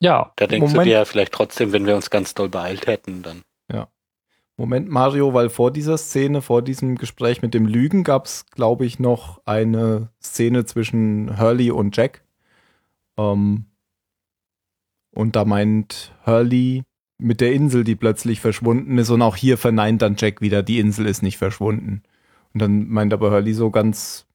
Ja, 0.00 0.32
Da 0.36 0.46
denkst 0.46 0.72
Moment. 0.72 0.86
du 0.86 0.90
dir 0.90 0.98
ja 0.98 1.04
vielleicht 1.04 1.32
trotzdem, 1.32 1.72
wenn 1.72 1.86
wir 1.86 1.96
uns 1.96 2.10
ganz 2.10 2.34
doll 2.34 2.48
beeilt 2.48 2.86
hätten, 2.86 3.22
dann. 3.22 3.42
Moment, 4.58 4.88
Mario, 4.88 5.34
weil 5.34 5.50
vor 5.50 5.70
dieser 5.70 5.98
Szene, 5.98 6.40
vor 6.40 6.62
diesem 6.62 6.96
Gespräch 6.96 7.42
mit 7.42 7.52
dem 7.52 7.66
Lügen 7.66 8.04
gab 8.04 8.24
es, 8.24 8.46
glaube 8.46 8.86
ich, 8.86 8.98
noch 8.98 9.42
eine 9.44 10.10
Szene 10.22 10.64
zwischen 10.64 11.38
Hurley 11.38 11.70
und 11.70 11.94
Jack. 11.94 12.24
Ähm, 13.18 13.66
und 15.10 15.36
da 15.36 15.44
meint 15.44 16.14
Hurley 16.24 16.84
mit 17.18 17.40
der 17.42 17.52
Insel, 17.52 17.84
die 17.84 17.96
plötzlich 17.96 18.40
verschwunden 18.40 18.96
ist, 18.98 19.10
und 19.10 19.22
auch 19.22 19.36
hier 19.36 19.58
verneint 19.58 20.00
dann 20.00 20.16
Jack 20.18 20.40
wieder, 20.40 20.62
die 20.62 20.78
Insel 20.78 21.06
ist 21.06 21.22
nicht 21.22 21.38
verschwunden. 21.38 22.02
Und 22.54 22.62
dann 22.62 22.88
meint 22.88 23.12
aber 23.12 23.30
Hurley 23.30 23.52
so 23.52 23.70
ganz 23.70 24.26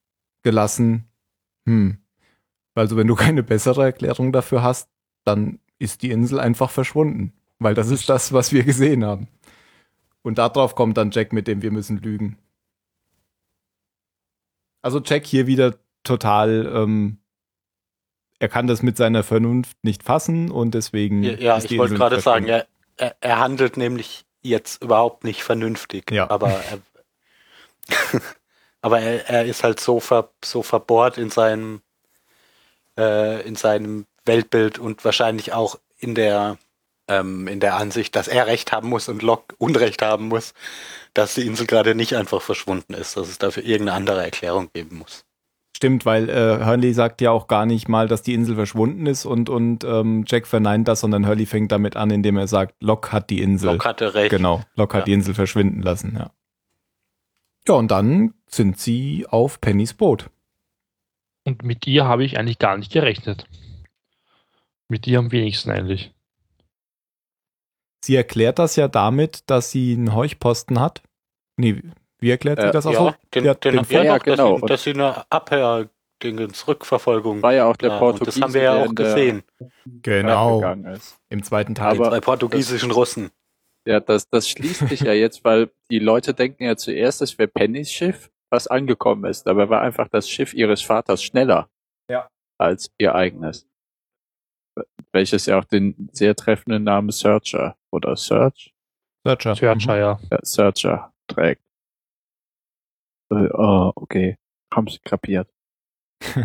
gelassen, 0.43 1.05
hm, 1.65 1.97
also 2.75 2.95
wenn 2.95 3.07
du 3.07 3.15
keine 3.15 3.43
bessere 3.43 3.83
Erklärung 3.83 4.31
dafür 4.31 4.61
hast, 4.61 4.89
dann 5.25 5.59
ist 5.79 6.03
die 6.03 6.11
Insel 6.11 6.39
einfach 6.39 6.69
verschwunden. 6.69 7.33
Weil 7.59 7.75
das 7.75 7.89
ist 7.89 8.09
das, 8.09 8.33
was 8.33 8.53
wir 8.53 8.63
gesehen 8.63 9.03
haben. 9.05 9.27
Und 10.23 10.37
darauf 10.37 10.75
kommt 10.75 10.97
dann 10.97 11.11
Jack 11.11 11.33
mit 11.33 11.47
dem 11.47 11.61
Wir 11.61 11.71
müssen 11.71 11.97
lügen. 11.97 12.37
Also 14.81 15.01
Jack 15.03 15.25
hier 15.25 15.47
wieder 15.47 15.75
total, 16.03 16.71
ähm, 16.73 17.17
er 18.39 18.49
kann 18.49 18.67
das 18.67 18.81
mit 18.81 18.97
seiner 18.97 19.23
Vernunft 19.23 19.77
nicht 19.83 20.03
fassen 20.03 20.49
und 20.49 20.73
deswegen. 20.73 21.23
Ja, 21.23 21.33
ja 21.33 21.57
ich 21.57 21.77
wollte 21.77 21.95
gerade 21.95 22.19
sagen, 22.19 22.47
er, 22.47 22.67
er, 22.97 23.15
er 23.21 23.39
handelt 23.39 23.77
nämlich 23.77 24.25
jetzt 24.41 24.81
überhaupt 24.81 25.23
nicht 25.23 25.43
vernünftig. 25.43 26.11
Ja. 26.11 26.29
Aber 26.29 26.49
er, 26.51 28.21
aber 28.81 28.99
er, 28.99 29.29
er 29.29 29.45
ist 29.45 29.63
halt 29.63 29.79
so, 29.79 29.99
ver, 29.99 30.31
so 30.43 30.63
verbohrt 30.63 31.17
in 31.17 31.29
seinem, 31.29 31.81
äh, 32.97 33.47
in 33.47 33.55
seinem 33.55 34.05
Weltbild 34.25 34.79
und 34.79 35.05
wahrscheinlich 35.05 35.53
auch 35.53 35.79
in 35.97 36.15
der, 36.15 36.57
ähm, 37.19 37.47
in 37.47 37.59
der 37.59 37.75
Ansicht, 37.75 38.15
dass 38.15 38.27
er 38.27 38.47
Recht 38.47 38.71
haben 38.71 38.89
muss 38.89 39.09
und 39.09 39.21
Locke 39.21 39.55
Unrecht 39.57 40.01
haben 40.01 40.27
muss, 40.29 40.53
dass 41.13 41.35
die 41.35 41.45
Insel 41.45 41.67
gerade 41.67 41.95
nicht 41.95 42.15
einfach 42.15 42.41
verschwunden 42.41 42.93
ist, 42.93 43.17
dass 43.17 43.27
es 43.29 43.37
dafür 43.37 43.63
irgendeine 43.63 43.97
andere 43.97 44.23
Erklärung 44.23 44.69
geben 44.73 44.97
muss. 44.99 45.25
Stimmt, 45.75 46.05
weil 46.05 46.29
äh, 46.29 46.63
Hurley 46.63 46.93
sagt 46.93 47.21
ja 47.21 47.31
auch 47.31 47.47
gar 47.47 47.65
nicht 47.65 47.87
mal, 47.89 48.07
dass 48.07 48.21
die 48.21 48.33
Insel 48.35 48.55
verschwunden 48.55 49.07
ist 49.07 49.25
und, 49.25 49.49
und 49.49 49.83
ähm, 49.83 50.25
Jack 50.27 50.45
verneint 50.45 50.87
das, 50.87 50.99
sondern 50.99 51.25
Hurley 51.27 51.45
fängt 51.47 51.71
damit 51.71 51.95
an, 51.95 52.11
indem 52.11 52.37
er 52.37 52.47
sagt, 52.47 52.75
Locke 52.81 53.11
hat 53.11 53.29
die 53.31 53.41
Insel. 53.41 53.71
Locke 53.71 53.89
hatte 53.89 54.13
recht. 54.13 54.29
Genau, 54.29 54.61
Locke 54.75 54.93
hat 54.97 55.01
Ja. 55.01 55.05
die 55.05 55.13
Insel 55.13 55.33
verschwinden 55.33 55.81
lassen, 55.81 56.15
ja. 56.17 56.31
Ja, 57.67 57.75
und 57.75 57.89
dann 57.91 58.33
sind 58.47 58.79
sie 58.79 59.25
auf 59.29 59.59
Pennys 59.61 59.93
Boot. 59.93 60.29
und 61.45 61.63
mit 61.63 61.87
ihr 61.87 62.05
habe 62.05 62.23
ich 62.25 62.37
eigentlich 62.37 62.59
gar 62.59 62.77
nicht 62.77 62.91
gerechnet. 62.91 63.45
Mit 64.87 65.07
ihr 65.07 65.17
am 65.19 65.31
wenigsten 65.31 65.71
eigentlich. 65.71 66.11
Sie 68.03 68.15
erklärt 68.15 68.59
das 68.59 68.75
ja 68.75 68.87
damit, 68.87 69.49
dass 69.49 69.71
sie 69.71 69.93
einen 69.93 70.15
Heuchposten 70.15 70.79
hat. 70.79 71.01
Nee, 71.57 71.81
wie 72.19 72.29
erklärt 72.31 72.59
sie 72.59 72.67
Äh, 72.67 72.71
das 72.71 72.85
auch 72.85 72.93
Ja, 72.93 72.99
so? 72.99 73.13
den, 73.35 73.45
Ja, 73.45 73.53
den, 73.53 73.75
den 73.75 73.89
wir 73.89 74.03
Ja, 74.03 74.17
doch, 74.17 74.25
genau. 74.25 74.51
dass, 74.53 74.61
sie, 74.61 74.67
dass 74.67 74.83
sie 74.83 74.89
eine 74.91 75.31
Abhör-Dingens, 75.31 76.67
Rückverfolgung 76.67 77.41
War 77.41 77.53
ja 77.53 77.65
auch 77.65 77.75
der 77.77 77.89
Ja, 77.89 77.95
und 77.95 77.99
Portugiese, 77.99 78.39
das 78.39 78.41
haben 78.41 78.53
wir 78.53 78.61
ja 78.63 78.83
auch 78.85 78.95
gesehen. 78.95 79.43
Genau, 79.85 80.61
im 81.29 81.43
zweiten 81.43 81.75
Teil. 81.75 81.95
Aber- 81.95 82.09
Bei 82.09 82.19
portugiesischen 82.19 82.91
Russen. 82.91 83.29
Ja, 83.87 83.99
das, 83.99 84.29
das 84.29 84.47
schließt 84.47 84.89
sich 84.89 85.01
ja 85.01 85.13
jetzt, 85.13 85.43
weil 85.43 85.71
die 85.89 85.97
Leute 85.99 86.33
denken 86.35 86.63
ja 86.63 86.75
zuerst, 86.77 87.21
es 87.23 87.37
wäre 87.39 87.47
Pennys 87.47 87.91
Schiff, 87.91 88.29
was 88.51 88.67
angekommen 88.67 89.25
ist. 89.25 89.43
Dabei 89.47 89.69
war 89.69 89.81
einfach 89.81 90.07
das 90.07 90.29
Schiff 90.29 90.53
ihres 90.53 90.81
Vaters 90.83 91.23
schneller 91.23 91.67
Ja. 92.09 92.29
als 92.59 92.91
ihr 92.99 93.15
eigenes. 93.15 93.65
Welches 95.13 95.45
ja 95.45 95.59
auch 95.59 95.65
den 95.65 96.09
sehr 96.13 96.35
treffenden 96.35 96.83
Namen 96.83 97.11
Searcher 97.11 97.75
oder 97.91 98.15
Search, 98.15 98.73
Searcher. 99.25 99.55
Searcher, 99.55 99.97
ja. 99.97 100.19
ja, 100.31 100.39
Searcher 100.41 101.13
trägt. 101.27 101.61
Äh, 103.29 103.49
Oh, 103.53 103.91
okay. 103.95 104.37
Haben's 104.73 104.99
kapiert. 105.03 105.49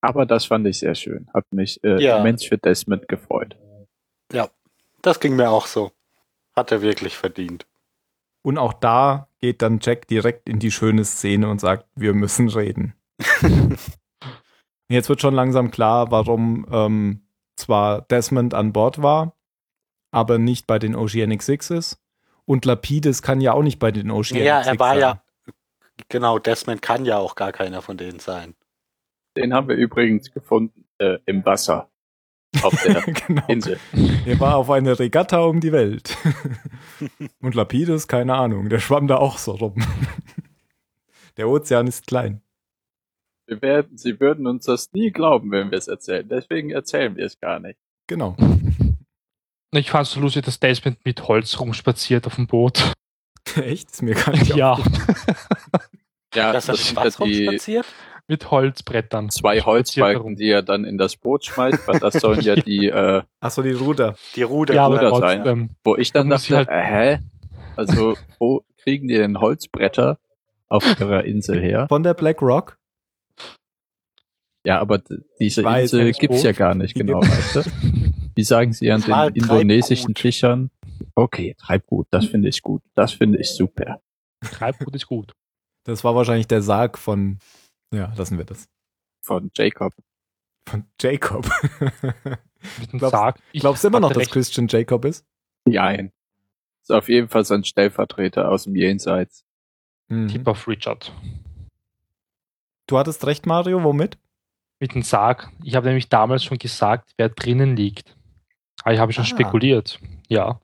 Aber 0.00 0.26
das 0.26 0.44
fand 0.44 0.66
ich 0.66 0.78
sehr 0.78 0.94
schön. 0.94 1.28
Hat 1.34 1.44
mich 1.52 1.82
äh, 1.82 2.00
Ja. 2.02 2.18
immens 2.18 2.44
für 2.44 2.58
Desmond 2.58 3.08
gefreut. 3.08 3.56
Das 5.00 5.20
ging 5.20 5.36
mir 5.36 5.48
auch 5.50 5.66
so. 5.66 5.92
Hat 6.56 6.72
er 6.72 6.82
wirklich 6.82 7.16
verdient. 7.16 7.68
Und 8.42 8.58
auch 8.58 8.72
da 8.72 9.28
geht 9.38 9.62
dann 9.62 9.78
Jack 9.80 10.08
direkt 10.08 10.48
in 10.48 10.58
die 10.58 10.72
schöne 10.72 11.04
Szene 11.04 11.48
und 11.48 11.60
sagt, 11.60 11.86
wir 11.94 12.14
müssen 12.14 12.48
reden. 12.48 12.94
Jetzt 14.88 15.08
wird 15.08 15.20
schon 15.20 15.34
langsam 15.34 15.70
klar, 15.70 16.10
warum 16.10 16.66
ähm, 16.72 17.27
zwar 17.58 18.02
Desmond 18.02 18.54
an 18.54 18.72
Bord 18.72 19.02
war, 19.02 19.34
aber 20.10 20.38
nicht 20.38 20.66
bei 20.66 20.78
den 20.78 20.94
Oceanic 20.96 21.42
Sixes. 21.42 22.00
Und 22.44 22.64
Lapides 22.64 23.20
kann 23.22 23.40
ja 23.40 23.52
auch 23.52 23.62
nicht 23.62 23.78
bei 23.78 23.90
den 23.90 24.10
Oceanic 24.10 24.44
Ja, 24.46 24.58
Six 24.62 24.68
er 24.74 24.78
war 24.80 24.88
sein. 24.94 25.00
ja, 25.00 25.22
genau, 26.08 26.38
Desmond 26.38 26.80
kann 26.80 27.04
ja 27.04 27.18
auch 27.18 27.34
gar 27.34 27.52
keiner 27.52 27.82
von 27.82 27.96
denen 27.98 28.18
sein. 28.20 28.54
Den 29.36 29.52
haben 29.52 29.68
wir 29.68 29.76
übrigens 29.76 30.32
gefunden 30.32 30.86
äh, 30.98 31.18
im 31.26 31.44
Wasser 31.44 31.90
auf 32.62 32.72
der 32.82 33.02
genau. 33.02 33.42
Insel. 33.48 33.78
Er 34.24 34.40
war 34.40 34.56
auf 34.56 34.70
einer 34.70 34.98
Regatta 34.98 35.40
um 35.40 35.60
die 35.60 35.72
Welt. 35.72 36.16
Und 37.40 37.54
Lapides, 37.54 38.08
keine 38.08 38.34
Ahnung, 38.34 38.68
der 38.70 38.78
schwamm 38.80 39.06
da 39.06 39.16
auch 39.16 39.36
so 39.38 39.52
rum. 39.52 39.74
Der 41.36 41.48
Ozean 41.48 41.86
ist 41.86 42.06
klein. 42.06 42.40
Wir 43.48 43.62
werden, 43.62 43.96
sie 43.96 44.20
würden 44.20 44.46
uns 44.46 44.66
das 44.66 44.92
nie 44.92 45.10
glauben, 45.10 45.50
wenn 45.50 45.70
wir 45.70 45.78
es 45.78 45.88
erzählen. 45.88 46.28
Deswegen 46.28 46.68
erzählen 46.70 47.16
wir 47.16 47.24
es 47.24 47.40
gar 47.40 47.58
nicht. 47.58 47.78
Genau. 48.06 48.36
Ich 49.72 49.90
fand 49.90 50.06
es 50.06 50.12
so 50.14 50.20
lustig, 50.20 50.46
dass 50.46 50.60
Desmond 50.60 50.96
mit 51.04 51.28
Holz 51.28 51.60
rumspaziert 51.60 52.26
auf 52.26 52.36
dem 52.36 52.46
Boot. 52.46 52.94
Echt? 53.56 53.90
Ist 53.90 54.00
mir 54.00 54.14
gar 54.14 54.30
nicht 54.32 54.56
Ja, 54.56 54.78
Ja, 56.34 56.54
Dass 56.54 56.64
das 56.66 56.78
mit 56.78 56.86
sind 56.86 56.96
ja 56.98 57.04
was 57.04 57.16
die 57.18 57.22
rumspaziert? 57.46 57.86
mit 58.28 58.50
Holzbrettern. 58.50 59.28
zwei 59.28 59.60
Holzbalken, 59.60 60.36
die 60.36 60.48
er 60.48 60.62
dann 60.62 60.84
in 60.86 60.96
das 60.96 61.16
Boot 61.18 61.44
schmeißt, 61.44 61.86
weil 61.86 61.98
das 62.00 62.14
sollen 62.14 62.40
ja 62.40 62.54
die, 62.56 62.86
äh, 62.88 63.20
Achso, 63.40 63.60
die 63.60 63.72
Ruder. 63.72 64.16
Die 64.36 64.42
Ruder. 64.42 64.72
Ja, 64.74 64.86
Ruder 64.86 65.14
sein. 65.16 65.36
trotzdem. 65.42 65.70
wo 65.84 65.96
ich 65.96 66.12
dann 66.12 66.30
dachte, 66.30 66.56
halt- 66.56 66.68
äh, 66.70 66.82
hä? 66.82 67.18
Also, 67.76 68.16
wo 68.38 68.64
kriegen 68.82 69.06
die 69.08 69.16
denn 69.18 69.38
Holzbretter 69.38 70.18
auf 70.68 70.98
ihrer 70.98 71.24
Insel 71.24 71.60
her? 71.60 71.88
Von 71.90 72.02
der 72.02 72.14
Black 72.14 72.40
Rock. 72.40 72.77
Ja, 74.68 74.80
aber 74.80 75.00
diese 75.40 75.64
weiß, 75.64 75.94
Insel 75.94 76.12
gibt's 76.12 76.42
ja 76.42 76.52
gar 76.52 76.74
nicht, 76.74 76.94
genau, 76.94 77.20
weißt 77.22 77.56
du? 77.56 77.60
Wie 78.34 78.42
sagen 78.44 78.74
sie 78.74 78.92
an 78.92 79.00
den 79.00 79.32
indonesischen. 79.34 80.14
Fischern? 80.14 80.70
Okay, 81.14 81.54
Treibgut, 81.58 82.06
das 82.10 82.26
finde 82.26 82.50
ich 82.50 82.60
gut. 82.60 82.82
Das 82.94 83.12
finde 83.12 83.38
ich 83.40 83.48
super. 83.50 84.02
Treibgut 84.42 84.94
ist 84.94 85.06
gut. 85.06 85.32
Das 85.84 86.04
war 86.04 86.14
wahrscheinlich 86.14 86.48
der 86.48 86.60
Sarg 86.60 86.98
von. 86.98 87.38
Ja, 87.94 88.12
lassen 88.16 88.36
wir 88.36 88.44
das. 88.44 88.68
Von 89.24 89.50
Jacob. 89.56 89.94
Von 90.68 90.84
Jacob. 91.00 91.48
Mit 92.78 92.92
dem 92.92 92.98
Glaubst- 92.98 93.12
Sarg. 93.12 93.40
Ich 93.52 93.60
Glaubst 93.62 93.84
du 93.84 93.88
immer 93.88 94.00
noch, 94.00 94.10
dass 94.10 94.18
recht. 94.18 94.32
Christian 94.32 94.68
Jacob 94.68 95.06
ist? 95.06 95.24
Nein. 95.64 96.12
Ist 96.82 96.92
auf 96.92 97.08
jeden 97.08 97.28
Fall 97.28 97.46
sein 97.46 97.64
Stellvertreter 97.64 98.50
aus 98.50 98.64
dem 98.64 98.76
Jenseits. 98.76 99.46
Mhm. 100.08 100.28
Tipp 100.28 100.46
auf 100.46 100.68
Richard. 100.68 101.10
Du 102.86 102.98
hattest 102.98 103.26
recht, 103.26 103.46
Mario, 103.46 103.82
womit? 103.82 104.18
Mit 104.80 104.94
dem 104.94 105.02
Sarg. 105.02 105.50
Ich 105.64 105.74
habe 105.74 105.86
nämlich 105.88 106.08
damals 106.08 106.44
schon 106.44 106.58
gesagt, 106.58 107.10
wer 107.16 107.28
drinnen 107.28 107.76
liegt. 107.76 108.14
Aber 108.84 108.94
ich 108.94 109.00
habe 109.00 109.12
schon 109.12 109.24
Ah. 109.24 109.26
spekuliert. 109.26 109.98
Ja. 110.28 110.60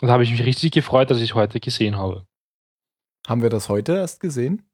Und 0.00 0.08
da 0.08 0.12
habe 0.12 0.24
ich 0.24 0.30
mich 0.30 0.44
richtig 0.44 0.72
gefreut, 0.72 1.10
dass 1.10 1.18
ich 1.18 1.30
es 1.30 1.34
heute 1.34 1.60
gesehen 1.60 1.96
habe. 1.96 2.26
Haben 3.28 3.42
wir 3.42 3.50
das 3.50 3.68
heute 3.68 3.94
erst 3.96 4.20
gesehen? 4.20 4.68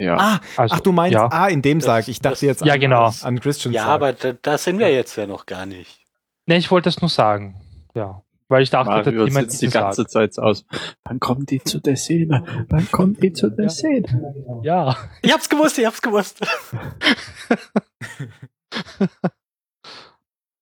Ja. 0.00 0.16
Ah, 0.18 0.40
Also, 0.56 0.74
ach, 0.76 0.80
du 0.80 0.92
meinst, 0.92 1.14
ja. 1.14 1.28
ah, 1.30 1.48
in 1.48 1.62
dem 1.62 1.80
Sarg. 1.80 2.08
Ich 2.08 2.18
dachte 2.20 2.32
das- 2.32 2.40
jetzt 2.40 2.64
Ja, 2.64 2.74
an, 2.74 2.80
genau. 2.80 3.10
an 3.22 3.38
Christian 3.40 3.72
Ja, 3.74 3.84
Sarg. 3.84 3.94
aber 3.94 4.12
da, 4.14 4.32
da 4.32 4.58
sind 4.58 4.78
wir 4.78 4.90
jetzt 4.92 5.14
ja 5.16 5.26
noch 5.26 5.46
gar 5.46 5.66
nicht. 5.66 6.00
Ne, 6.46 6.56
ich 6.56 6.70
wollte 6.70 6.86
das 6.88 7.00
nur 7.00 7.10
sagen. 7.10 7.60
Ja. 7.94 8.22
Weil 8.50 8.62
ich 8.64 8.70
dachte, 8.70 8.90
Mario 8.90 9.24
jemand 9.26 9.50
sitzt 9.50 9.62
die 9.62 9.66
gesagt. 9.66 9.84
ganze 9.96 10.06
Zeit 10.06 10.38
aus. 10.38 10.66
Wann 11.04 11.20
kommen 11.20 11.46
die 11.46 11.62
zu 11.62 11.78
der 11.80 11.96
Szene? 11.96 12.66
Wann 12.68 12.90
kommen 12.90 13.14
die 13.14 13.32
zu 13.32 13.48
der 13.48 13.66
Ja. 13.66 13.70
Szene? 13.70 14.34
Ja. 14.64 14.96
Ich 15.22 15.32
hab's 15.32 15.48
gewusst, 15.48 15.78
ich 15.78 15.86
hab's 15.86 16.02
gewusst. 16.02 16.40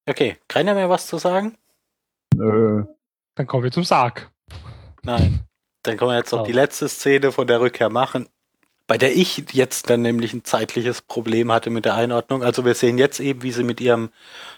okay, 0.09 0.37
keiner 0.49 0.75
mehr 0.75 0.91
was 0.91 1.07
zu 1.07 1.19
sagen? 1.19 1.57
Nö. 2.35 2.85
Dann 3.35 3.47
kommen 3.47 3.65
wir 3.65 3.73
zum 3.73 3.85
Sarg. 3.85 4.31
Nein. 5.03 5.41
Dann 5.83 5.97
können 5.97 6.11
wir 6.11 6.19
jetzt 6.19 6.33
noch 6.33 6.43
Oh. 6.43 6.47
die 6.47 6.53
letzte 6.53 6.89
Szene 6.89 7.33
von 7.33 7.47
der 7.47 7.61
Rückkehr 7.61 7.89
machen, 7.89 8.29
bei 8.89 8.97
der 8.97 9.15
ich 9.15 9.45
jetzt 9.53 9.91
dann 9.91 10.01
nämlich 10.01 10.33
ein 10.33 10.45
zeitliches 10.45 11.03
Problem 11.03 11.53
hatte 11.53 11.69
mit 11.69 11.85
der 11.85 11.95
Einordnung. 11.95 12.43
Also 12.43 12.65
wir 12.65 12.75
sehen 12.75 12.97
jetzt 12.97 13.21
eben, 13.21 13.43
wie 13.43 13.53
sie 13.53 13.63
mit 13.63 13.83
ihrem 13.83 14.09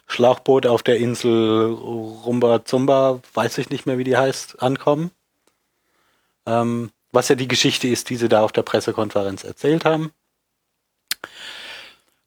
Schlauchboot 0.07 0.67
auf 0.67 0.85
der 0.85 0.99
Insel 0.99 1.73
Rumba 1.73 2.65
Zumba, 2.65 3.21
weiß 3.35 3.59
ich 3.59 3.71
nicht 3.71 3.87
mehr, 3.87 3.99
wie 3.99 4.05
die 4.05 4.17
heißt, 4.17 4.63
ankommen. 4.63 5.11
Ähm, 6.47 6.91
was 7.11 7.29
ja 7.29 7.35
die 7.35 7.49
Geschichte 7.49 7.89
ist, 7.89 8.09
die 8.09 8.17
sie 8.17 8.29
da 8.29 8.45
auf 8.45 8.53
der 8.53 8.63
Pressekonferenz 8.63 9.43
erzählt 9.43 9.85
haben. 9.85 10.13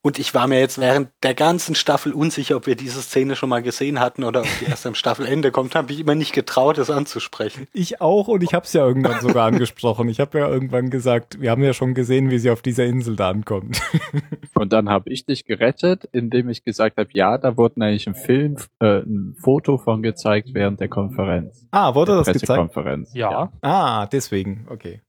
Und 0.05 0.19
ich 0.19 0.33
war 0.33 0.47
mir 0.47 0.59
jetzt 0.59 0.81
während 0.81 1.11
der 1.23 1.33
ganzen 1.33 1.75
Staffel 1.75 2.11
unsicher, 2.11 2.57
ob 2.57 2.67
wir 2.67 2.75
diese 2.75 3.01
Szene 3.01 3.37
schon 3.37 3.47
mal 3.47 3.63
gesehen 3.63 4.01
hatten 4.01 4.25
oder 4.25 4.41
ob 4.41 4.47
die 4.59 4.65
erst 4.65 4.85
am 4.85 4.95
Staffelende 4.95 5.49
kommt. 5.49 5.75
Habe 5.75 5.93
ich 5.93 6.01
immer 6.01 6.13
nicht 6.13 6.33
getraut, 6.33 6.77
es 6.77 6.89
anzusprechen. 6.89 7.67
Ich 7.71 8.01
auch 8.01 8.27
und 8.27 8.43
ich 8.43 8.53
habe 8.53 8.65
es 8.65 8.73
ja 8.73 8.85
irgendwann 8.85 9.21
sogar 9.21 9.47
angesprochen. 9.47 10.09
Ich 10.09 10.19
habe 10.19 10.39
ja 10.39 10.49
irgendwann 10.49 10.89
gesagt, 10.89 11.39
wir 11.39 11.51
haben 11.51 11.63
ja 11.63 11.71
schon 11.71 11.93
gesehen, 11.93 12.31
wie 12.31 12.37
sie 12.37 12.49
auf 12.49 12.61
dieser 12.61 12.83
Insel 12.83 13.15
da 13.15 13.29
ankommt. 13.29 13.81
Und 14.55 14.71
dann 14.71 14.89
habe 14.89 15.09
ich 15.09 15.25
dich 15.25 15.45
gerettet, 15.45 16.07
indem 16.11 16.49
ich 16.49 16.63
gesagt 16.63 16.97
habe, 16.97 17.09
ja, 17.13 17.37
da 17.37 17.57
wurde 17.57 17.81
eigentlich 17.81 18.07
ein 18.07 18.15
Film, 18.15 18.57
äh, 18.79 18.99
ein 18.99 19.35
Foto 19.39 19.77
von 19.77 20.03
gezeigt 20.03 20.49
während 20.53 20.79
der 20.79 20.89
Konferenz. 20.89 21.65
Ah, 21.71 21.95
wurde 21.95 22.11
der 22.11 22.17
das 22.19 22.27
gezeigt? 22.27 22.47
Pressekonferenz. 22.47 23.13
Ja. 23.13 23.51
Ah, 23.61 24.05
deswegen, 24.07 24.67
okay. 24.69 25.01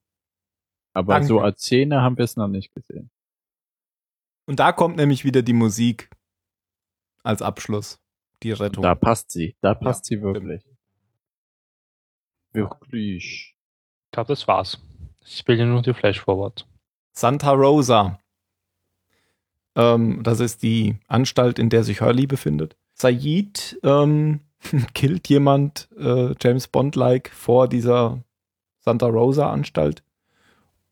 Aber 0.92 1.14
Danke. 1.14 1.28
so 1.28 1.40
als 1.40 1.61
Szene 1.61 2.01
haben 2.01 2.16
wir 2.16 2.24
es 2.24 2.36
noch 2.36 2.49
nicht 2.49 2.72
gesehen. 2.74 3.11
Und 4.47 4.61
da 4.61 4.72
kommt 4.72 4.97
nämlich 4.97 5.24
wieder 5.24 5.42
die 5.42 5.53
Musik 5.53 6.11
als 7.22 7.42
Abschluss. 7.42 8.01
Die 8.42 8.53
Rettung. 8.53 8.82
Da 8.82 8.95
passt 8.95 9.30
sie. 9.30 9.57
Da 9.61 9.74
passt 9.74 10.05
sie 10.05 10.16
stimmt. 10.16 10.34
wirklich. 10.34 10.62
Wirklich. 12.53 13.57
Ich 14.05 14.11
glaube, 14.12 14.28
das 14.28 14.47
war's. 14.47 14.78
Ich 15.24 15.38
spiele 15.38 15.66
nur 15.66 15.82
die 15.82 15.95
Flash 15.95 16.20
Forward. 16.20 16.66
Santa 17.12 17.53
Rosa. 17.53 18.18
Ähm, 19.76 20.22
das 20.22 20.40
ist 20.40 20.62
die 20.62 20.99
Anstalt, 21.09 21.59
in 21.59 21.70
der 21.70 21.82
sich 21.84 22.01
Hurley 22.01 22.26
befindet. 22.26 22.76
Said 22.92 23.78
ähm, 23.82 24.40
killt 24.95 25.28
jemand 25.28 25.88
äh, 25.97 26.34
James 26.40 26.68
Bond-like 26.68 27.30
vor 27.30 27.68
dieser 27.68 28.22
Santa 28.78 29.07
Rosa 29.07 29.51
Anstalt 29.51 30.05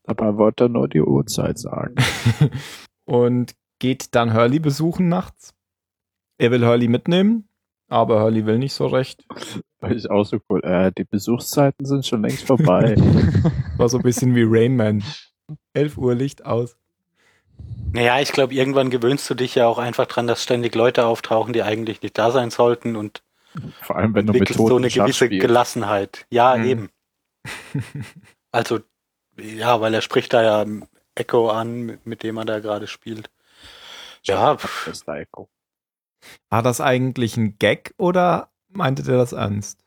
Aber 0.04 0.38
wollte 0.38 0.68
nur 0.68 0.88
die 0.88 1.02
Uhrzeit 1.02 1.58
sagen. 1.58 1.94
und 3.04 3.54
geht 3.78 4.14
dann 4.14 4.34
Hurley 4.34 4.58
besuchen 4.58 5.08
nachts. 5.08 5.54
Er 6.38 6.50
will 6.50 6.66
Hurley 6.66 6.88
mitnehmen, 6.88 7.48
aber 7.88 8.20
Hurley 8.22 8.46
will 8.46 8.58
nicht 8.58 8.72
so 8.74 8.86
recht. 8.86 9.24
Weil 9.80 9.96
ich 9.96 10.10
auch 10.10 10.24
so 10.24 10.38
cool. 10.48 10.62
Äh, 10.64 10.92
die 10.96 11.04
Besuchszeiten 11.04 11.84
sind 11.86 12.06
schon 12.06 12.22
längst 12.22 12.46
vorbei. 12.46 12.94
War 13.76 13.88
so 13.88 13.98
ein 13.98 14.02
bisschen 14.02 14.34
wie 14.34 14.44
Rain 14.46 14.76
Man. 14.76 15.02
11 15.74 15.98
Uhr 15.98 16.14
Licht 16.14 16.46
aus. 16.46 16.76
Naja, 17.92 18.20
ich 18.20 18.32
glaube, 18.32 18.54
irgendwann 18.54 18.90
gewöhnst 18.90 19.28
du 19.28 19.34
dich 19.34 19.54
ja 19.56 19.66
auch 19.66 19.78
einfach 19.78 20.06
dran, 20.06 20.26
dass 20.26 20.42
ständig 20.42 20.74
Leute 20.74 21.04
auftauchen, 21.06 21.52
die 21.52 21.62
eigentlich 21.62 22.00
nicht 22.02 22.16
da 22.16 22.30
sein 22.30 22.50
sollten 22.50 22.96
und 22.96 23.22
Vor 23.82 23.96
allem, 23.96 24.14
wenn 24.14 24.26
du 24.26 24.32
mit 24.32 24.48
so 24.48 24.76
eine 24.76 24.88
gewisse 24.88 25.26
spielst. 25.26 25.46
Gelassenheit. 25.46 26.26
Ja, 26.30 26.56
Mhm. 26.56 26.64
eben. 26.64 26.90
Also, 28.52 28.80
ja, 29.40 29.80
weil 29.80 29.94
er 29.94 30.02
spricht 30.02 30.32
da 30.32 30.42
ja 30.42 30.66
Echo 31.14 31.50
an, 31.50 31.82
mit, 31.82 32.06
mit 32.06 32.22
dem 32.22 32.36
er 32.36 32.44
da 32.44 32.60
gerade 32.60 32.86
spielt. 32.86 33.30
Ja, 34.24 34.54
Das 34.54 34.86
ist 34.86 35.06
der 35.06 35.16
Echo. 35.16 35.48
War 36.50 36.62
das 36.62 36.80
eigentlich 36.80 37.36
ein 37.36 37.58
Gag 37.58 37.94
oder 37.98 38.52
meinte 38.68 39.02
der 39.02 39.16
das 39.16 39.32
ernst? 39.32 39.84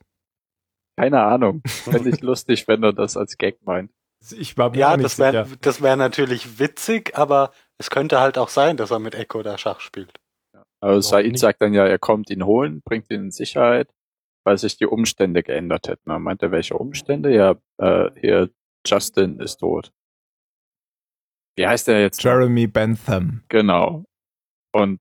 Keine 0.97 1.23
Ahnung. 1.23 1.61
Fände 1.65 2.09
ich 2.09 2.21
lustig, 2.21 2.67
wenn 2.67 2.83
er 2.83 2.93
das 2.93 3.17
als 3.17 3.37
Gag 3.37 3.65
meint. 3.65 3.91
Ich 4.31 4.57
war 4.57 4.71
mir 4.71 4.77
ja 4.77 4.97
nicht 4.97 5.05
das 5.05 5.19
wäre 5.19 5.45
sicher. 5.45 5.57
das 5.61 5.81
wär 5.81 5.95
natürlich 5.95 6.59
witzig, 6.59 7.17
aber 7.17 7.51
es 7.77 7.89
könnte 7.89 8.19
halt 8.19 8.37
auch 8.37 8.49
sein, 8.49 8.75
dass 8.75 8.91
er 8.91 8.99
mit 8.99 9.15
Echo 9.15 9.43
da 9.43 9.57
Schach 9.57 9.79
spielt. 9.79 10.19
Aber 10.53 10.91
Warum 10.91 11.01
Said 11.01 11.39
sagt 11.39 11.61
dann 11.61 11.73
ja, 11.73 11.85
er 11.85 11.99
kommt 11.99 12.29
ihn 12.29 12.45
holen, 12.45 12.81
bringt 12.81 13.09
ihn 13.11 13.25
in 13.25 13.31
Sicherheit 13.31 13.89
weil 14.45 14.57
sich 14.57 14.77
die 14.77 14.85
Umstände 14.85 15.43
geändert 15.43 15.87
hätten. 15.87 16.09
Er 16.09 16.19
meinte, 16.19 16.51
welche 16.51 16.75
Umstände? 16.75 17.35
Ja, 17.35 17.55
äh, 17.77 18.11
hier, 18.19 18.49
Justin 18.85 19.39
ist 19.39 19.57
tot. 19.57 19.91
Wie 21.55 21.67
heißt 21.67 21.87
der 21.87 22.01
jetzt? 22.01 22.23
Jeremy 22.23 22.67
Bentham. 22.67 23.41
Genau. 23.49 24.03
Und 24.73 24.99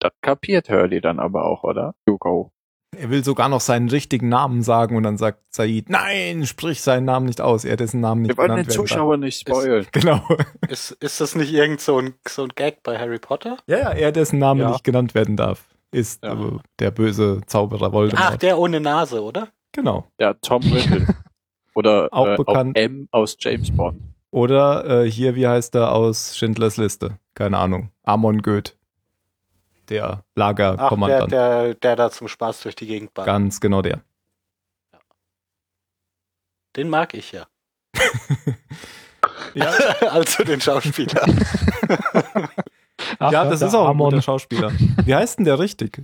das 0.00 0.12
kapiert 0.20 0.68
Hurley 0.68 1.00
dann 1.00 1.20
aber 1.20 1.44
auch, 1.44 1.62
oder? 1.62 1.94
Hugo. 2.08 2.50
Er 2.94 3.08
will 3.08 3.24
sogar 3.24 3.48
noch 3.48 3.60
seinen 3.62 3.88
richtigen 3.88 4.28
Namen 4.28 4.62
sagen 4.62 4.96
und 4.96 5.04
dann 5.04 5.16
sagt 5.16 5.38
Said, 5.54 5.88
nein, 5.88 6.44
sprich 6.44 6.82
seinen 6.82 7.04
Namen 7.06 7.24
nicht 7.26 7.40
aus. 7.40 7.64
Er 7.64 7.72
hat 7.72 7.80
dessen 7.80 8.00
Namen 8.00 8.22
nicht 8.22 8.36
Wir 8.36 8.36
wollen 8.36 8.56
den. 8.56 8.68
Zuschauer 8.68 9.16
nicht 9.16 9.40
spoilen. 9.40 9.86
Genau. 9.92 10.20
Ist, 10.68 10.90
ist 10.90 11.20
das 11.20 11.34
nicht 11.34 11.52
irgend 11.52 11.80
so 11.80 11.98
ein, 11.98 12.14
so 12.28 12.42
ein 12.42 12.50
Gag 12.54 12.82
bei 12.82 12.98
Harry 12.98 13.18
Potter? 13.18 13.56
Ja, 13.66 13.78
ja, 13.78 13.90
er 13.92 14.12
dessen 14.12 14.38
Name 14.38 14.62
Ja. 14.62 14.70
nicht 14.72 14.84
genannt 14.84 15.14
werden 15.14 15.36
darf, 15.38 15.64
ist 15.90 16.22
Ja. 16.22 16.34
äh, 16.34 16.58
der 16.80 16.90
böse 16.90 17.40
Zauberer 17.46 17.92
Voldemort. 17.92 18.28
Ach, 18.32 18.36
der 18.36 18.58
ohne 18.58 18.80
Nase, 18.80 19.22
oder? 19.22 19.48
Genau. 19.72 20.06
Ja, 20.20 20.34
Tom 20.34 20.62
Riddle. 20.62 21.06
Oder 21.74 22.08
Auch 22.12 22.26
äh, 22.26 22.36
bekannt. 22.36 22.76
M 22.76 23.08
aus 23.12 23.34
James 23.40 23.74
Bond. 23.74 23.98
Oder 24.32 25.04
äh, 25.04 25.10
hier, 25.10 25.34
wie 25.36 25.46
heißt 25.46 25.74
er 25.76 25.92
aus 25.92 26.36
Schindlers 26.36 26.78
Liste? 26.78 27.18
Keine 27.34 27.58
Ahnung. 27.58 27.90
Amon 28.02 28.40
Goeth. 28.42 28.76
Der 29.88 30.04
Ach, 30.04 30.16
der, 30.16 30.24
Lagerkommandant. 30.36 31.32
der, 31.32 31.74
der 31.74 31.96
da 31.96 32.10
zum 32.10 32.28
Spaß 32.28 32.62
durch 32.62 32.74
die 32.74 32.86
Gegend 32.86 33.12
ballert. 33.14 33.26
Ganz 33.26 33.60
genau 33.60 33.82
der. 33.82 34.00
Den 36.76 36.88
mag 36.88 37.14
ich 37.14 37.32
ja. 37.32 37.46
Ja, 39.54 39.70
also 40.10 40.42
den 40.44 40.60
Schauspieler. 40.62 41.26
Ach, 43.18 43.30
ja 43.32 43.44
das 43.44 43.60
ist 43.60 43.74
auch 43.74 43.84
ein 43.84 43.90
Amon. 43.90 44.10
guter 44.10 44.22
Schauspieler. 44.22 44.72
Wie 45.04 45.14
heißt 45.14 45.38
denn 45.38 45.44
der 45.44 45.58
richtig? 45.58 46.02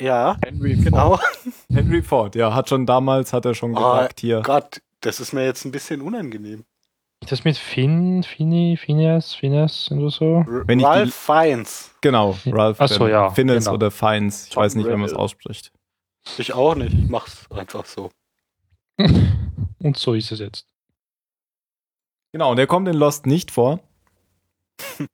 ja, 0.00 0.38
Henry 0.42 0.74
genau. 0.76 1.20
Henry 1.70 2.02
Ford, 2.02 2.34
ja, 2.34 2.54
hat 2.54 2.70
schon 2.70 2.86
damals, 2.86 3.34
hat 3.34 3.44
er 3.44 3.54
schon 3.54 3.76
Ah, 3.76 3.96
gesagt, 3.98 4.20
hier. 4.20 4.40
Gott, 4.40 4.80
das 5.00 5.20
ist 5.20 5.34
mir 5.34 5.44
jetzt 5.44 5.66
ein 5.66 5.70
bisschen 5.70 6.00
unangenehm. 6.00 6.64
Das 7.26 7.44
mit 7.44 7.56
Finn, 7.56 8.22
Finny, 8.22 8.76
Phineas, 8.76 9.34
Phineas 9.34 9.90
oder 9.92 10.10
so? 10.10 10.44
Wenn 10.46 10.82
Ralph 10.82 11.14
Fiennes. 11.14 11.94
Genau, 12.00 12.36
Ralph 12.46 12.80
Ach 12.80 12.88
so, 12.88 12.94
Fiennes 12.94 13.10
ja, 13.12 13.30
Fiennes 13.30 13.64
genau. 13.64 13.74
oder 13.74 13.90
Fiennes. 13.90 14.46
Ich 14.46 14.50
Tom 14.54 14.62
weiß 14.62 14.74
nicht, 14.74 14.86
wie 14.86 14.92
man 14.92 15.02
es 15.02 15.10
Riddle. 15.12 15.24
ausspricht. 15.24 15.72
Ich 16.38 16.54
auch 16.54 16.74
nicht. 16.74 16.94
Ich 16.94 17.08
mach's 17.08 17.46
einfach 17.50 17.84
so. 17.84 18.10
Und 18.98 19.96
so 19.96 20.14
ist 20.14 20.32
es 20.32 20.40
jetzt. 20.40 20.66
Genau, 22.32 22.50
und 22.50 22.56
der 22.58 22.66
kommt 22.68 22.86
in 22.86 22.94
Lost 22.94 23.26
nicht 23.26 23.50
vor. 23.50 23.80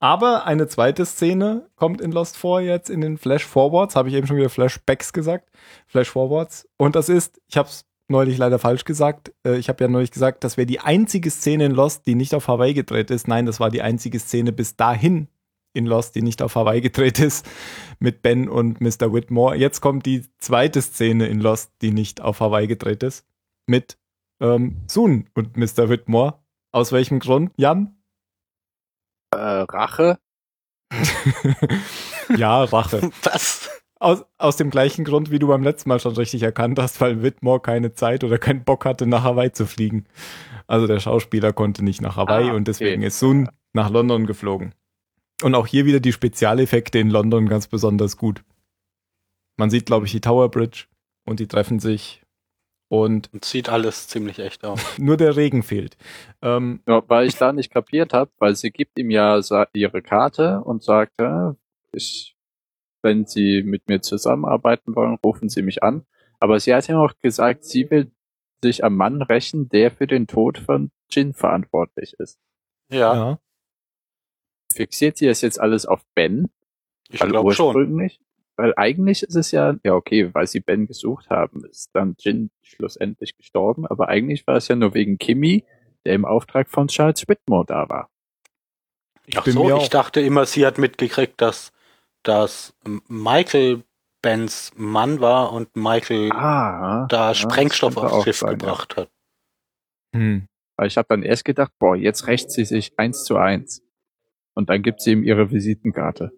Aber 0.00 0.46
eine 0.46 0.68
zweite 0.68 1.04
Szene 1.04 1.68
kommt 1.76 2.00
in 2.00 2.12
Lost 2.12 2.36
vor 2.36 2.60
jetzt 2.60 2.88
in 2.88 3.00
den 3.00 3.18
Flash 3.18 3.44
Forwards, 3.44 3.96
habe 3.96 4.08
ich 4.08 4.14
eben 4.14 4.26
schon 4.26 4.36
wieder 4.36 4.48
Flashbacks 4.48 5.12
gesagt, 5.12 5.50
Flash 5.86 6.10
Forwards. 6.10 6.68
Und 6.76 6.94
das 6.94 7.08
ist, 7.08 7.40
ich 7.48 7.56
habe 7.56 7.68
es 7.68 7.84
neulich 8.08 8.38
leider 8.38 8.58
falsch 8.58 8.84
gesagt, 8.84 9.32
äh, 9.46 9.56
ich 9.56 9.68
habe 9.68 9.84
ja 9.84 9.88
neulich 9.88 10.10
gesagt, 10.10 10.44
das 10.44 10.56
wäre 10.56 10.66
die 10.66 10.80
einzige 10.80 11.30
Szene 11.30 11.66
in 11.66 11.72
Lost, 11.72 12.06
die 12.06 12.14
nicht 12.14 12.34
auf 12.34 12.48
Hawaii 12.48 12.74
gedreht 12.74 13.10
ist. 13.10 13.28
Nein, 13.28 13.46
das 13.46 13.60
war 13.60 13.70
die 13.70 13.82
einzige 13.82 14.18
Szene 14.18 14.52
bis 14.52 14.76
dahin 14.76 15.28
in 15.74 15.86
Lost, 15.86 16.14
die 16.14 16.22
nicht 16.22 16.42
auf 16.42 16.54
Hawaii 16.54 16.80
gedreht 16.80 17.20
ist, 17.20 17.46
mit 17.98 18.22
Ben 18.22 18.48
und 18.48 18.80
Mr. 18.80 19.12
Whitmore. 19.12 19.56
Jetzt 19.56 19.80
kommt 19.80 20.06
die 20.06 20.26
zweite 20.38 20.82
Szene 20.82 21.26
in 21.28 21.40
Lost, 21.40 21.72
die 21.82 21.92
nicht 21.92 22.20
auf 22.20 22.40
Hawaii 22.40 22.66
gedreht 22.66 23.02
ist, 23.02 23.26
mit 23.66 23.98
ähm, 24.40 24.82
Soon 24.88 25.28
und 25.34 25.56
Mr. 25.56 25.88
Whitmore. 25.88 26.40
Aus 26.72 26.92
welchem 26.92 27.18
Grund, 27.18 27.52
Jan? 27.56 27.96
Äh, 29.30 29.38
Rache. 29.38 30.18
ja, 32.36 32.64
Rache. 32.64 33.10
Was? 33.22 33.70
Aus, 34.00 34.24
aus 34.38 34.56
dem 34.56 34.70
gleichen 34.70 35.04
Grund, 35.04 35.30
wie 35.30 35.40
du 35.40 35.48
beim 35.48 35.62
letzten 35.64 35.88
Mal 35.88 35.98
schon 35.98 36.14
richtig 36.14 36.42
erkannt 36.42 36.78
hast, 36.78 37.00
weil 37.00 37.22
Whitmore 37.22 37.60
keine 37.60 37.94
Zeit 37.94 38.22
oder 38.22 38.38
keinen 38.38 38.64
Bock 38.64 38.84
hatte, 38.84 39.06
nach 39.06 39.24
Hawaii 39.24 39.52
zu 39.52 39.66
fliegen. 39.66 40.06
Also 40.68 40.86
der 40.86 41.00
Schauspieler 41.00 41.52
konnte 41.52 41.82
nicht 41.82 42.00
nach 42.00 42.16
Hawaii 42.16 42.50
Ah, 42.50 42.54
und 42.54 42.68
deswegen 42.68 43.00
okay. 43.00 43.08
ist 43.08 43.18
Sun 43.18 43.48
nach 43.72 43.90
London 43.90 44.26
geflogen. 44.26 44.74
Und 45.42 45.54
auch 45.54 45.66
hier 45.66 45.84
wieder 45.84 46.00
die 46.00 46.12
Spezialeffekte 46.12 46.98
in 46.98 47.10
London 47.10 47.48
ganz 47.48 47.66
besonders 47.66 48.16
gut. 48.16 48.42
Man 49.56 49.70
sieht, 49.70 49.86
glaube 49.86 50.06
ich, 50.06 50.12
die 50.12 50.20
Tower 50.20 50.50
Bridge 50.50 50.84
und 51.24 51.40
die 51.40 51.46
treffen 51.48 51.80
sich 51.80 52.22
und 52.88 53.30
Und 53.32 53.44
sieht 53.44 53.68
alles 53.68 54.08
ziemlich 54.08 54.38
echt 54.38 54.64
aus. 54.64 54.80
nur 54.98 55.16
der 55.16 55.36
Regen 55.36 55.62
fehlt. 55.62 55.96
Ähm, 56.42 56.80
Ja, 56.86 57.02
weil 57.08 57.26
ich 57.26 57.36
da 57.36 57.52
nicht 57.52 57.70
kapiert 57.70 58.12
habe, 58.14 58.30
weil 58.38 58.54
sie 58.56 58.70
gibt 58.70 58.98
ihm 58.98 59.10
ja 59.10 59.40
ihre 59.72 60.02
Karte 60.02 60.60
und 60.60 60.82
sagt, 60.82 61.12
ich, 61.92 62.36
wenn 63.08 63.24
Sie 63.24 63.62
mit 63.62 63.88
mir 63.88 64.02
zusammenarbeiten 64.02 64.94
wollen, 64.94 65.16
rufen 65.24 65.48
Sie 65.48 65.62
mich 65.62 65.82
an. 65.82 66.04
Aber 66.40 66.60
sie 66.60 66.74
hat 66.74 66.86
ja 66.88 66.98
auch 66.98 67.14
gesagt, 67.22 67.64
sie 67.64 67.90
will 67.90 68.12
sich 68.62 68.84
am 68.84 68.96
Mann 68.96 69.22
rächen, 69.22 69.70
der 69.70 69.90
für 69.90 70.06
den 70.06 70.26
Tod 70.26 70.58
von 70.58 70.90
Jin 71.10 71.32
verantwortlich 71.32 72.14
ist. 72.18 72.38
Ja, 72.90 73.14
ja. 73.14 73.38
Fixiert 74.72 75.16
sie 75.16 75.26
das 75.26 75.40
jetzt 75.40 75.58
alles 75.58 75.86
auf 75.86 76.02
Ben? 76.14 76.50
ich 77.10 77.20
glaube 77.20 77.54
schon. 77.54 78.10
weil 78.56 78.74
eigentlich 78.76 79.22
ist 79.22 79.36
es 79.36 79.50
ja, 79.50 79.76
ja 79.82 79.94
okay, 79.94 80.34
weil 80.34 80.46
sie 80.46 80.60
Ben 80.60 80.86
gesucht 80.86 81.30
haben, 81.30 81.64
ist 81.64 81.90
dann 81.94 82.16
Jin 82.18 82.50
schlussendlich 82.62 83.36
gestorben, 83.36 83.86
aber 83.86 84.08
eigentlich 84.08 84.46
war 84.46 84.56
es 84.56 84.68
ja 84.68 84.76
nur 84.76 84.92
wegen 84.92 85.16
Kimmy, 85.18 85.64
der 86.04 86.14
im 86.14 86.26
Auftrag 86.26 86.68
von 86.68 86.88
Charles 86.88 87.26
Whitmore 87.26 87.64
da 87.66 87.88
war. 87.88 88.10
Ach 89.34 89.46
so, 89.46 89.76
ich 89.78 89.88
dachte 89.88 90.20
immer, 90.20 90.44
sie 90.46 90.66
hat 90.66 90.78
mitgekriegt, 90.78 91.40
dass, 91.40 91.72
dass 92.22 92.74
Michael 93.08 93.82
Bens 94.22 94.72
Mann 94.76 95.20
war 95.20 95.52
und 95.52 95.76
Michael 95.76 96.32
Ah, 96.32 97.06
da 97.08 97.28
ja, 97.28 97.34
Sprengstoff 97.34 97.96
aufs 97.96 98.24
Schiff 98.24 98.38
sein, 98.38 98.50
ja. 98.50 98.56
gebracht 98.56 98.96
hat. 98.96 99.10
Hm. 100.14 100.46
Weil 100.76 100.86
ich 100.86 100.96
habe 100.96 101.08
dann 101.08 101.22
erst 101.22 101.44
gedacht, 101.44 101.72
boah, 101.78 101.96
jetzt 101.96 102.26
rächt 102.26 102.50
sie 102.50 102.64
sich 102.64 102.98
eins 102.98 103.24
zu 103.24 103.36
eins. 103.36 103.82
Und 104.54 104.70
dann 104.70 104.82
gibt 104.82 105.00
sie 105.00 105.12
ihm 105.12 105.22
ihre 105.22 105.50
Visitenkarte. 105.50 106.32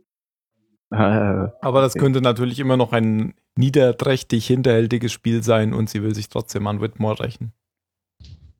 Aber 0.91 1.81
das 1.81 1.95
könnte 1.95 2.21
natürlich 2.21 2.59
immer 2.59 2.77
noch 2.77 2.93
ein 2.93 3.35
niederträchtig 3.57 4.47
hinterhältiges 4.47 5.13
Spiel 5.13 5.43
sein 5.43 5.73
und 5.73 5.89
sie 5.89 6.03
will 6.03 6.15
sich 6.15 6.29
trotzdem 6.29 6.67
an 6.67 6.81
Whitmore 6.81 7.21
rächen. 7.21 7.53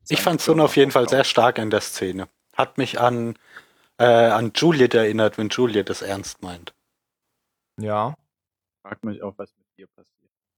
Ich 0.07 0.21
fand 0.21 0.41
Sun 0.41 0.59
auf 0.59 0.77
jeden 0.77 0.91
Fall 0.91 1.07
sehr 1.09 1.23
stark 1.23 1.57
in 1.57 1.69
der 1.69 1.81
Szene. 1.81 2.27
Hat 2.55 2.77
mich 2.77 2.99
an, 2.99 3.35
äh, 3.97 4.05
an 4.05 4.51
Juliet 4.55 4.93
erinnert, 4.93 5.37
wenn 5.37 5.49
Juliet 5.49 5.89
das 5.89 6.01
ernst 6.01 6.41
meint. 6.41 6.73
Ja. 7.83 8.15
frag 8.81 9.03
mich 9.03 9.21
auch, 9.23 9.33
was 9.37 9.53
mit 9.57 9.67
ihr 9.77 9.87
passiert. 9.87 10.07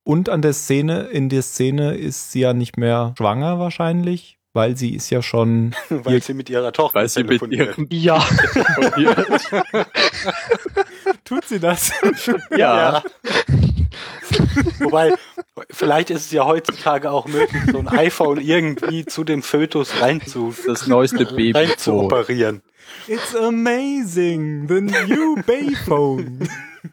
Und 0.05 0.29
an 0.29 0.41
der 0.41 0.53
Szene, 0.53 1.03
in 1.03 1.29
der 1.29 1.41
Szene 1.43 1.95
ist 1.95 2.31
sie 2.31 2.41
ja 2.41 2.53
nicht 2.53 2.77
mehr 2.77 3.13
schwanger 3.17 3.57
wahrscheinlich, 3.59 4.37
weil 4.53 4.75
sie 4.77 4.93
ist 4.95 5.09
ja 5.09 5.21
schon. 5.21 5.73
Weil 5.89 6.21
sie 6.21 6.33
mit 6.33 6.49
ihrer 6.49 6.71
Tochter 6.73 6.99
Weil 6.99 7.09
sie 7.09 7.23
mit 7.23 7.39
telefoniert. 7.41 7.77
ihrem 7.77 7.87
Ja, 7.91 8.23
Tut 11.25 11.45
sie 11.45 11.59
das? 11.59 11.91
ja, 12.55 13.01
Wobei, 14.79 15.13
vielleicht 15.69 16.09
ist 16.09 16.25
es 16.25 16.31
ja 16.31 16.45
heutzutage 16.45 17.11
auch 17.11 17.27
möglich, 17.27 17.61
so 17.71 17.79
ein 17.79 17.87
iPhone 17.87 18.39
irgendwie 18.41 19.05
zu 19.05 19.23
dem 19.23 19.41
Fötus 19.43 20.01
rein 20.01 20.21
zu, 20.21 20.53
das 20.65 20.87
neueste 20.87 21.27
rein 21.27 21.35
Baby 21.35 21.75
zu 21.77 21.93
operieren. 21.93 22.61
It's 23.07 23.35
amazing, 23.35 24.67
the 24.67 24.81
new 24.81 25.35
Bayphone. 25.45 26.47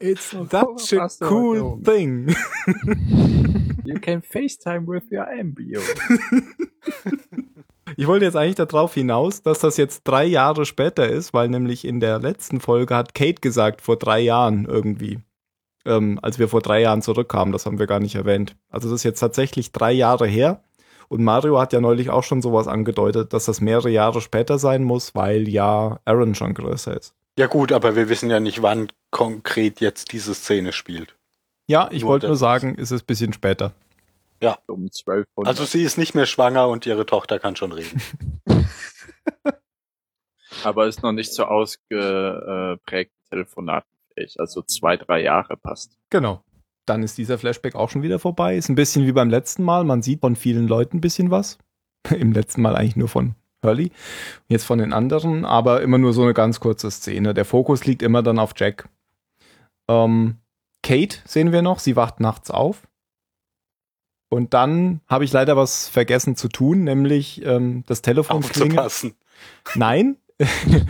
It's 0.00 0.30
such 0.30 0.92
a 0.92 1.08
cool 1.20 1.80
thing. 1.84 2.34
You 3.84 3.98
can 3.98 4.22
FaceTime 4.22 4.86
with 4.86 5.10
your 5.10 5.28
embryo. 5.28 5.80
Ich 7.96 8.06
wollte 8.06 8.24
jetzt 8.24 8.36
eigentlich 8.36 8.54
darauf 8.54 8.94
hinaus, 8.94 9.42
dass 9.42 9.58
das 9.58 9.76
jetzt 9.76 10.04
drei 10.04 10.24
Jahre 10.24 10.64
später 10.64 11.08
ist, 11.08 11.34
weil 11.34 11.48
nämlich 11.48 11.84
in 11.84 12.00
der 12.00 12.18
letzten 12.18 12.60
Folge 12.60 12.96
hat 12.96 13.14
Kate 13.14 13.42
gesagt, 13.42 13.82
vor 13.82 13.96
drei 13.96 14.20
Jahren 14.20 14.64
irgendwie. 14.64 15.18
Ähm, 15.84 16.18
als 16.22 16.38
wir 16.38 16.48
vor 16.48 16.62
drei 16.62 16.80
Jahren 16.80 17.02
zurückkamen, 17.02 17.52
das 17.52 17.66
haben 17.66 17.78
wir 17.78 17.86
gar 17.86 18.00
nicht 18.00 18.14
erwähnt. 18.14 18.56
Also 18.70 18.88
das 18.88 19.00
ist 19.00 19.04
jetzt 19.04 19.20
tatsächlich 19.20 19.72
drei 19.72 19.92
Jahre 19.92 20.26
her. 20.26 20.62
Und 21.12 21.22
Mario 21.24 21.60
hat 21.60 21.74
ja 21.74 21.80
neulich 21.82 22.08
auch 22.08 22.24
schon 22.24 22.40
sowas 22.40 22.66
angedeutet, 22.66 23.34
dass 23.34 23.44
das 23.44 23.60
mehrere 23.60 23.90
Jahre 23.90 24.22
später 24.22 24.58
sein 24.58 24.82
muss, 24.82 25.14
weil 25.14 25.46
ja 25.46 26.00
Aaron 26.06 26.34
schon 26.34 26.54
größer 26.54 26.96
ist. 26.96 27.12
Ja 27.38 27.48
gut, 27.48 27.70
aber 27.70 27.96
wir 27.96 28.08
wissen 28.08 28.30
ja 28.30 28.40
nicht, 28.40 28.62
wann 28.62 28.88
konkret 29.10 29.82
jetzt 29.82 30.12
diese 30.12 30.32
Szene 30.32 30.72
spielt. 30.72 31.14
Ja, 31.66 31.90
ich 31.92 32.06
wollte 32.06 32.28
nur 32.28 32.36
sagen, 32.36 32.76
es 32.78 32.90
ist 32.92 33.02
ein 33.02 33.06
bisschen 33.06 33.34
später. 33.34 33.74
Um 34.66 34.84
1200. 34.84 35.46
Also 35.46 35.66
sie 35.66 35.82
ist 35.82 35.98
nicht 35.98 36.14
mehr 36.14 36.24
schwanger 36.24 36.68
und 36.68 36.86
ihre 36.86 37.04
Tochter 37.04 37.38
kann 37.38 37.56
schon 37.56 37.72
reden. 37.72 38.00
aber 40.64 40.86
ist 40.86 41.02
noch 41.02 41.12
nicht 41.12 41.34
so 41.34 41.44
ausgeprägt 41.44 43.12
telefonatenfähig. 43.28 44.40
Also 44.40 44.62
zwei, 44.62 44.96
drei 44.96 45.20
Jahre 45.20 45.58
passt. 45.58 45.98
Genau. 46.08 46.42
Dann 46.86 47.02
ist 47.02 47.18
dieser 47.18 47.38
Flashback 47.38 47.74
auch 47.74 47.90
schon 47.90 48.02
wieder 48.02 48.18
vorbei. 48.18 48.56
Ist 48.56 48.68
ein 48.68 48.74
bisschen 48.74 49.06
wie 49.06 49.12
beim 49.12 49.30
letzten 49.30 49.62
Mal. 49.62 49.84
Man 49.84 50.02
sieht 50.02 50.20
von 50.20 50.36
vielen 50.36 50.66
Leuten 50.66 50.98
ein 50.98 51.00
bisschen 51.00 51.30
was. 51.30 51.58
Im 52.10 52.32
letzten 52.32 52.62
Mal 52.62 52.76
eigentlich 52.76 52.96
nur 52.96 53.08
von 53.08 53.34
Hurley. 53.64 53.92
Jetzt 54.48 54.64
von 54.64 54.78
den 54.78 54.92
anderen, 54.92 55.44
aber 55.44 55.82
immer 55.82 55.98
nur 55.98 56.12
so 56.12 56.22
eine 56.22 56.34
ganz 56.34 56.60
kurze 56.60 56.90
Szene. 56.90 57.34
Der 57.34 57.44
Fokus 57.44 57.84
liegt 57.84 58.02
immer 58.02 58.22
dann 58.22 58.38
auf 58.38 58.52
Jack. 58.56 58.88
Ähm, 59.88 60.38
Kate 60.82 61.18
sehen 61.24 61.52
wir 61.52 61.62
noch, 61.62 61.78
sie 61.78 61.96
wacht 61.96 62.20
nachts 62.20 62.50
auf. 62.50 62.88
Und 64.28 64.54
dann 64.54 65.02
habe 65.06 65.24
ich 65.24 65.32
leider 65.32 65.56
was 65.56 65.88
vergessen 65.88 66.36
zu 66.36 66.48
tun, 66.48 66.84
nämlich 66.84 67.44
ähm, 67.44 67.84
das 67.86 68.02
Telefon 68.02 68.40
klingelt. 68.40 69.14
Nein, 69.74 70.16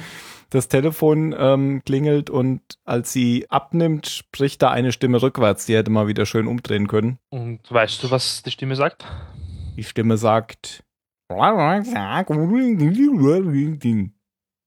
das 0.53 0.69
Telefon 0.69 1.35
ähm, 1.37 1.83
klingelt 1.85 2.31
und 2.31 2.61
als 2.85 3.13
sie 3.13 3.47
abnimmt, 3.51 4.07
spricht 4.07 4.63
da 4.63 4.71
eine 4.71 4.93
Stimme 4.93 5.21
rückwärts. 5.23 5.67
Die 5.67 5.75
hätte 5.75 5.91
mal 5.91 6.07
wieder 6.07 6.27
schön 6.27 6.47
umdrehen 6.47 6.89
können. 6.89 7.19
Und 7.31 7.61
weißt 7.71 8.03
du, 8.05 8.11
was 8.11 8.43
die 8.43 8.51
Stimme 8.51 8.77
sagt? 8.77 9.05
Die 9.77 9.85
Stimme 9.85 10.17
sagt. 10.17 10.85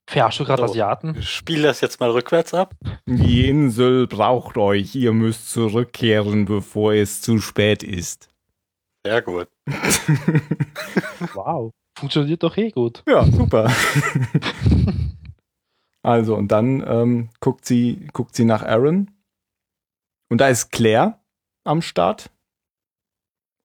Verarschst 0.07 0.39
du 0.39 0.45
gerade 0.45 0.61
So. 0.61 0.65
Asiaten? 0.65 1.21
Spiel 1.21 1.63
das 1.63 1.81
jetzt 1.81 1.99
mal 1.99 2.11
rückwärts 2.11 2.53
ab. 2.53 2.75
Die 3.05 3.47
Insel 3.47 4.07
braucht 4.07 4.57
euch. 4.57 4.95
Ihr 4.95 5.13
müsst 5.13 5.49
zurückkehren, 5.51 6.45
bevor 6.45 6.93
es 6.93 7.21
zu 7.21 7.39
spät 7.39 7.83
ist. 7.83 8.29
Sehr 9.05 9.21
gut. 9.21 9.47
Wow. 11.33 11.71
Funktioniert 11.97 12.43
doch 12.43 12.55
eh 12.57 12.71
gut. 12.71 13.03
Ja, 13.07 13.23
super. 13.25 13.71
also, 16.05 16.35
und 16.35 16.49
dann 16.49 16.83
ähm, 16.85 17.29
guckt, 17.39 17.65
sie, 17.65 18.07
guckt 18.13 18.35
sie 18.35 18.45
nach 18.45 18.61
Aaron. 18.61 19.09
Und 20.29 20.39
da 20.39 20.49
ist 20.49 20.71
Claire 20.71 21.19
am 21.63 21.81
Start. 21.81 22.29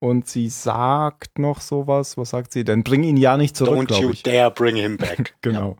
Und 0.03 0.26
sie 0.26 0.49
sagt 0.49 1.38
noch 1.38 1.61
sowas. 1.61 2.16
Was 2.16 2.30
sagt 2.30 2.53
sie 2.53 2.64
denn? 2.64 2.82
Bring 2.82 3.05
ihn 3.05 3.18
ja 3.18 3.36
nicht 3.36 3.57
zurück, 3.57 3.76
Don't 3.76 3.93
you 3.93 3.99
glaube 3.99 4.12
ich. 4.14 4.22
dare 4.22 4.51
bring 4.51 4.76
him 4.76 4.97
back. 4.97 5.36
Genau. 5.43 5.76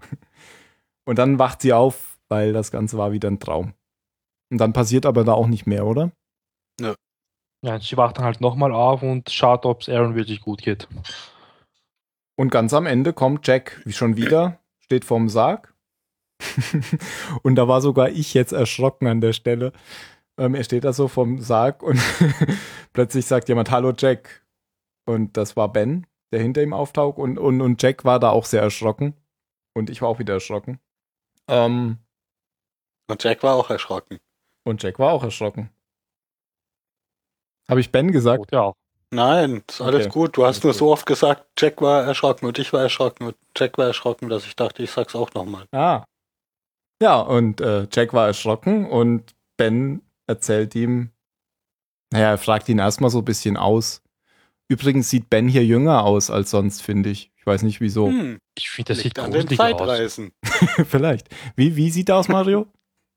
Und 1.07 1.19
dann 1.19 1.39
wacht 1.39 1.63
sie 1.63 1.73
auf, 1.73 2.19
weil 2.29 2.53
das 2.53 2.71
Ganze 2.71 2.99
war 2.99 3.13
wieder 3.13 3.31
ein 3.31 3.41
Traum. 3.41 3.73
Und 4.51 4.59
dann 4.59 4.75
passiert 4.75 5.07
aber 5.07 5.25
da 5.25 5.33
auch 5.33 5.47
nicht 5.47 5.67
mehr, 5.67 5.87
oder? 5.87 6.13
Ja, 7.63 7.81
sie 7.81 7.97
wacht 7.97 8.19
dann 8.19 8.27
halt 8.27 8.43
nochmal 8.43 8.73
auf 8.73 9.03
und 9.03 9.31
schaut, 9.31 9.65
ob 9.65 9.81
es 9.81 9.89
Aaron 9.89 10.15
wirklich 10.15 10.43
gut 10.43 10.61
geht. 10.61 10.89
Und 12.37 12.51
ganz 12.51 12.75
am 12.75 12.85
Ende 12.85 13.15
kommt 13.15 13.47
Jack 13.47 13.81
wie 13.87 13.93
schon 13.95 14.19
wieder, 14.19 14.59
steht 14.79 15.07
vorm 15.07 15.31
Sarg. 15.31 15.70
Und 17.43 17.57
da 17.57 17.69
war 17.69 17.81
sogar 17.81 18.09
ich 18.11 18.35
jetzt 18.35 18.53
erschrocken 18.53 19.07
an 19.07 19.21
der 19.21 19.33
Stelle. 19.33 19.73
Ähm, 20.39 20.55
er 20.55 20.65
steht 20.65 20.85
da 20.85 20.93
so 20.93 21.09
vorm 21.09 21.39
Sarg 21.41 21.83
und 21.83 22.01
plötzlich 22.93 23.27
sagt 23.27 23.49
jemand, 23.49 23.71
Hallo 23.71 23.93
Jack. 23.97 24.45
Und 25.07 25.37
das 25.37 25.57
war 25.57 25.73
Ben, 25.73 26.07
der 26.33 26.41
hinter 26.41 26.63
ihm 26.63 26.73
auftaucht. 26.73 27.19
Und, 27.19 27.39
und, 27.39 27.61
und 27.61 27.83
Jack 27.83 28.05
war 28.05 28.21
da 28.21 28.31
auch 28.31 28.45
sehr 28.45 28.63
erschrocken. 28.63 29.15
Und 29.75 29.91
ich 29.91 30.03
war 30.03 30.09
auch 30.09 30.19
wieder 30.19 30.35
erschrocken. 30.35 30.79
Ähm, 31.49 31.99
Und 33.11 33.23
Jack 33.25 33.43
war 33.43 33.55
auch 33.57 33.71
erschrocken. 33.71 34.19
und 34.65 34.83
Jack 34.83 34.99
war 34.99 35.13
auch 35.13 35.25
erschrocken. 35.25 35.71
Habe 37.69 37.81
ich 37.81 37.93
Ben 37.93 38.11
gesagt? 38.13 38.51
Ja. 38.53 38.73
Nein, 39.13 39.63
ist 39.69 39.81
alles 39.81 40.07
Okay. 40.07 40.13
gut. 40.13 40.37
Du 40.37 40.43
hast 40.45 40.57
Alles 40.57 40.65
nur 40.65 40.73
gut. 40.73 40.79
so 40.79 40.93
oft 40.93 41.07
gesagt, 41.07 41.45
Jack 41.59 41.81
war 41.83 42.05
erschrocken 42.05 42.47
und 42.47 42.59
ich 42.59 42.73
war 42.73 42.83
erschrocken 42.83 43.27
und 43.27 43.37
Jack 43.57 43.77
war 43.79 43.87
erschrocken, 43.87 44.29
dass 44.29 44.45
ich 44.47 44.55
dachte, 44.55 44.83
ich 44.83 44.91
sag's 44.91 45.15
auch 45.17 45.33
nochmal. 45.35 45.67
Ah. 45.73 46.05
Ja, 47.03 47.21
und 47.21 47.61
äh, 47.61 47.87
Jack 47.93 48.13
war 48.13 48.27
erschrocken 48.27 48.87
und 48.87 49.35
Ben 49.57 50.03
erzählt 50.27 50.75
ihm, 50.75 51.11
naja, 52.13 52.31
er 52.31 52.39
fragt 52.39 52.69
ihn 52.69 52.79
erstmal 52.79 53.11
so 53.11 53.19
ein 53.19 53.25
bisschen 53.25 53.57
aus. 53.57 54.03
Übrigens 54.69 55.11
sieht 55.11 55.31
Ben 55.31 55.49
hier 55.49 55.65
jünger 55.65 56.05
aus 56.05 56.31
als 56.31 56.51
sonst, 56.51 56.83
finde 56.83 57.11
ich. 57.11 57.31
Ich 57.37 57.47
weiß 57.47 57.63
nicht 57.63 57.81
wieso. 57.81 58.09
Hm, 58.09 58.39
Ich 58.57 58.69
finde, 58.71 58.93
das 58.95 59.03
liegt 59.03 59.17
sieht 59.17 59.25
an 59.25 59.31
den 59.33 59.41
gruselig 59.47 59.61
aus. 59.61 59.67
Zeitreisen. 59.71 60.33
Vielleicht. 60.89 61.29
Wie, 61.57 61.75
wie 61.77 61.91
sieht 61.91 62.09
er 62.11 62.17
aus, 62.17 62.29
Mario? 62.29 62.67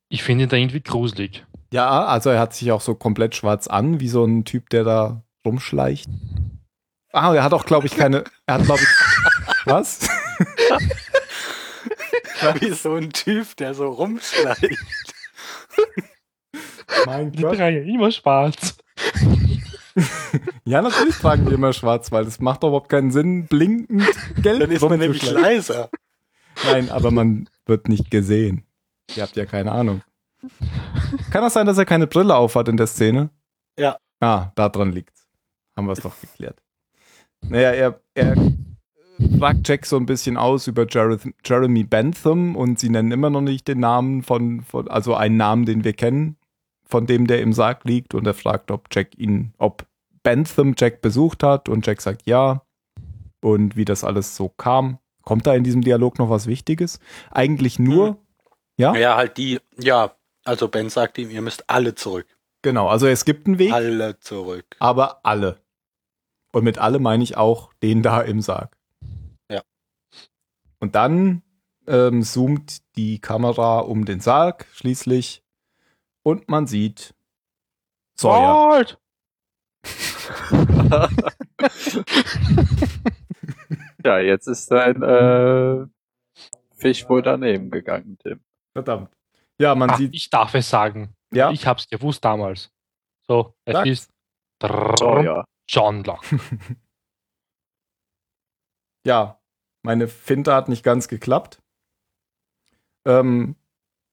Ich 0.09 0.23
finde 0.23 0.43
ihn 0.45 0.49
da 0.49 0.55
irgendwie 0.57 0.81
gruselig. 0.81 1.45
Ja, 1.73 2.05
also 2.05 2.29
er 2.29 2.39
hat 2.39 2.53
sich 2.53 2.71
auch 2.71 2.81
so 2.81 2.95
komplett 2.95 3.36
schwarz 3.36 3.67
an, 3.67 3.99
wie 3.99 4.07
so 4.07 4.23
ein 4.23 4.45
Typ, 4.45 4.69
der 4.69 4.84
da 4.84 5.23
rumschleicht. 5.45 6.07
Ah, 7.11 7.34
er 7.34 7.43
hat 7.43 7.53
auch, 7.53 7.65
glaube 7.65 7.88
ich, 7.88 7.95
keine. 7.95 8.23
Er 8.45 8.55
hat, 8.55 8.63
glaube 8.65 8.81
ich. 8.81 8.88
Was? 9.65 10.07
Wie 12.59 12.71
so 12.71 12.95
ein 12.95 13.11
Typ, 13.11 13.55
der 13.57 13.73
so 13.73 13.89
rumschleicht. 13.89 15.13
Mein 17.05 17.31
Die 17.31 17.41
drei 17.41 17.77
immer 17.77 18.11
schwarz. 18.11 18.77
Ja, 20.65 20.81
natürlich 20.81 21.15
tragen 21.17 21.45
die 21.45 21.53
immer 21.53 21.73
schwarz, 21.73 22.11
weil 22.11 22.25
das 22.25 22.39
macht 22.39 22.63
doch 22.63 22.69
überhaupt 22.69 22.89
keinen 22.89 23.11
Sinn, 23.11 23.47
blinkend 23.47 24.03
gelb 24.41 24.61
Dann 24.61 24.71
ist 24.71 24.81
man 24.81 24.99
nämlich 24.99 25.29
leiser. 25.29 25.89
Nein, 26.63 26.89
aber 26.89 27.11
man 27.11 27.49
wird 27.65 27.89
nicht 27.89 28.09
gesehen. 28.09 28.65
Ihr 29.15 29.23
habt 29.23 29.35
ja 29.35 29.45
keine 29.45 29.71
Ahnung. 29.71 30.01
Kann 31.31 31.41
das 31.41 31.53
sein, 31.53 31.65
dass 31.65 31.77
er 31.77 31.85
keine 31.85 32.07
Brille 32.07 32.35
aufhat 32.35 32.67
in 32.67 32.77
der 32.77 32.87
Szene? 32.87 33.29
Ja. 33.77 33.97
Ah, 34.19 34.51
daran 34.55 34.91
liegt's. 34.91 35.27
Haben 35.75 35.87
wir 35.87 35.93
es 35.93 35.99
doch 35.99 36.19
geklärt. 36.19 36.61
Naja, 37.41 37.71
er, 37.71 37.99
er 38.13 38.35
fragt 39.39 39.67
Jack 39.67 39.86
so 39.86 39.97
ein 39.97 40.05
bisschen 40.05 40.38
aus 40.38 40.67
über 40.67 40.86
Jeremy 40.88 41.84
Bentham 41.84 42.55
und 42.55 42.80
sie 42.80 42.89
nennen 42.89 43.11
immer 43.11 43.30
noch 43.30 43.41
nicht 43.41 43.67
den 43.67 43.80
Namen 43.80 44.24
von, 44.24 44.61
von, 44.61 44.88
also 44.88 45.15
einen 45.15 45.38
Namen, 45.38 45.65
den 45.65 45.84
wir 45.84 45.93
kennen, 45.93 46.38
von 46.86 47.05
dem 47.05 47.28
der 47.28 47.41
im 47.41 47.53
Sarg 47.53 47.84
liegt 47.86 48.13
und 48.13 48.26
er 48.26 48.34
fragt, 48.34 48.71
ob 48.71 48.88
Jack 48.91 49.17
ihn, 49.17 49.53
ob 49.57 49.86
Bentham 50.24 50.76
Jack 50.78 51.01
besucht 51.01 51.43
hat 51.43 51.67
und 51.69 51.86
Jack 51.86 52.01
sagt 52.01 52.24
ja 52.26 52.61
und 53.41 53.76
wie 53.76 53.86
das 53.86 54.03
alles 54.03 54.36
so 54.36 54.49
kam. 54.49 54.99
Kommt 55.24 55.47
da 55.47 55.53
in 55.53 55.63
diesem 55.63 55.82
Dialog 55.82 56.19
noch 56.19 56.30
was 56.30 56.47
Wichtiges? 56.47 56.99
Eigentlich 57.32 57.80
nur, 57.80 58.07
Hm. 58.09 58.15
ja? 58.78 58.95
Ja, 58.95 59.15
halt 59.17 59.38
die, 59.38 59.59
ja, 59.78 60.13
also 60.45 60.67
Ben 60.67 60.89
sagt 60.89 61.17
ihm, 61.17 61.30
ihr 61.30 61.41
müsst 61.41 61.69
alle 61.69 61.95
zurück. 61.95 62.28
Genau, 62.61 62.88
also 62.88 63.07
es 63.07 63.26
gibt 63.26 63.47
einen 63.47 63.59
Weg, 63.59 63.74
Alle 63.74 64.19
zurück. 64.19 64.65
aber 64.80 65.19
alle. 65.26 65.57
Und 66.53 66.63
mit 66.63 66.78
alle 66.78 66.99
meine 66.99 67.24
ich 67.24 67.36
auch 67.36 67.74
den 67.82 68.01
da 68.03 68.21
im 68.21 68.39
Sarg. 68.41 68.78
Und 70.84 70.95
dann 70.95 71.43
ähm, 71.88 72.23
zoomt 72.23 72.81
die 72.97 73.19
Kamera 73.19 73.79
um 73.79 74.03
den 74.03 74.19
Sarg 74.19 74.67
schließlich 74.73 75.41
und 76.23 76.49
man 76.49 76.67
sieht 76.67 77.15
Sawyer. 78.19 78.86
Ja, 84.03 84.19
jetzt 84.19 84.47
ist 84.47 84.69
dein 84.69 85.01
äh, 85.01 85.86
Fisch 86.75 87.07
wohl 87.07 87.21
daneben 87.21 87.71
gegangen, 87.71 88.17
Tim. 88.21 88.41
Verdammt. 88.73 89.15
Ja, 89.57 89.75
man 89.75 89.91
Ah, 89.91 89.95
sieht, 89.97 90.13
ich 90.13 90.29
darf 90.29 90.53
es 90.55 90.69
sagen. 90.69 91.15
ja, 91.31 91.49
Ich 91.51 91.65
hab's 91.65 91.88
gewusst 91.88 92.25
damals. 92.25 92.69
So, 93.25 93.55
es 93.63 93.73
Sag's. 93.73 93.89
ist 93.89 94.11
ja. 94.61 95.45
John 95.69 96.03
Locke. 96.03 96.38
ja, 99.05 99.39
meine 99.84 100.07
Finte 100.07 100.53
hat 100.53 100.69
nicht 100.69 100.84
ganz 100.84 101.07
geklappt. 101.07 101.61
Ähm, 103.05 103.55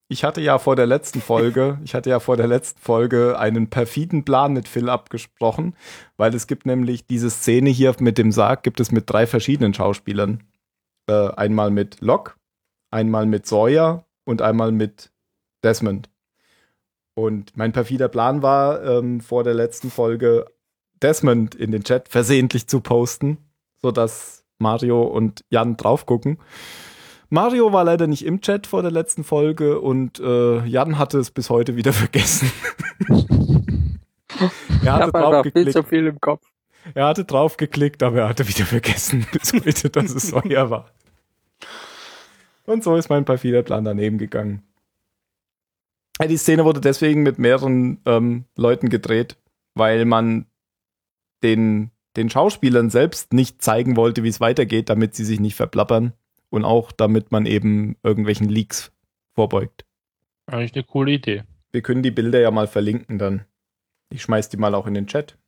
ich 0.08 0.24
hatte 0.24 0.40
ja 0.40 0.58
vor 0.58 0.74
der 0.74 0.86
letzten 0.86 1.20
Folge, 1.20 1.78
ich 1.84 1.94
hatte 1.94 2.10
ja 2.10 2.20
vor 2.20 2.36
der 2.36 2.48
letzten 2.48 2.80
Folge 2.80 3.38
einen 3.38 3.70
perfiden 3.70 4.24
Plan 4.24 4.52
mit 4.52 4.68
Phil 4.68 4.88
abgesprochen, 4.88 5.74
weil 6.16 6.34
es 6.34 6.46
gibt 6.46 6.66
nämlich 6.66 7.06
diese 7.06 7.30
Szene 7.30 7.70
hier 7.70 7.94
mit 8.00 8.18
dem 8.18 8.32
Sarg, 8.32 8.64
gibt 8.64 8.80
es 8.80 8.90
mit 8.90 9.08
drei 9.08 9.26
verschiedenen 9.26 9.72
Schauspielern. 9.72 10.42
Äh, 11.06 11.30
einmal 11.34 11.70
mit 11.70 12.00
Locke, 12.00 12.34
einmal 12.90 13.26
mit 13.26 13.46
Sawyer 13.46 14.04
und 14.24 14.42
einmal 14.42 14.72
mit 14.72 15.12
Desmond. 15.62 16.10
Und 17.14 17.56
mein 17.56 17.72
perfider 17.72 18.08
Plan 18.08 18.42
war, 18.42 18.82
ähm, 18.82 19.20
vor 19.20 19.44
der 19.44 19.54
letzten 19.54 19.90
Folge 19.90 20.46
Desmond 21.02 21.54
in 21.54 21.70
den 21.70 21.84
Chat 21.84 22.08
versehentlich 22.08 22.66
zu 22.66 22.80
posten, 22.80 23.38
sodass 23.80 24.39
Mario 24.60 25.02
und 25.02 25.44
Jan 25.50 25.76
drauf 25.76 26.06
gucken. 26.06 26.38
Mario 27.28 27.72
war 27.72 27.84
leider 27.84 28.06
nicht 28.06 28.24
im 28.24 28.40
Chat 28.40 28.66
vor 28.66 28.82
der 28.82 28.90
letzten 28.90 29.24
Folge 29.24 29.80
und 29.80 30.18
äh, 30.20 30.64
Jan 30.66 30.98
hatte 30.98 31.18
es 31.18 31.30
bis 31.30 31.48
heute 31.50 31.76
wieder 31.76 31.92
vergessen. 31.94 32.50
er, 34.84 34.92
hatte 34.92 35.12
drauf 35.12 35.34
einfach 35.34 35.42
viel 35.42 35.52
geklickt, 35.52 35.72
zu 35.72 35.82
viel 35.82 36.06
im 36.06 36.20
Kopf. 36.20 36.44
er 36.94 37.06
hatte 37.06 37.24
drauf 37.24 37.56
geklickt, 37.56 38.02
aber 38.02 38.20
er 38.20 38.28
hatte 38.28 38.48
wieder 38.48 38.66
vergessen 38.66 39.26
bis 39.32 39.52
heute, 39.52 39.90
dass 39.90 40.14
es 40.14 40.28
Sawyer 40.28 40.70
war. 40.70 40.90
Und 42.66 42.84
so 42.84 42.96
ist 42.96 43.08
mein 43.08 43.24
perfider 43.24 43.62
Plan 43.62 43.84
daneben 43.84 44.18
gegangen. 44.18 44.62
Die 46.28 46.36
Szene 46.36 46.64
wurde 46.64 46.80
deswegen 46.80 47.22
mit 47.22 47.38
mehreren 47.38 48.00
ähm, 48.04 48.44
Leuten 48.54 48.90
gedreht, 48.90 49.36
weil 49.74 50.04
man 50.04 50.46
den, 51.42 51.90
den 52.16 52.30
Schauspielern 52.30 52.90
selbst 52.90 53.32
nicht 53.32 53.62
zeigen 53.62 53.96
wollte, 53.96 54.22
wie 54.22 54.28
es 54.28 54.40
weitergeht, 54.40 54.88
damit 54.88 55.14
sie 55.14 55.24
sich 55.24 55.40
nicht 55.40 55.54
verplappern 55.54 56.12
und 56.50 56.64
auch 56.64 56.92
damit 56.92 57.30
man 57.32 57.46
eben 57.46 57.96
irgendwelchen 58.02 58.48
Leaks 58.48 58.92
vorbeugt. 59.34 59.84
Eigentlich 60.46 60.74
eine 60.74 60.84
coole 60.84 61.12
Idee. 61.12 61.44
Wir 61.72 61.82
können 61.82 62.02
die 62.02 62.10
Bilder 62.10 62.40
ja 62.40 62.50
mal 62.50 62.66
verlinken 62.66 63.18
dann. 63.18 63.44
Ich 64.12 64.22
schmeiß 64.22 64.48
die 64.48 64.56
mal 64.56 64.74
auch 64.74 64.86
in 64.86 64.94
den 64.94 65.06
Chat. 65.06 65.38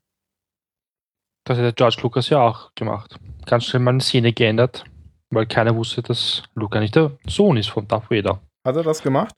Das 1.45 1.59
hat 1.59 1.77
George 1.77 1.99
Lucas 2.03 2.29
ja 2.29 2.41
auch 2.41 2.73
gemacht. 2.77 3.19
Ganz 3.47 3.65
schnell 3.65 3.83
mal 3.83 3.91
eine 3.91 4.01
Szene 4.01 4.33
geändert. 4.33 4.85
Weil 5.31 5.47
keiner 5.47 5.75
wusste, 5.75 6.03
dass 6.03 6.43
Luke 6.55 6.77
eigentlich 6.77 6.93
der 6.93 7.19
Sohn 7.27 7.57
ist 7.57 7.71
von 7.71 7.89
Darth 7.89 8.11
Vader. 8.11 8.41
Hat 8.65 8.77
er 8.77 8.83
das 8.83 9.03
gemacht? 9.03 9.35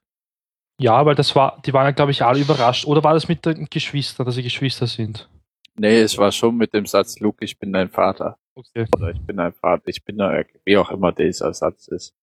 Ja, 0.81 1.07
weil 1.07 1.15
das 1.15 1.37
war, 1.37 1.63
die 1.65 1.73
waren 1.73 1.87
ja, 1.87 1.93
glaube 1.93 2.11
ich, 2.11 2.23
alle 2.23 2.41
überrascht. 2.41 2.85
Oder 2.85 3.05
war 3.05 3.15
das 3.15 3.29
mit 3.29 3.47
den 3.47 3.67
Geschwistern, 3.71 4.27
dass 4.27 4.35
sie 4.35 4.43
Geschwister 4.43 4.89
sind? 4.89 5.29
Nee, 5.77 6.01
es 6.01 6.17
war 6.19 6.31
schon 6.33 6.57
mit 6.57 6.73
dem 6.73 6.87
Satz, 6.87 7.19
Luke, 7.19 7.45
ich 7.45 7.59
bin 7.59 7.73
dein 7.73 7.89
Vater. 7.91 8.39
Okay. 8.55 8.87
Oder 8.97 9.11
ich 9.11 9.21
bin 9.21 9.37
dein 9.37 9.53
Vater, 9.53 9.83
ich 9.87 10.05
bin 10.05 10.19
der, 10.19 10.47
wie 10.65 10.77
auch 10.77 10.91
immer 10.91 11.11
dieser 11.13 11.53
Satz 11.53 11.89
ist. 11.89 12.15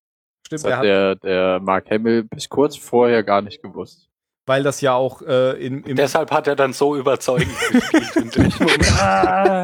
Stimmt, 0.45 0.63
Das 0.63 0.71
hat 0.71 0.77
hat, 0.79 0.83
der, 0.85 1.15
der 1.15 1.59
Mark 1.59 1.89
Hamill 1.91 2.23
bis 2.23 2.47
kurz 2.47 2.77
vorher 2.77 3.23
gar 3.23 3.41
nicht 3.41 3.61
gewusst. 3.61 4.07
weil 4.45 4.63
das 4.63 4.79
ja 4.81 4.93
auch 4.93 5.21
äh, 5.21 5.51
in, 5.65 5.83
im 5.83 5.95
Deshalb 5.97 6.31
hat 6.31 6.47
er 6.47 6.55
dann 6.55 6.71
so 6.73 6.95
überzeugend 6.95 7.53
gespielt. 7.59 8.05
finde 8.05 8.47
ich. 8.47 8.59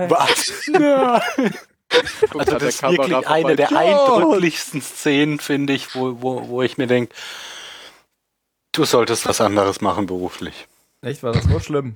Was? 0.10 0.70
Also 2.38 2.52
das 2.52 2.64
ist 2.64 2.82
Kamera 2.82 2.98
wirklich 3.10 3.28
eine 3.28 3.56
der 3.56 3.70
Ja! 3.72 3.78
eindrücklichsten 3.80 4.82
Szenen, 4.82 5.40
finde 5.40 5.72
ich, 5.74 5.96
wo, 5.96 6.22
wo, 6.22 6.48
wo 6.50 6.62
ich 6.62 6.78
mir 6.78 6.88
denke, 6.88 7.14
du 8.74 8.84
solltest 8.84 9.26
was 9.26 9.40
anderes 9.40 9.80
machen 9.82 10.06
beruflich. 10.06 10.68
echt 11.02 11.24
war 11.24 11.32
das 11.32 11.46
so 11.46 11.60
schlimm. 11.62 11.96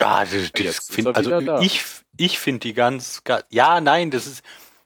Ja, 0.00 0.20
das, 0.20 0.30
das 0.30 0.40
Jetzt 0.60 0.78
ist 0.80 0.92
find, 0.92 1.16
also 1.16 1.40
da. 1.40 1.60
ich, 1.60 1.82
ich 2.16 2.38
finde 2.38 2.60
die 2.60 2.74
ganz, 2.74 3.24
ga- 3.24 3.42
ja, 3.50 3.80
nein, 3.80 4.10
das 4.10 4.26
ist, 4.26 4.44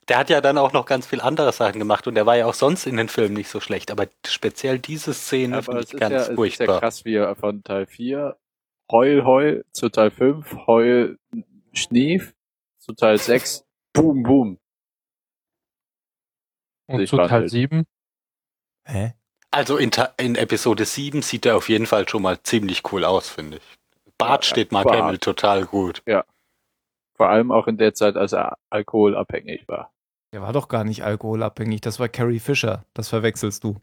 der 0.09 0.19
hat 0.19 0.31
ja 0.31 0.41
dann 0.41 0.57
auch 0.59 0.73
noch 0.73 0.87
ganz 0.87 1.07
viel 1.07 1.21
andere 1.21 1.53
Sachen 1.53 1.79
gemacht 1.79 2.07
und 2.07 2.15
der 2.15 2.25
war 2.27 2.37
ja 2.37 2.47
auch 2.47 2.55
sonst 2.55 2.87
in 2.87 2.97
den 2.97 3.09
Filmen 3.09 3.35
nicht 3.35 3.49
so 3.51 3.61
schlecht, 3.61 3.91
aber 3.91 4.07
speziell 4.27 4.79
diese 4.79 5.13
Szene 5.15 5.63
finde 5.63 5.81
es 5.81 5.89
ich 5.89 5.95
ist, 5.95 6.01
ganz 6.01 6.13
ja, 6.13 6.17
es 6.19 6.23
ist 6.25 6.29
ja 6.31 6.35
furchtbar. 6.37 6.81
krass, 6.81 7.05
wie 7.05 7.15
er 7.15 7.35
von 7.37 7.63
Teil 7.65 7.87
4 7.87 8.37
Heul, 8.91 9.25
Heul 9.25 9.65
zu 9.73 9.89
Teil 9.89 10.11
5 10.11 10.51
Heul, 10.67 11.19
Schnief 11.73 12.35
zu 12.79 12.93
Teil 12.93 13.19
6 13.19 13.65
Boom, 13.93 14.23
Boom. 14.23 14.59
Und 16.87 17.01
Ich 17.01 17.11
zu 17.11 17.17
war 17.19 17.29
Teil 17.29 17.41
halt- 17.43 17.51
7, 17.51 17.85
Hä? 18.85 19.15
Also 19.51 19.77
in, 19.79 19.91
in 20.19 20.37
Episode 20.37 20.85
7 20.85 21.23
sieht 21.23 21.45
er 21.47 21.57
auf 21.57 21.69
jeden 21.71 21.87
Fall 21.87 22.07
schon 22.09 22.23
mal 22.23 22.43
ziemlich 22.43 22.83
cool 22.93 23.05
aus, 23.05 23.29
finde 23.29 23.57
ich. 23.59 23.78
Bart 24.19 24.45
Ja, 24.45 24.51
steht 24.51 24.73
Mark 24.73 24.87
Bart. 24.87 24.99
Hamill 25.01 25.19
total 25.19 25.65
gut. 25.65 26.03
Vor 27.17 27.29
allem 27.29 27.51
auch 27.51 27.67
in 27.67 27.79
der 27.79 27.95
Zeit, 27.95 28.17
als 28.17 28.33
er 28.33 28.57
alkoholabhängig 28.71 29.67
war. 29.69 29.93
Der 30.33 30.43
war 30.43 30.53
doch 30.53 30.69
gar 30.69 30.85
nicht 30.85 31.03
alkoholabhängig. 31.05 31.81
Das 31.81 31.99
war 31.99 32.09
Carrie 32.09 32.39
Fisher. 32.39 32.85
Das 32.95 33.09
verwechselst 33.09 33.65
du. 33.65 33.77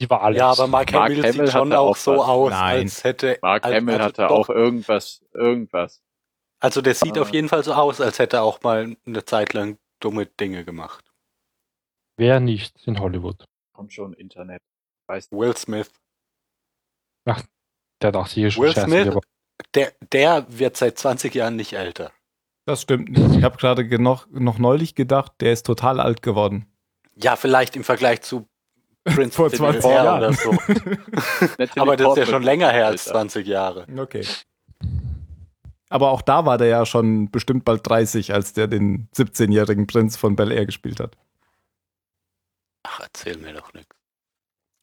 die 0.00 0.08
war 0.10 0.22
alles. 0.22 0.38
Ja, 0.38 0.50
aber 0.50 0.66
Mark, 0.66 0.92
Mark 0.92 1.10
Hamill, 1.10 1.22
Hamill 1.22 1.46
sieht 1.46 1.52
schon 1.52 1.72
auch 1.72 1.96
so 1.96 2.16
was. 2.18 2.28
aus, 2.28 2.50
Nein. 2.50 2.80
als 2.82 3.04
hätte. 3.04 3.38
Mark 3.42 3.64
als- 3.64 3.74
Hamill 3.76 4.00
hatte 4.00 4.22
doch, 4.22 4.30
auch 4.30 4.48
irgendwas, 4.48 5.24
irgendwas. 5.32 6.02
Also 6.60 6.80
der 6.82 6.94
sieht 6.94 7.16
Ah. 7.18 7.22
auf 7.22 7.32
jeden 7.32 7.48
Fall 7.48 7.62
so 7.64 7.72
aus, 7.74 8.00
als 8.00 8.18
hätte 8.18 8.38
er 8.38 8.42
auch 8.42 8.62
mal 8.62 8.96
eine 9.06 9.24
Zeit 9.24 9.52
lang 9.54 9.78
dumme 10.00 10.26
Dinge 10.26 10.64
gemacht. 10.64 11.04
Wer 12.16 12.40
nicht 12.40 12.86
in 12.86 12.98
Hollywood? 13.00 13.44
Kommt 13.74 13.92
schon 13.92 14.12
Internet. 14.14 14.60
Weißt 15.08 15.32
du? 15.32 15.38
Will 15.38 15.56
Smith. 15.56 15.90
Der 18.02 18.10
dachte 18.12 18.34
hier 18.34 18.50
schon 18.50 18.64
Will 18.64 18.72
scheiße. 18.72 18.86
Smith? 18.86 19.18
Der, 19.74 19.92
der 20.12 20.46
wird 20.48 20.76
seit 20.76 20.98
20 20.98 21.34
Jahren 21.34 21.56
nicht 21.56 21.72
älter. 21.74 22.12
Das 22.64 22.82
stimmt 22.82 23.10
nicht. 23.10 23.36
Ich 23.36 23.42
habe 23.44 23.56
gerade 23.56 23.98
noch, 23.98 24.26
noch 24.30 24.58
neulich 24.58 24.94
gedacht, 24.94 25.32
der 25.40 25.52
ist 25.52 25.66
total 25.66 25.98
alt 26.00 26.22
geworden. 26.22 26.66
Ja, 27.16 27.36
vielleicht 27.36 27.76
im 27.76 27.84
Vergleich 27.84 28.22
zu 28.22 28.46
Prince 29.04 29.32
Vor 29.36 29.46
of 29.46 29.52
the 29.52 29.58
20 29.58 29.84
Air 29.84 30.04
Jahren. 30.04 30.18
oder 30.18 30.32
so. 30.32 30.50
Aber 31.80 31.96
das 31.96 32.08
ist 32.10 32.16
ja 32.18 32.26
schon 32.26 32.42
länger 32.42 32.70
her 32.70 32.86
als 32.86 33.08
Alter. 33.08 33.20
20 33.20 33.46
Jahre. 33.46 33.86
Okay. 33.98 34.24
Aber 35.88 36.10
auch 36.10 36.22
da 36.22 36.46
war 36.46 36.56
der 36.56 36.68
ja 36.68 36.86
schon 36.86 37.30
bestimmt 37.30 37.64
bald 37.64 37.86
30, 37.86 38.32
als 38.32 38.52
der 38.54 38.66
den 38.66 39.08
17-jährigen 39.14 39.86
Prinz 39.86 40.16
von 40.16 40.36
Bel 40.36 40.50
Air 40.50 40.64
gespielt 40.66 41.00
hat. 41.00 41.16
Ach, 42.84 43.00
erzähl 43.00 43.36
mir 43.36 43.52
doch 43.52 43.74
nichts. 43.74 43.94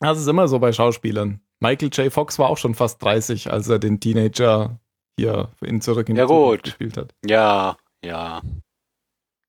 Das 0.02 0.20
ist 0.20 0.28
immer 0.28 0.48
so 0.48 0.60
bei 0.60 0.72
Schauspielern. 0.72 1.42
Michael 1.60 1.90
J. 1.92 2.12
Fox 2.12 2.40
war 2.40 2.50
auch 2.50 2.58
schon 2.58 2.76
fast 2.76 3.02
30, 3.04 3.52
als 3.52 3.68
er 3.68 3.80
den 3.80 4.00
Teenager 4.00 4.80
hier 5.18 5.50
in 5.62 5.82
Zurück 5.82 6.08
in 6.10 6.16
die 6.16 6.22
Ja, 6.22 6.28
Zukunft 6.28 6.64
gespielt 6.64 6.98
hat. 6.98 7.14
Ja, 7.26 7.76
ja. 8.04 8.42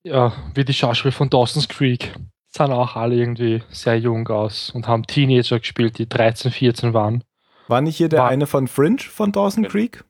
ja, 0.02 0.32
wie 0.54 0.64
die 0.64 0.74
Schauspieler 0.74 1.12
von 1.12 1.30
Dawson's 1.30 1.68
Creek. 1.68 2.14
Sahen 2.48 2.72
auch 2.72 2.96
alle 2.96 3.14
irgendwie 3.14 3.62
sehr 3.70 3.96
jung 3.96 4.26
aus 4.26 4.70
und 4.70 4.88
haben 4.88 5.06
Teenager 5.06 5.60
gespielt, 5.60 5.98
die 5.98 6.08
13, 6.08 6.50
14 6.50 6.92
waren. 6.94 7.22
War 7.68 7.80
nicht 7.80 7.96
hier 7.96 8.08
der 8.08 8.20
War- 8.22 8.28
eine 8.28 8.48
von 8.48 8.66
Fringe 8.66 8.98
von 9.02 9.30
Dawson. 9.30 9.68
Creek? 9.68 10.02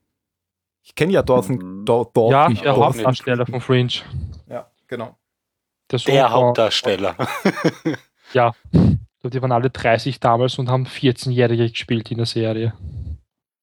Ich 0.83 0.95
kenne 0.95 1.13
ja 1.13 1.23
Dawson, 1.23 1.57
Mhm. 1.57 1.85
Daw- 1.85 2.11
Dawson, 2.15 2.31
ja, 2.33 2.49
ich 2.51 2.61
der 2.63 2.77
Hauptdarsteller 2.77 3.45
von 3.45 3.61
Fringe. 3.61 3.93
Ja, 4.49 4.71
genau. 4.87 5.19
Der, 5.91 5.99
Der 5.99 6.31
Hauptdarsteller. 6.31 7.15
Ja. 8.33 8.55
Ich 9.21 9.23
glaub, 9.23 9.33
Die 9.33 9.43
waren 9.43 9.53
alle 9.53 9.69
30 9.69 10.19
damals 10.19 10.59
und 10.59 10.71
haben 10.71 10.87
14-Jährige 10.87 11.69
gespielt 11.69 12.11
in 12.11 12.17
der 12.17 12.27
Serie. 12.27 12.73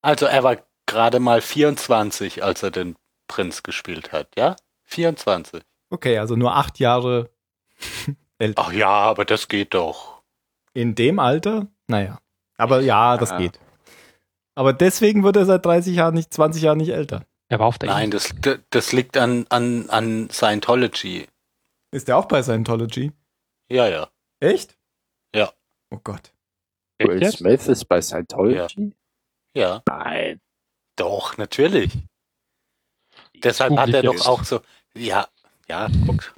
Also 0.03 0.28
er 0.28 0.43
war 0.43 0.58
gerade 0.86 1.20
mal 1.20 1.41
24, 1.41 2.43
als 2.43 2.62
er 2.62 2.70
den 2.70 2.95
Prinz 3.28 3.64
gespielt 3.64 4.12
hat, 4.12 4.28
ja? 4.38 4.55
24. 4.84 5.64
Okay, 5.89 6.20
also 6.20 6.36
nur 6.36 6.55
acht 6.55 6.78
Jahre 6.78 7.32
älter. 8.38 8.62
Ach 8.68 8.72
ja, 8.72 8.88
aber 8.88 9.26
das 9.26 9.47
geht 9.47 9.74
doch. 9.74 10.22
In 10.76 10.93
dem 10.93 11.18
Alter? 11.18 11.66
Naja. 11.88 12.20
Aber 12.58 12.82
ja, 12.82 13.18
das 13.18 13.32
Ja. 13.32 13.38
geht. 13.39 13.60
Aber 14.53 14.74
deswegen 14.74 15.24
wird 15.24 15.38
er 15.38 15.45
seit 15.45 15.66
30 15.66 15.95
Jahren 15.95 16.14
nicht, 16.14 16.32
20 16.32 16.62
Jahren 16.62 16.78
nicht 16.78 16.89
älter. 16.91 17.24
Er 17.49 17.58
war 17.58 17.66
auf 17.66 17.80
der 17.80 17.89
Nein, 17.89 18.12
das, 18.12 18.36
das 18.70 18.91
liegt 18.91 19.18
an, 19.18 19.47
an, 19.49 19.89
an 19.89 20.30
Scientology. 20.30 21.26
Ist 21.91 22.08
der 22.08 22.18
auch 22.18 22.26
bei 22.26 22.43
Scientology? 22.43 23.12
Ja, 23.72 23.88
ja. 23.88 24.08
Echt? 24.39 24.76
Ja. 25.92 25.98
Oh 25.98 26.02
Gott. 26.04 26.34
Will? 27.00 27.32
Smith 27.32 27.68
ist 27.68 27.86
bei 27.86 28.02
Scientology? 28.02 28.94
Ja, 29.54 29.84
Nein. 29.88 30.42
doch, 30.96 31.38
natürlich. 31.38 31.92
Deshalb 33.36 33.78
hat 33.78 33.90
er 33.90 34.04
doch 34.04 34.14
jetzt. 34.14 34.28
auch 34.28 34.44
so. 34.44 34.62
Ja, 34.96 35.28
ja, 35.68 35.90
guck. 36.06 36.34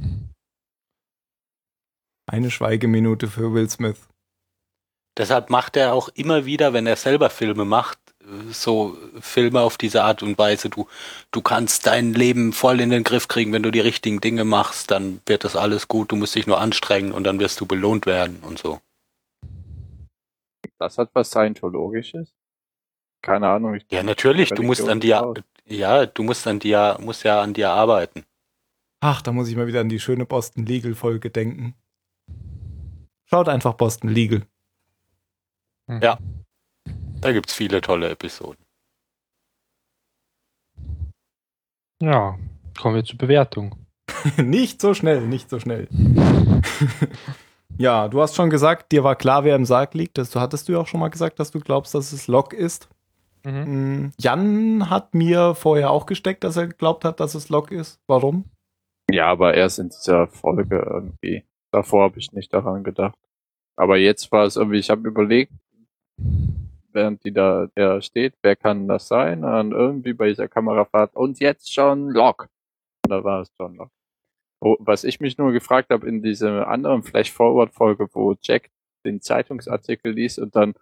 Eine 2.28 2.52
Schweigeminute 2.52 3.28
für 3.28 3.54
Will 3.54 3.70
Smith. 3.70 4.08
Deshalb 5.18 5.50
macht 5.50 5.76
er 5.76 5.94
auch 5.94 6.10
immer 6.10 6.46
wieder, 6.46 6.74
wenn 6.74 6.88
er 6.88 6.96
selber 6.96 7.30
Filme 7.30 7.66
macht, 7.66 8.00
so 8.52 8.98
Filme 9.20 9.62
auf 9.62 9.78
diese 9.78 10.04
Art 10.04 10.22
und 10.24 10.38
Weise. 10.38 10.70
Du, 10.70 10.88
du 11.32 11.42
kannst 11.42 11.88
dein 11.88 12.14
Leben 12.14 12.54
voll 12.54 12.80
in 12.80 12.90
den 12.90 13.04
Griff 13.04 13.28
kriegen, 13.28 13.52
wenn 13.52 13.64
du 13.64 13.72
die 13.72 13.80
richtigen 13.80 14.22
Dinge 14.22 14.46
machst, 14.46 14.92
dann 14.92 15.22
wird 15.26 15.44
das 15.44 15.56
alles 15.56 15.88
gut. 15.88 16.12
Du 16.12 16.16
musst 16.16 16.36
dich 16.36 16.48
nur 16.48 16.60
anstrengen 16.60 17.12
und 17.12 17.24
dann 17.24 17.40
wirst 17.40 17.60
du 17.60 17.66
belohnt 17.66 18.06
werden 18.06 18.40
und 18.42 18.60
so. 18.60 18.80
Das 20.80 20.98
hat 20.98 21.10
was 21.14 21.30
Scientologisches? 21.30 22.34
Keine 23.22 23.50
Ahnung. 23.50 23.76
Ich 23.76 23.86
Ja, 23.92 24.02
natürlich. 24.02 24.50
Du 24.50 24.64
musst 24.64 24.88
an 24.88 25.02
dir, 25.02 25.34
ja, 25.66 26.06
du 26.06 26.24
musst 26.24 26.48
an 26.48 26.60
dir, 26.60 26.98
musst 27.02 27.24
ja 27.24 27.42
an 27.42 27.54
dir 27.54 27.70
arbeiten. 27.70 28.24
Ach, 29.02 29.22
da 29.22 29.32
muss 29.32 29.50
ich 29.50 29.56
mal 29.56 29.68
wieder 29.68 29.82
an 29.82 29.90
die 29.90 30.00
schöne 30.00 30.26
Boston 30.26 30.66
Legal 30.66 30.96
Folge 30.96 31.30
denken. 31.30 31.76
Schaut 33.26 33.50
einfach 33.50 33.74
Boston 33.74 34.10
Legal. 34.10 34.46
Mhm. 35.88 36.02
Ja. 36.02 36.18
Da 37.22 37.34
gibt's 37.34 37.54
viele 37.54 37.82
tolle 37.82 38.10
Episoden. 38.10 38.64
Ja, 42.02 42.40
kommen 42.80 42.96
wir 42.96 43.04
zur 43.04 43.18
Bewertung. 43.18 43.76
nicht 44.38 44.80
so 44.80 44.94
schnell, 44.94 45.28
nicht 45.28 45.50
so 45.50 45.60
schnell. 45.60 45.90
ja, 47.80 48.10
du 48.10 48.22
hast 48.22 48.36
schon 48.36 48.50
gesagt, 48.50 48.92
dir 48.92 49.06
war 49.06 49.16
klar, 49.16 49.46
wer 49.46 49.56
im 49.56 49.64
Sarg 49.64 49.94
liegt. 49.94 50.18
Das 50.18 50.36
hattest 50.36 50.68
du 50.68 50.74
ja 50.74 50.80
auch 50.80 50.88
schon 50.88 51.00
mal 51.00 51.08
gesagt, 51.08 51.40
dass 51.40 51.52
du 51.52 51.62
glaubst, 51.62 51.96
dass 51.96 52.12
es 52.12 52.28
Locke 52.28 52.56
ist. 52.56 52.90
Mhm. 53.46 54.04
Mm, 54.04 54.12
Jan 54.20 54.90
hat 54.90 55.14
mir 55.16 55.56
vorher 55.56 55.90
auch 55.90 56.06
gesteckt, 56.06 56.44
dass 56.44 56.58
er 56.58 56.68
geglaubt 56.68 57.06
hat, 57.06 57.22
dass 57.22 57.36
es 57.36 57.48
Locke 57.48 57.74
ist. 57.74 58.02
Warum? 58.06 58.44
Ja, 59.10 59.28
aber 59.28 59.54
erst 59.54 59.80
in 59.80 59.88
dieser 59.88 60.28
Folge 60.28 60.78
irgendwie. 60.78 61.46
Davor 61.72 62.04
habe 62.04 62.20
ich 62.20 62.34
nicht 62.34 62.54
daran 62.54 62.84
gedacht. 62.84 63.18
Aber 63.78 63.96
jetzt 63.96 64.30
war 64.34 64.44
es 64.44 64.58
irgendwie, 64.58 64.80
ich 64.80 64.90
habe 64.90 65.08
überlegt, 65.08 65.54
während 66.92 67.24
die 67.24 67.32
da 67.32 67.68
der 67.78 68.02
steht, 68.02 68.34
wer 68.42 68.58
kann 68.58 68.90
das 68.90 69.08
sein? 69.08 69.46
Und 69.46 69.72
irgendwie 69.72 70.12
bei 70.12 70.28
dieser 70.28 70.50
Kamerafahrt 70.50 71.16
und 71.16 71.40
jetzt 71.40 71.74
John 71.74 72.10
Locke. 72.10 72.50
Und 73.06 73.12
da 73.12 73.24
war 73.24 73.40
es 73.40 73.52
John 73.58 73.76
Locke. 73.76 73.92
Wo, 74.62 74.76
was 74.80 75.04
ich 75.04 75.20
mich 75.20 75.38
nur 75.38 75.52
gefragt 75.52 75.90
habe 75.90 76.08
in 76.08 76.22
dieser 76.22 76.68
anderen 76.68 77.04
Flash-Forward-Folge, 77.04 78.08
wo 78.14 78.36
Jack 78.42 78.70
den 79.06 79.22
Zeitungsartikel 79.22 80.12
liest 80.12 80.40
und 80.40 80.56
dann 80.56 80.74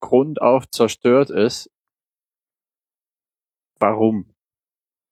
grundauf 0.00 0.68
zerstört 0.70 1.30
ist, 1.30 1.70
warum? 3.78 4.34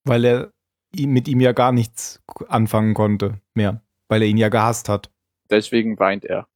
Weil 0.03 0.25
er 0.25 0.53
mit 0.97 1.27
ihm 1.27 1.39
ja 1.39 1.53
gar 1.53 1.71
nichts 1.71 2.21
anfangen 2.47 2.93
konnte 2.93 3.39
mehr. 3.53 3.81
Weil 4.09 4.23
er 4.23 4.27
ihn 4.27 4.37
ja 4.37 4.49
gehasst 4.49 4.89
hat. 4.89 5.09
Deswegen 5.49 5.97
weint 5.99 6.25
er. 6.25 6.47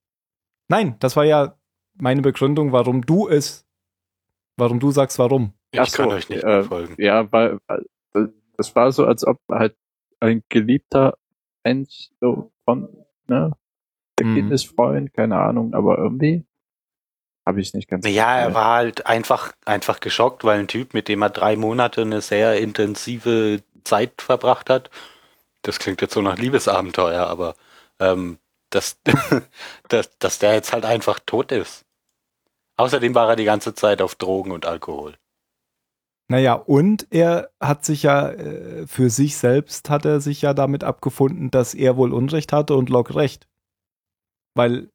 Nein, 0.67 0.97
das 0.99 1.15
war 1.15 1.23
ja 1.23 1.57
meine 1.97 2.21
Begründung, 2.21 2.71
warum 2.71 3.05
du 3.05 3.29
es, 3.29 3.65
warum 4.57 4.79
du 4.79 4.91
sagst, 4.91 5.19
warum. 5.19 5.53
Ich 5.71 5.79
Ach 5.79 5.87
so, 5.87 6.03
kann 6.03 6.11
euch 6.11 6.27
nicht 6.27 6.43
äh, 6.43 6.63
folgen. 6.63 6.95
Ja, 6.97 7.31
weil 7.31 7.59
das 8.57 8.75
war 8.75 8.91
so, 8.91 9.05
als 9.05 9.25
ob 9.25 9.39
halt 9.49 9.77
ein 10.19 10.43
geliebter 10.49 11.17
Mensch 11.65 12.09
so 12.21 12.51
von, 12.63 12.87
ne, 13.27 13.51
der 14.19 14.25
Mhm. 14.25 14.35
Kindesfreund, 14.35 15.13
keine 15.13 15.37
Ahnung, 15.37 15.73
aber 15.73 15.97
irgendwie 15.97 16.45
habe 17.45 17.61
ich 17.61 17.73
nicht 17.73 17.89
ganz. 17.89 18.07
Ja, 18.07 18.37
er 18.37 18.53
war 18.53 18.75
halt 18.75 19.05
einfach, 19.05 19.53
einfach 19.65 19.99
geschockt, 19.99 20.43
weil 20.43 20.59
ein 20.59 20.67
Typ, 20.67 20.93
mit 20.93 21.07
dem 21.07 21.21
er 21.21 21.29
drei 21.29 21.55
Monate 21.55 22.01
eine 22.01 22.21
sehr 22.21 22.59
intensive 22.59 23.61
Zeit 23.83 24.21
verbracht 24.21 24.69
hat, 24.69 24.89
das 25.61 25.79
klingt 25.79 26.01
jetzt 26.01 26.13
so 26.13 26.21
nach 26.21 26.37
Liebesabenteuer, 26.37 27.27
aber 27.27 27.55
ähm, 27.99 28.39
dass, 28.69 28.99
dass, 29.89 30.17
dass 30.17 30.39
der 30.39 30.53
jetzt 30.53 30.73
halt 30.73 30.85
einfach 30.85 31.19
tot 31.25 31.51
ist. 31.51 31.85
Außerdem 32.77 33.15
war 33.15 33.29
er 33.29 33.35
die 33.35 33.45
ganze 33.45 33.73
Zeit 33.73 34.01
auf 34.01 34.15
Drogen 34.15 34.51
und 34.51 34.65
Alkohol. 34.65 35.15
Naja, 36.27 36.53
und 36.53 37.07
er 37.11 37.49
hat 37.61 37.85
sich 37.85 38.03
ja 38.03 38.29
äh, 38.31 38.87
für 38.87 39.09
sich 39.09 39.37
selbst 39.37 39.89
hat 39.89 40.05
er 40.05 40.21
sich 40.21 40.41
ja 40.41 40.53
damit 40.53 40.83
abgefunden, 40.83 41.51
dass 41.51 41.73
er 41.75 41.97
wohl 41.97 42.13
Unrecht 42.13 42.51
hatte 42.51 42.75
und 42.75 42.89
Locke 42.89 43.15
recht. 43.15 43.47
Weil 44.55 44.89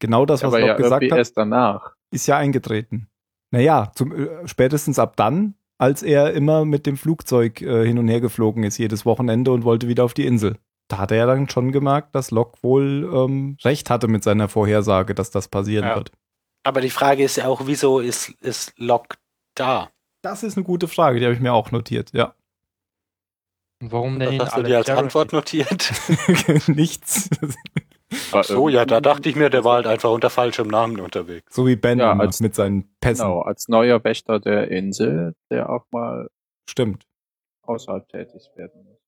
genau 0.00 0.26
das, 0.26 0.42
was 0.42 0.48
aber 0.48 0.60
Locke 0.60 0.70
ja 0.72 0.76
gesagt 0.76 1.10
hat, 1.10 1.18
erst 1.18 1.36
danach. 1.36 1.94
ist 2.10 2.26
ja 2.26 2.36
eingetreten. 2.36 3.08
Naja, 3.52 3.92
zum, 3.94 4.12
äh, 4.12 4.48
spätestens 4.48 4.98
ab 4.98 5.16
dann, 5.16 5.54
als 5.78 6.02
er 6.02 6.32
immer 6.32 6.64
mit 6.64 6.86
dem 6.86 6.96
Flugzeug 6.96 7.60
äh, 7.62 7.86
hin 7.86 7.98
und 7.98 8.08
her 8.08 8.20
geflogen 8.20 8.64
ist, 8.64 8.78
jedes 8.78 9.04
Wochenende 9.06 9.52
und 9.52 9.64
wollte 9.64 9.88
wieder 9.88 10.04
auf 10.04 10.14
die 10.14 10.26
Insel. 10.26 10.58
Da 10.88 10.98
hat 10.98 11.10
er 11.12 11.18
ja 11.18 11.26
dann 11.26 11.48
schon 11.48 11.70
gemerkt, 11.70 12.14
dass 12.14 12.30
Locke 12.32 12.58
wohl 12.62 13.08
ähm, 13.14 13.56
recht 13.62 13.88
hatte 13.88 14.08
mit 14.08 14.24
seiner 14.24 14.48
Vorhersage, 14.48 15.14
dass 15.14 15.30
das 15.30 15.48
passieren 15.48 15.86
Ja. 15.86 15.96
wird. 15.96 16.10
Aber 16.64 16.80
die 16.80 16.90
Frage 16.90 17.22
ist 17.24 17.36
ja 17.36 17.46
auch, 17.46 17.62
wieso 17.66 17.98
ist, 18.00 18.30
ist 18.40 18.72
Locke 18.78 19.16
da? 19.54 19.90
Das 20.22 20.42
ist 20.42 20.56
eine 20.56 20.64
gute 20.64 20.88
Frage, 20.88 21.18
die 21.18 21.24
habe 21.26 21.34
ich 21.34 21.40
mir 21.40 21.52
auch 21.52 21.70
notiert, 21.72 22.12
ja. 22.12 22.34
Und 23.80 23.90
Warum 23.92 24.12
Was 24.14 24.18
nennen 24.18 24.32
ihn 24.34 24.40
hast 24.42 24.52
du 24.52 24.56
alle 24.56 24.68
dir 24.68 24.76
als? 24.78 24.88
Antwort 24.90 25.32
notiert? 25.32 25.92
Nichts. 26.68 27.28
War 28.30 28.44
So, 28.44 28.68
ja, 28.68 28.84
da 28.84 29.00
dachte 29.00 29.28
ich 29.28 29.36
mir, 29.36 29.50
der 29.50 29.64
war 29.64 29.76
halt 29.76 29.86
einfach 29.86 30.10
unter 30.10 30.30
falschem 30.30 30.68
Namen 30.68 31.00
unterwegs. 31.00 31.54
so 31.54 31.66
wie 31.66 31.76
Ben 31.76 31.98
Ja, 31.98 32.12
als- 32.16 32.40
mit 32.40 32.54
seinen 32.54 32.88
Pässen. 33.00 33.24
Genau, 33.24 33.40
als 33.40 33.68
neuer 33.68 34.02
Wächter 34.04 34.38
der 34.38 34.70
Insel, 34.70 35.34
der 35.50 35.68
auch 35.70 35.84
mal 35.90 36.28
Stimmt. 36.70 37.04
außerhalb 37.62 38.08
tätig 38.08 38.50
werden 38.54 38.84
muss. 38.84 38.98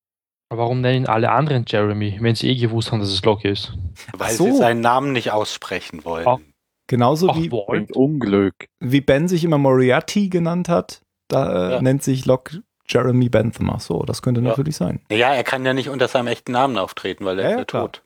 Aber 0.51 0.62
Warum 0.62 0.81
nennen 0.81 1.07
alle 1.07 1.31
anderen 1.31 1.65
Jeremy, 1.69 2.19
wenn 2.21 2.35
sie 2.35 2.49
eh 2.51 2.57
gewusst 2.57 2.91
haben, 2.93 3.01
dass 3.01 3.11
es 3.11 3.23
Locke 3.25 3.49
ist? 3.49 3.73
Weil 4.12 4.29
Ach 4.29 4.37
so. 4.37 4.45
sie 4.47 4.57
seinen 4.57 4.81
Namen 4.81 5.12
nicht 5.12 5.31
aussprechen 5.31 6.05
wollen. 6.05 6.27
Ach. 6.27 6.39
Genauso 6.87 7.31
Ach, 7.31 7.37
wie, 7.37 7.49
Unglück. 7.51 8.67
wie 8.81 9.01
Ben 9.01 9.27
sich 9.29 9.43
immer 9.45 9.57
Moriarty 9.59 10.29
genannt 10.29 10.69
hat, 10.69 11.01
da 11.29 11.68
äh, 11.68 11.72
Ja. 11.72 11.83
nennt 11.83 12.03
sich 12.03 12.27
Locke 12.27 12.62
Jeremy 12.87 13.29
Bentham. 13.29 13.70
Ach 13.70 13.81
so, 13.81 14.03
das 14.03 14.22
könnte 14.22 14.41
Ja. 14.41 14.49
natürlich 14.49 14.77
sein. 14.77 15.01
Ja, 15.11 15.33
er 15.35 15.45
kann 15.45 15.64
ja 15.64 15.72
nicht 15.75 15.89
unter 15.89 16.09
seinem 16.09 16.27
echten 16.29 16.53
Namen 16.53 16.77
auftreten, 16.79 17.25
weil 17.25 17.39
er 17.39 17.45
Ja, 17.45 17.51
ist 17.53 17.59
ja, 17.59 17.64
tot. 17.64 18.03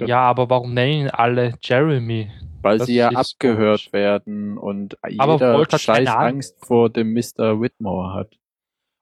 Ja, 0.00 0.20
aber 0.22 0.50
warum 0.50 0.74
nennen 0.74 1.02
ihn 1.02 1.10
alle 1.10 1.54
Jeremy? 1.62 2.30
Weil 2.62 2.78
Das 2.78 2.86
sie 2.86 2.96
ja 2.96 3.10
abgehört 3.10 3.80
komisch. 3.80 3.92
werden 3.92 4.58
und 4.58 4.96
Aber 5.18 5.34
jeder 5.34 5.78
scheiß. 5.78 6.08
Angst 6.08 6.56
vor 6.64 6.90
dem 6.90 7.12
Mr. 7.12 7.60
Whitmore 7.60 8.14
hat. 8.14 8.36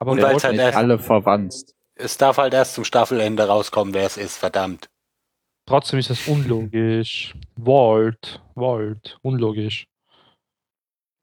Aber 0.01 0.13
Und 0.13 0.19
ist 0.19 0.25
halt 0.45 0.53
nicht 0.53 0.61
erst- 0.61 0.77
alle 0.77 0.99
verwandt. 0.99 1.55
Es 1.95 2.19
darf 2.19 2.39
halt 2.39 2.53
erst 2.55 2.75
zum 2.75 2.85
Staffelende 2.85 3.47
rauskommen, 3.47 3.95
wer 3.95 4.05
es 4.05 4.17
ist, 4.17 4.37
verdammt. 4.37 4.89
trotzdem 5.67 6.01
ist 6.01 6.11
das 6.11 6.27
unlogisch. 6.27 7.35
Walt, 7.57 8.43
Walt, 8.57 9.19
unlogisch. 9.23 9.87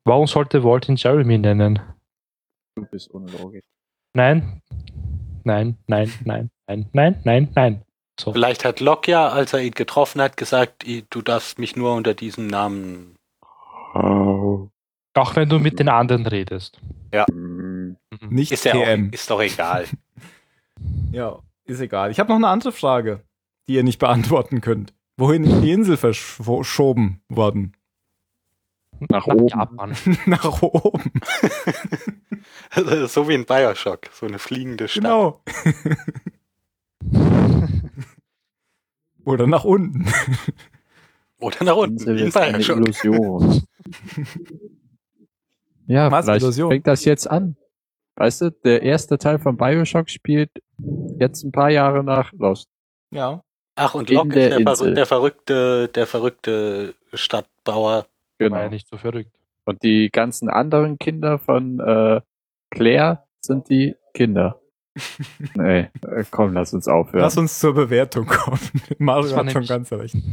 Warum 0.05 0.27
sollte 0.27 0.63
Walt 0.63 0.87
ihn 0.87 0.95
Jeremy 0.95 1.37
nennen? 1.37 1.79
Du 2.81 2.87
bist 2.91 3.09
unlogisch. 3.11 3.63
Nein, 4.13 4.61
nein, 5.43 5.77
nein, 5.87 6.11
nein, 6.25 6.49
nein, 6.67 6.89
nein, 6.93 7.21
nein, 7.23 7.49
nein. 7.55 7.81
So. 8.19 8.33
Vielleicht 8.33 8.65
hat 8.65 8.79
Locke 8.81 9.11
ja, 9.11 9.29
als 9.29 9.53
er 9.53 9.61
ihn 9.61 9.71
getroffen 9.71 10.19
hat, 10.21 10.35
gesagt, 10.35 10.85
"I- 10.85 11.05
du 11.09 11.21
darfst 11.21 11.57
mich 11.59 11.75
nur 11.75 11.93
unter 11.95 12.13
diesem 12.13 12.47
Namen. 12.47 13.15
Auch 13.93 15.35
wenn 15.35 15.49
du 15.49 15.59
mit 15.59 15.79
den 15.79 15.89
anderen 15.89 16.25
redest. 16.25 16.79
Hm. 17.13 17.97
Mhm. 18.11 18.29
Nicht 18.29 18.51
Ist 18.51 18.65
ja 18.65 18.73
auch, 18.73 19.11
ist 19.11 19.29
doch 19.29 19.41
egal. 19.41 19.85
Ja, 21.11 21.39
ist 21.65 21.81
egal. 21.81 22.09
Ich 22.11 22.19
habe 22.19 22.29
noch 22.29 22.37
eine 22.37 22.47
andere 22.47 22.71
Frage, 22.71 23.21
die 23.67 23.73
ihr 23.73 23.83
nicht 23.83 23.99
beantworten 23.99 24.61
könnt. 24.61 24.93
Wohin 25.17 25.43
ist 25.43 25.61
die 25.61 25.71
Insel 25.71 25.97
verschoben 25.97 27.21
worden? 27.27 27.73
Nach 29.07 29.25
oben. 29.27 29.47
Japan. 29.47 29.95
Nach 30.25 30.61
oben. 30.61 31.11
so 33.07 33.27
wie 33.27 33.35
in 33.35 33.45
Bioshock, 33.45 34.09
so 34.11 34.25
eine 34.25 34.39
fliegende 34.39 34.87
Stadt. 34.87 35.03
Genau. 35.03 35.41
Oder 39.25 39.47
nach 39.47 39.63
unten. 39.63 40.07
Oder 41.39 41.63
nach 41.63 41.75
unten, 41.75 42.17
in 42.17 42.27
ist 42.27 42.37
eine. 42.37 42.57
Illusion. 42.57 43.61
ja, 45.87 46.11
Was, 46.11 46.25
vielleicht 46.25 46.43
Illusion? 46.43 46.71
fängt 46.71 46.87
das 46.87 47.05
jetzt 47.05 47.29
an. 47.29 47.55
Weißt 48.15 48.41
du, 48.41 48.51
der 48.51 48.81
erste 48.81 49.17
Teil 49.17 49.39
von 49.39 49.55
Bioshock 49.55 50.09
spielt 50.09 50.49
jetzt 51.19 51.43
ein 51.43 51.51
paar 51.51 51.69
Jahre 51.69 52.03
nach 52.03 52.33
Lost. 52.33 52.67
Ja. 53.11 53.43
Ach, 53.75 53.93
und 53.93 54.09
Locke 54.09 54.47
ist 54.47 54.81
der, 54.81 54.91
der 54.91 55.05
verrückte, 55.05 55.87
der 55.87 56.05
verrückte 56.05 56.95
Stadtbauer. 57.13 58.07
Genau. 58.39 58.55
War 58.55 58.63
ja 58.63 58.69
nicht 58.69 58.87
so 58.87 58.97
verrückt. 58.97 59.31
Und 59.65 59.83
die 59.83 60.09
ganzen 60.09 60.49
anderen 60.49 60.97
Kinder 60.97 61.37
von 61.37 61.79
äh, 61.79 62.21
Claire 62.71 63.27
sind 63.41 63.69
die 63.69 63.95
Kinder. 64.13 64.59
nee, 65.55 65.89
äh, 66.01 66.23
komm, 66.31 66.53
lass 66.53 66.73
uns 66.73 66.87
aufhören. 66.87 67.21
Lass 67.21 67.37
uns 67.37 67.59
zur 67.59 67.75
Bewertung 67.75 68.25
kommen. 68.25 68.59
Mario 68.97 69.35
hat 69.35 69.51
schon 69.51 69.65
ganz 69.65 69.91
recht. 69.91 70.15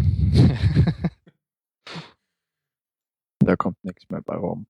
da 3.40 3.56
kommt 3.56 3.76
nichts 3.84 4.08
mehr 4.08 4.22
bei 4.22 4.36
rum. 4.36 4.66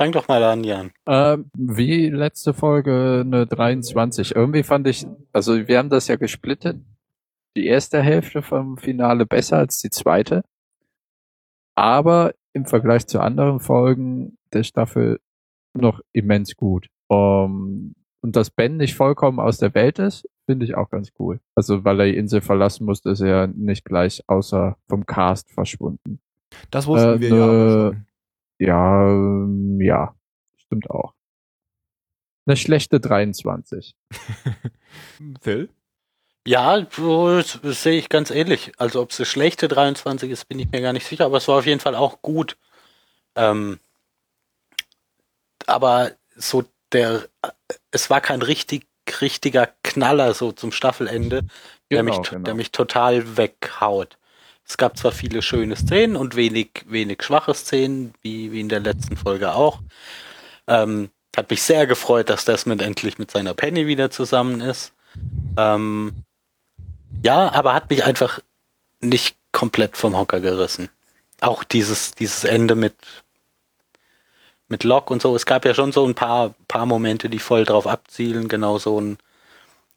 Fang 0.00 0.12
doch 0.12 0.28
mal 0.28 0.44
an, 0.44 0.62
Jan. 0.62 0.92
Ähm, 1.06 1.50
wie 1.56 2.08
letzte 2.08 2.54
Folge 2.54 3.24
eine 3.24 3.46
23. 3.46 4.34
Irgendwie 4.34 4.62
fand 4.62 4.86
ich, 4.86 5.06
also 5.32 5.66
wir 5.66 5.78
haben 5.78 5.90
das 5.90 6.06
ja 6.06 6.16
gesplittet. 6.16 6.80
Die 7.56 7.66
erste 7.66 8.00
Hälfte 8.00 8.42
vom 8.42 8.76
Finale 8.78 9.26
besser 9.26 9.56
als 9.58 9.78
die 9.78 9.90
zweite. 9.90 10.44
Aber 11.78 12.34
im 12.52 12.66
Vergleich 12.66 13.06
zu 13.06 13.20
anderen 13.20 13.60
Folgen 13.60 14.36
der 14.52 14.64
Staffel 14.64 15.20
noch 15.74 16.00
immens 16.12 16.56
gut. 16.56 16.88
Um, 17.06 17.94
und 18.20 18.34
dass 18.36 18.50
Ben 18.50 18.76
nicht 18.76 18.96
vollkommen 18.96 19.38
aus 19.38 19.58
der 19.58 19.74
Welt 19.74 19.98
ist, 20.00 20.28
finde 20.46 20.64
ich 20.66 20.74
auch 20.74 20.90
ganz 20.90 21.12
cool. 21.18 21.38
Also 21.54 21.84
weil 21.84 22.00
er 22.00 22.06
die 22.06 22.16
Insel 22.16 22.40
verlassen 22.40 22.84
musste, 22.84 23.10
ist 23.10 23.20
er 23.20 23.46
nicht 23.46 23.84
gleich 23.84 24.22
außer 24.26 24.76
vom 24.88 25.06
Cast 25.06 25.50
verschwunden. 25.52 26.20
Das 26.70 26.86
wussten 26.86 27.08
Äh, 27.16 27.20
wir 27.20 27.28
ja. 27.28 27.90
ne- 27.90 28.06
Ja, 28.58 29.08
ähm, 29.08 29.80
ja, 29.80 30.14
stimmt 30.56 30.90
auch. 30.90 31.14
Eine 32.46 32.56
schlechte 32.56 32.98
23. 32.98 33.94
schon. 34.10 35.34
Phil? 35.42 35.68
Ja, 36.46 36.80
das 36.80 37.82
sehe 37.82 37.98
ich 37.98 38.08
ganz 38.08 38.30
ähnlich. 38.30 38.72
Also 38.78 39.02
ob 39.02 39.10
es 39.10 39.20
eine 39.20 39.26
schlechte 39.26 39.68
23 39.68 40.30
ist, 40.30 40.48
bin 40.48 40.58
ich 40.58 40.70
mir 40.70 40.80
gar 40.80 40.92
nicht 40.92 41.06
sicher, 41.06 41.26
aber 41.26 41.36
es 41.36 41.48
war 41.48 41.58
auf 41.58 41.66
jeden 41.66 41.80
Fall 41.80 41.94
auch 41.94 42.22
gut. 42.22 42.56
Ähm, 43.34 43.78
aber 45.66 46.12
so 46.34 46.64
der, 46.92 47.28
es 47.90 48.08
war 48.08 48.20
kein 48.20 48.42
richtig, 48.42 48.86
richtiger 49.20 49.68
Knaller 49.82 50.34
so 50.34 50.52
zum 50.52 50.72
Staffelende, 50.72 51.44
der, 51.90 52.02
Genau, 52.02 52.18
mich, 52.18 52.30
genau. 52.30 52.44
der 52.44 52.54
mich 52.54 52.72
total 52.72 53.36
weghaut. 53.36 54.16
Es 54.66 54.76
gab 54.76 54.98
zwar 54.98 55.12
viele 55.12 55.40
schöne 55.40 55.76
Szenen 55.76 56.16
und 56.16 56.36
wenig, 56.36 56.84
wenig 56.86 57.22
schwache 57.22 57.54
Szenen, 57.54 58.14
wie, 58.20 58.52
wie 58.52 58.60
in 58.60 58.68
der 58.68 58.80
letzten 58.80 59.16
Folge 59.16 59.54
auch. 59.54 59.80
Ähm, 60.66 61.10
hat 61.34 61.50
mich 61.50 61.62
sehr 61.62 61.86
gefreut, 61.86 62.28
dass 62.28 62.44
Desmond 62.44 62.82
endlich 62.82 63.18
mit 63.18 63.30
seiner 63.30 63.54
Penny 63.54 63.86
wieder 63.86 64.10
zusammen 64.10 64.60
ist. 64.60 64.92
Ähm, 65.56 66.24
ja, 67.22 67.52
aber 67.52 67.74
hat 67.74 67.90
mich 67.90 68.04
einfach 68.04 68.40
nicht 69.00 69.36
komplett 69.52 69.96
vom 69.96 70.16
Hocker 70.16 70.40
gerissen. 70.40 70.88
Auch 71.40 71.64
dieses, 71.64 72.12
dieses 72.12 72.44
Ende 72.44 72.74
mit, 72.74 72.94
mit 74.68 74.84
Locke 74.84 75.12
und 75.12 75.22
so. 75.22 75.34
Es 75.34 75.46
gab 75.46 75.64
ja 75.64 75.74
schon 75.74 75.92
so 75.92 76.06
ein 76.06 76.14
paar, 76.14 76.54
paar 76.66 76.86
Momente, 76.86 77.28
die 77.28 77.38
voll 77.38 77.64
drauf 77.64 77.86
abzielen. 77.86 78.48
Genau 78.48 78.78
so 78.78 79.00
ein, 79.00 79.18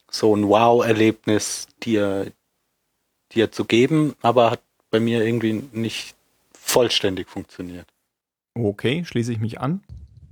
so 0.09 0.35
ein 0.35 0.47
Wow-Erlebnis, 0.47 1.67
dir, 1.83 2.31
dir 3.31 3.51
zu 3.51 3.65
geben, 3.65 4.15
aber 4.21 4.51
hat 4.51 4.61
bei 4.91 4.99
mir 4.99 5.25
irgendwie 5.25 5.63
nicht 5.71 6.15
vollständig 6.53 7.29
funktioniert. 7.29 7.87
Okay, 8.53 9.03
schließe 9.05 9.31
ich 9.31 9.39
mich 9.39 9.59
an. 9.59 9.83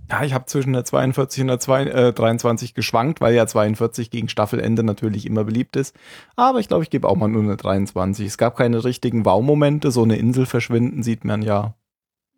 Ja, 0.09 0.23
ich 0.23 0.33
habe 0.33 0.45
zwischen 0.47 0.73
der 0.73 0.85
42 0.85 1.41
und 1.41 1.47
der 1.47 1.59
zwei, 1.59 1.83
äh, 1.83 2.13
23 2.13 2.73
geschwankt, 2.73 3.21
weil 3.21 3.35
ja 3.35 3.45
42 3.45 4.09
gegen 4.09 4.27
Staffelende 4.27 4.83
natürlich 4.83 5.25
immer 5.27 5.43
beliebt 5.43 5.75
ist. 5.75 5.95
Aber 6.35 6.59
ich 6.59 6.67
glaube, 6.67 6.83
ich 6.83 6.89
gebe 6.89 7.07
auch 7.07 7.15
mal 7.15 7.27
nur 7.27 7.43
eine 7.43 7.57
23. 7.57 8.25
Es 8.25 8.39
gab 8.39 8.57
keine 8.57 8.83
richtigen 8.83 9.23
Wow-Momente. 9.23 9.91
So 9.91 10.01
eine 10.01 10.17
Insel 10.17 10.47
verschwinden 10.47 11.03
sieht 11.03 11.25
man 11.25 11.43
ja 11.43 11.75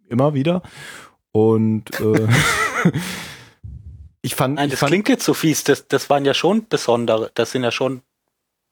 immer 0.09 0.33
wieder. 0.33 0.63
Und 1.31 1.97
äh, 2.01 2.27
ich 4.21 4.35
fand, 4.35 4.55
Nein, 4.55 4.69
das 4.69 4.79
fand 4.79 4.91
klingt 4.91 5.07
jetzt 5.07 5.23
so 5.23 5.33
fies. 5.33 5.63
Das, 5.63 5.87
das 5.87 6.09
waren 6.09 6.25
ja 6.25 6.33
schon 6.33 6.67
besondere, 6.67 7.31
das 7.35 7.51
sind 7.51 7.63
ja 7.63 7.71
schon 7.71 8.01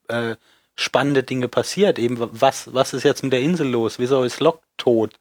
äh, 0.09 0.35
spannende 0.75 1.23
Dinge 1.23 1.47
passiert. 1.47 1.99
Eben, 1.99 2.17
was, 2.19 2.73
was 2.73 2.93
ist 2.93 3.03
jetzt 3.03 3.23
mit 3.23 3.31
der 3.31 3.39
Insel 3.39 3.69
los? 3.69 3.97
Wieso 3.97 4.23
ist 4.23 4.41
Locke 4.41 4.61
tot? 4.75 5.19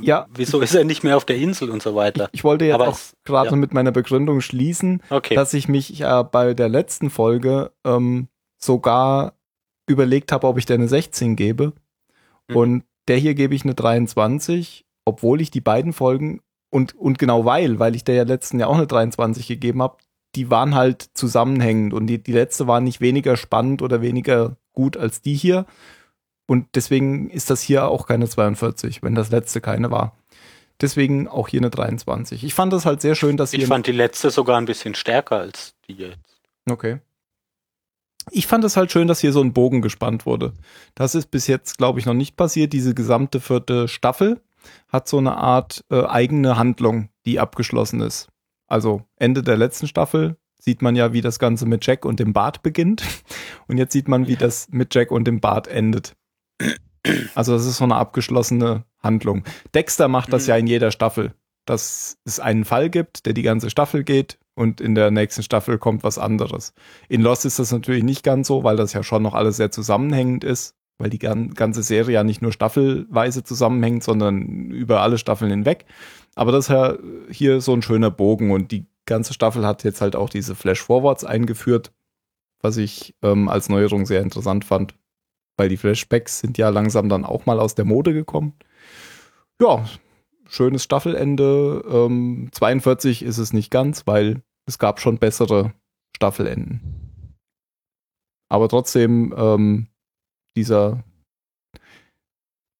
Ja. 0.00 0.26
Wieso 0.34 0.60
ist 0.60 0.74
er 0.74 0.84
nicht 0.84 1.04
mehr 1.04 1.16
auf 1.16 1.24
der 1.24 1.36
Insel 1.36 1.70
und 1.70 1.82
so 1.82 1.94
weiter? 1.94 2.28
Ich 2.32 2.44
wollte 2.44 2.64
jetzt 2.64 2.74
Aber 2.74 2.88
auch 2.88 2.98
gerade 3.24 3.50
ja. 3.50 3.56
mit 3.56 3.74
meiner 3.74 3.92
Begründung 3.92 4.40
schließen, 4.40 5.02
Okay. 5.10 5.34
dass 5.34 5.52
ich 5.54 5.68
mich 5.68 6.00
äh, 6.00 6.24
bei 6.24 6.54
der 6.54 6.68
letzten 6.68 7.10
Folge 7.10 7.72
ähm, 7.84 8.28
sogar 8.56 9.34
überlegt 9.86 10.32
habe, 10.32 10.46
ob 10.46 10.58
ich 10.58 10.66
der 10.66 10.74
eine 10.74 10.88
16 10.88 11.36
gebe. 11.36 11.72
Mhm. 12.48 12.56
Und 12.56 12.84
der 13.08 13.16
hier 13.16 13.34
gebe 13.34 13.54
ich 13.54 13.64
eine 13.64 13.74
23, 13.74 14.86
obwohl 15.04 15.40
ich 15.40 15.50
die 15.50 15.60
beiden 15.60 15.92
Folgen 15.92 16.40
und, 16.70 16.94
und 16.94 17.18
genau 17.18 17.44
weil, 17.44 17.78
weil 17.78 17.94
ich 17.94 18.04
der 18.04 18.14
ja 18.14 18.22
letzten 18.22 18.60
ja 18.60 18.68
auch 18.68 18.76
eine 18.76 18.86
23 18.86 19.46
gegeben 19.46 19.82
habe, 19.82 19.98
die 20.34 20.50
waren 20.50 20.74
halt 20.74 21.10
zusammenhängend 21.14 21.92
und 21.92 22.06
die, 22.06 22.22
die 22.22 22.32
letzte 22.32 22.66
war 22.66 22.80
nicht 22.80 23.00
weniger 23.02 23.36
spannend 23.36 23.82
oder 23.82 24.00
weniger 24.00 24.56
gut 24.72 24.96
als 24.96 25.20
die 25.20 25.34
hier. 25.34 25.66
Und 26.52 26.66
deswegen 26.74 27.30
ist 27.30 27.48
das 27.48 27.62
hier 27.62 27.88
auch 27.88 28.06
keine 28.06 28.28
42, 28.28 29.02
wenn 29.02 29.14
das 29.14 29.30
letzte 29.30 29.62
keine 29.62 29.90
war. 29.90 30.14
Deswegen 30.82 31.26
auch 31.26 31.48
hier 31.48 31.60
eine 31.60 31.70
23. 31.70 32.44
Ich 32.44 32.52
fand 32.52 32.74
das 32.74 32.84
halt 32.84 33.00
sehr 33.00 33.14
schön, 33.14 33.38
dass 33.38 33.54
ich 33.54 33.60
hier. 33.60 33.68
fand 33.68 33.86
die 33.86 33.92
letzte 33.92 34.28
sogar 34.28 34.58
ein 34.58 34.66
bisschen 34.66 34.94
stärker 34.94 35.38
als 35.38 35.72
die 35.88 35.94
jetzt. 35.94 36.42
Okay. 36.70 36.98
Ich 38.30 38.46
fand 38.46 38.64
es 38.64 38.76
halt 38.76 38.92
schön, 38.92 39.08
dass 39.08 39.20
hier 39.20 39.32
so 39.32 39.40
ein 39.40 39.54
Bogen 39.54 39.80
gespannt 39.80 40.26
wurde. 40.26 40.52
Das 40.94 41.14
ist 41.14 41.30
bis 41.30 41.46
jetzt, 41.46 41.78
glaube 41.78 42.00
ich, 42.00 42.04
noch 42.04 42.12
nicht 42.12 42.36
passiert. 42.36 42.74
Diese 42.74 42.92
gesamte 42.92 43.40
vierte 43.40 43.88
Staffel 43.88 44.42
hat 44.88 45.08
so 45.08 45.16
eine 45.16 45.38
Art 45.38 45.86
äh, 45.90 46.04
eigene 46.04 46.58
Handlung, 46.58 47.08
die 47.24 47.40
abgeschlossen 47.40 48.02
ist. 48.02 48.28
Also 48.66 49.06
Ende 49.16 49.42
der 49.42 49.56
letzten 49.56 49.86
Staffel 49.86 50.36
sieht 50.58 50.82
man 50.82 50.96
ja, 50.96 51.14
wie 51.14 51.22
das 51.22 51.38
Ganze 51.38 51.64
mit 51.64 51.86
Jack 51.86 52.04
und 52.04 52.20
dem 52.20 52.34
Bart 52.34 52.62
beginnt. 52.62 53.02
Und 53.68 53.78
jetzt 53.78 53.94
sieht 53.94 54.08
man, 54.08 54.26
wie 54.26 54.36
das 54.36 54.68
mit 54.70 54.94
Jack 54.94 55.10
und 55.10 55.24
dem 55.24 55.40
Bart 55.40 55.66
endet. 55.66 56.14
Also 57.34 57.52
das 57.52 57.66
ist 57.66 57.78
so 57.78 57.84
eine 57.84 57.96
abgeschlossene 57.96 58.84
Handlung. 59.02 59.42
Dexter 59.74 60.08
macht 60.08 60.32
das 60.32 60.44
Mhm. 60.44 60.48
ja 60.48 60.56
in 60.56 60.66
jeder 60.68 60.90
Staffel, 60.92 61.34
dass 61.64 62.18
es 62.24 62.38
einen 62.40 62.64
Fall 62.64 62.90
gibt, 62.90 63.26
der 63.26 63.32
die 63.32 63.42
ganze 63.42 63.70
Staffel 63.70 64.04
geht 64.04 64.38
und 64.54 64.80
in 64.80 64.94
der 64.94 65.10
nächsten 65.10 65.42
Staffel 65.42 65.78
kommt 65.78 66.04
was 66.04 66.18
anderes. 66.18 66.74
In 67.08 67.22
Lost 67.22 67.44
ist 67.44 67.58
das 67.58 67.72
natürlich 67.72 68.04
nicht 68.04 68.22
ganz 68.22 68.46
so, 68.48 68.62
weil 68.62 68.76
das 68.76 68.92
ja 68.92 69.02
schon 69.02 69.22
noch 69.22 69.34
alles 69.34 69.56
sehr 69.56 69.70
zusammenhängend 69.72 70.44
ist, 70.44 70.76
weil 70.98 71.10
die 71.10 71.18
gan- 71.18 71.54
ganze 71.54 71.82
Serie 71.82 72.14
ja 72.14 72.24
nicht 72.24 72.42
nur 72.42 72.52
staffelweise 72.52 73.42
zusammenhängt, 73.42 74.04
sondern 74.04 74.70
über 74.70 75.00
alle 75.00 75.18
Staffeln 75.18 75.50
hinweg. 75.50 75.86
Aber 76.36 76.52
das 76.52 76.66
ist 76.66 76.70
ja 76.70 76.96
hier 77.30 77.60
so 77.60 77.72
ein 77.72 77.82
schöner 77.82 78.10
Bogen 78.10 78.52
und 78.52 78.70
die 78.70 78.86
ganze 79.06 79.34
Staffel 79.34 79.66
hat 79.66 79.82
jetzt 79.82 80.00
halt 80.00 80.14
auch 80.14 80.30
diese 80.30 80.54
Flash-Forwards 80.54 81.24
eingeführt, 81.24 81.90
was 82.60 82.76
ich 82.76 83.16
ähm, 83.22 83.48
als 83.48 83.68
Neuerung 83.68 84.06
sehr 84.06 84.22
interessant 84.22 84.64
fand, 84.64 84.94
weil 85.56 85.68
die 85.68 85.76
Flashbacks 85.76 86.40
sind 86.40 86.58
ja 86.58 86.68
langsam 86.68 87.08
dann 87.08 87.24
auch 87.24 87.46
mal 87.46 87.60
aus 87.60 87.74
der 87.74 87.84
Mode 87.84 88.12
gekommen. 88.12 88.54
Ja, 89.60 89.84
schönes 90.48 90.82
Staffelende. 90.82 91.84
Ähm, 91.88 92.48
42 92.52 93.22
ist 93.22 93.38
es 93.38 93.52
nicht 93.52 93.70
ganz, 93.70 94.06
weil 94.06 94.42
es 94.66 94.78
gab 94.78 95.00
schon 95.00 95.18
bessere 95.18 95.72
Staffelenden. 96.16 97.36
Aber 98.48 98.68
trotzdem, 98.68 99.34
ähm, 99.36 99.88
dieser, 100.56 101.04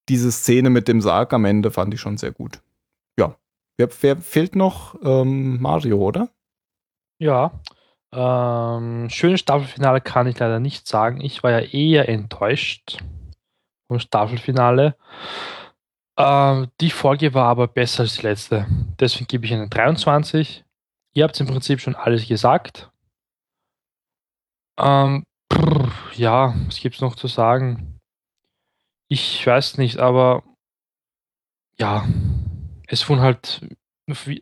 diese 0.07 0.31
Szene 0.31 0.69
mit 0.69 0.87
dem 0.87 1.01
Sarg 1.01 1.33
am 1.33 1.45
Ende 1.45 1.71
fand 1.71 1.93
ich 1.93 1.99
schon 1.99 2.17
sehr 2.17 2.31
gut. 2.31 2.61
Ja. 3.17 3.37
Wer, 3.77 3.89
wer 4.01 4.17
fehlt 4.17 4.55
noch? 4.55 4.95
Ähm, 5.03 5.59
Mario, 5.61 5.97
oder? 5.97 6.29
Ja. 7.19 7.59
Ähm, 8.15 9.09
schönes 9.09 9.39
Staffelfinale 9.39 9.99
kann 9.99 10.27
ich 10.27 10.37
leider 10.37 10.59
nicht 10.59 10.87
sagen. 10.87 11.19
Ich 11.21 11.41
war 11.41 11.51
ja 11.51 11.59
eher 11.59 12.07
enttäuscht 12.07 12.99
vom 13.87 13.99
Staffelfinale. 13.99 14.95
Ähm, 16.17 16.67
die 16.79 16.91
Folge 16.91 17.33
war 17.33 17.47
aber 17.47 17.67
besser 17.67 18.01
als 18.03 18.17
die 18.17 18.21
letzte. 18.21 18.67
Deswegen 18.99 19.27
gebe 19.27 19.45
ich 19.45 19.53
eine 19.53 19.67
23. 19.67 20.63
Ihr 21.13 21.23
habt 21.23 21.39
im 21.39 21.47
Prinzip 21.47 21.81
schon 21.81 21.95
alles 21.95 22.27
gesagt. 22.27 22.91
Ähm, 24.77 25.23
prr, 25.49 25.91
ja, 26.13 26.53
was 26.67 26.79
gibt's 26.79 27.01
noch 27.01 27.15
zu 27.15 27.27
sagen? 27.27 27.99
Ich 29.07 29.45
weiß 29.45 29.77
nicht, 29.77 29.97
aber 29.97 30.43
ja, 31.79 32.07
es 32.87 33.07
wurden 33.09 33.21
halt 33.21 33.61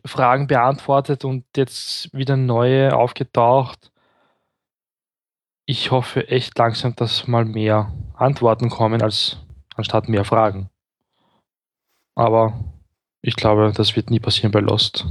Fragen 0.04 0.46
beantwortet 0.48 1.24
und 1.24 1.44
jetzt 1.56 2.12
wieder 2.12 2.36
neue 2.36 2.96
aufgetaucht. 2.96 3.92
Ich 5.66 5.90
hoffe 5.90 6.28
echt 6.28 6.58
langsam, 6.58 6.96
dass 6.96 7.28
mal 7.28 7.44
mehr 7.44 7.92
Antworten 8.16 8.68
kommen, 8.70 9.00
als 9.02 9.38
anstatt 9.76 10.08
mehr 10.08 10.24
Fragen. 10.24 10.68
Aber 12.16 12.52
ich 13.22 13.36
glaube, 13.36 13.72
das 13.74 13.94
wird 13.94 14.10
nie 14.10 14.20
passieren 14.20 14.50
bei 14.50 14.60
Lost. 14.60 15.06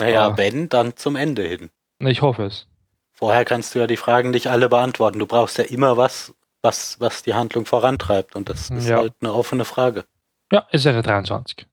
Naja, 0.00 0.28
Ah. 0.28 0.36
wenn, 0.36 0.68
dann 0.68 0.96
zum 0.96 1.14
Ende 1.16 1.42
hin. 1.46 1.70
Ich 2.00 2.22
hoffe 2.22 2.46
es. 2.46 2.66
Vorher 3.12 3.44
kannst 3.44 3.74
du 3.74 3.78
ja 3.78 3.86
die 3.86 3.96
Fragen 3.96 4.30
nicht 4.30 4.48
alle 4.48 4.68
beantworten. 4.68 5.20
Du 5.20 5.26
brauchst 5.26 5.58
ja 5.58 5.64
immer 5.64 5.96
was, 5.96 6.34
was, 6.62 6.98
was 7.00 7.22
die 7.22 7.34
Handlung 7.34 7.64
vorantreibt. 7.66 8.34
Und 8.34 8.48
das 8.48 8.70
ist 8.70 8.88
Ja. 8.88 8.96
halt 8.96 9.14
eine 9.20 9.32
offene 9.32 9.64
Frage. 9.64 10.04
Ja, 10.50 10.66
es 10.72 10.84
wäre 10.84 11.02
23. 11.02 11.66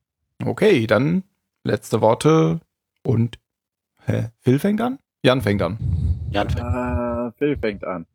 Okay, 0.44 0.86
dann 0.86 1.24
letzte 1.64 2.00
Worte 2.00 2.60
und 3.02 3.38
hä, 4.06 4.30
Phil 4.40 4.58
fängt 4.58 4.80
an? 4.80 4.98
Jan 5.22 5.42
fängt 5.42 5.62
an. 5.62 5.78
Jan, 6.30 6.48
fängt- 6.48 6.62
Ah, 6.64 7.32
Phil 7.36 7.56
fängt 7.58 7.84
an. 7.84 8.06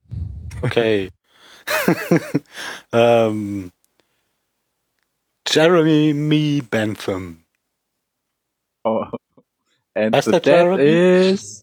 okay. 0.61 1.09
ähm, 2.91 3.71
Jeremy 5.47 6.63
Bentham. 6.69 7.43
Oh. 8.83 9.05
And 9.93 10.15
Heißt 10.15 10.25
the 10.25 10.31
der 10.31 10.39
dead 10.41 10.53
Jeremy? 10.55 11.31
is... 11.31 11.61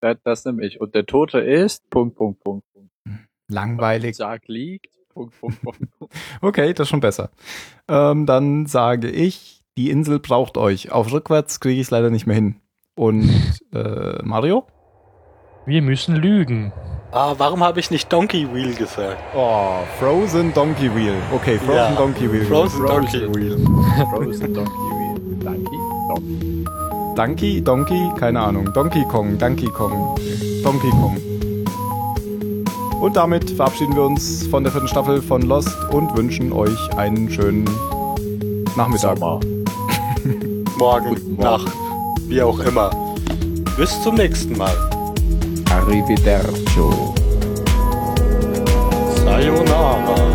Das, 0.00 0.16
das 0.24 0.44
nehme 0.44 0.64
ich. 0.64 0.80
Und 0.80 0.94
der 0.94 1.06
Tote 1.06 1.40
ist... 1.40 1.88
Punkt, 1.90 2.16
Punkt, 2.16 2.40
Punkt, 2.42 2.64
Punkt. 2.72 2.90
Langweilig. 3.48 4.16
Sarg 4.16 4.48
liegt... 4.48 4.91
Punkt, 5.14 5.38
Punkt, 5.40 5.62
Punkt. 5.62 5.80
Okay, 6.40 6.72
das 6.72 6.86
ist 6.86 6.88
schon 6.90 7.00
besser. 7.00 7.30
Ähm, 7.88 8.26
dann 8.26 8.66
sage 8.66 9.08
ich, 9.10 9.62
die 9.76 9.90
Insel 9.90 10.18
braucht 10.18 10.56
euch. 10.56 10.92
Auf 10.92 11.12
rückwärts 11.12 11.60
kriege 11.60 11.80
ich 11.80 11.86
es 11.86 11.90
leider 11.90 12.10
nicht 12.10 12.26
mehr 12.26 12.36
hin. 12.36 12.56
Und 12.94 13.30
äh, 13.74 14.22
Mario? 14.22 14.66
Wir 15.64 15.80
müssen 15.82 16.16
lügen. 16.16 16.72
Ah, 17.12 17.34
warum 17.38 17.62
habe 17.62 17.78
ich 17.78 17.90
nicht 17.90 18.12
Donkey 18.12 18.52
Wheel 18.52 18.74
gesagt? 18.74 19.18
Oh, 19.34 19.80
Frozen 19.98 20.52
Donkey 20.54 20.94
Wheel. 20.94 21.14
Okay, 21.32 21.58
Frozen 21.58 21.74
Ja, 21.74 21.92
Donkey 21.94 22.32
Wheel. 22.32 22.44
Frozen 22.46 22.86
Donkey 22.86 23.34
Wheel. 23.34 23.58
Frozen 24.10 24.54
Donkey 24.54 24.70
Wheel. 24.72 25.38
Donkey? 25.44 25.76
Donkey. 26.08 26.64
Donkey, 27.14 27.60
Donkey, 27.62 28.10
keine 28.18 28.40
Ahnung. 28.40 28.72
Donkey 28.72 29.04
Kong, 29.04 29.38
Donkey 29.38 29.66
Kong, 29.66 30.16
Donkey 30.64 30.90
Kong. 30.90 31.31
Und 33.02 33.16
damit 33.16 33.50
verabschieden 33.50 33.96
wir 33.96 34.04
uns 34.04 34.46
von 34.46 34.62
der 34.62 34.70
vierten 34.70 34.86
Staffel 34.86 35.20
von 35.20 35.42
Lost 35.42 35.76
und 35.90 36.16
wünschen 36.16 36.52
euch 36.52 36.78
einen 36.96 37.28
schönen 37.28 37.64
Nachmittag. 38.76 39.18
Sommer. 39.18 39.40
Morgen. 40.78 41.36
Nacht, 41.36 41.72
wie 42.28 42.40
auch 42.40 42.60
immer. 42.60 42.90
Bis 43.76 44.00
zum 44.02 44.14
nächsten 44.14 44.56
Mal. 44.56 44.72
Arrivederci. 45.68 46.52
Sayonara. 49.24 50.31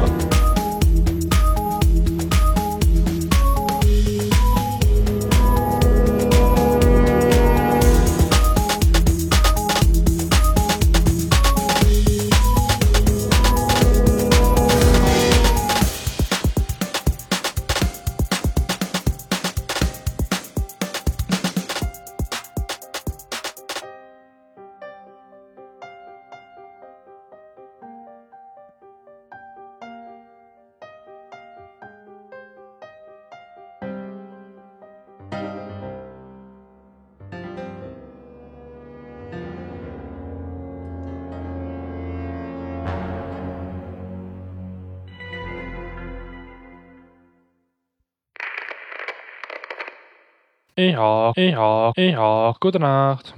Eha, 50.79 51.33
eha, 51.35 51.91
eha, 51.97 52.53
gute 52.59 52.79
Nacht. 52.79 53.33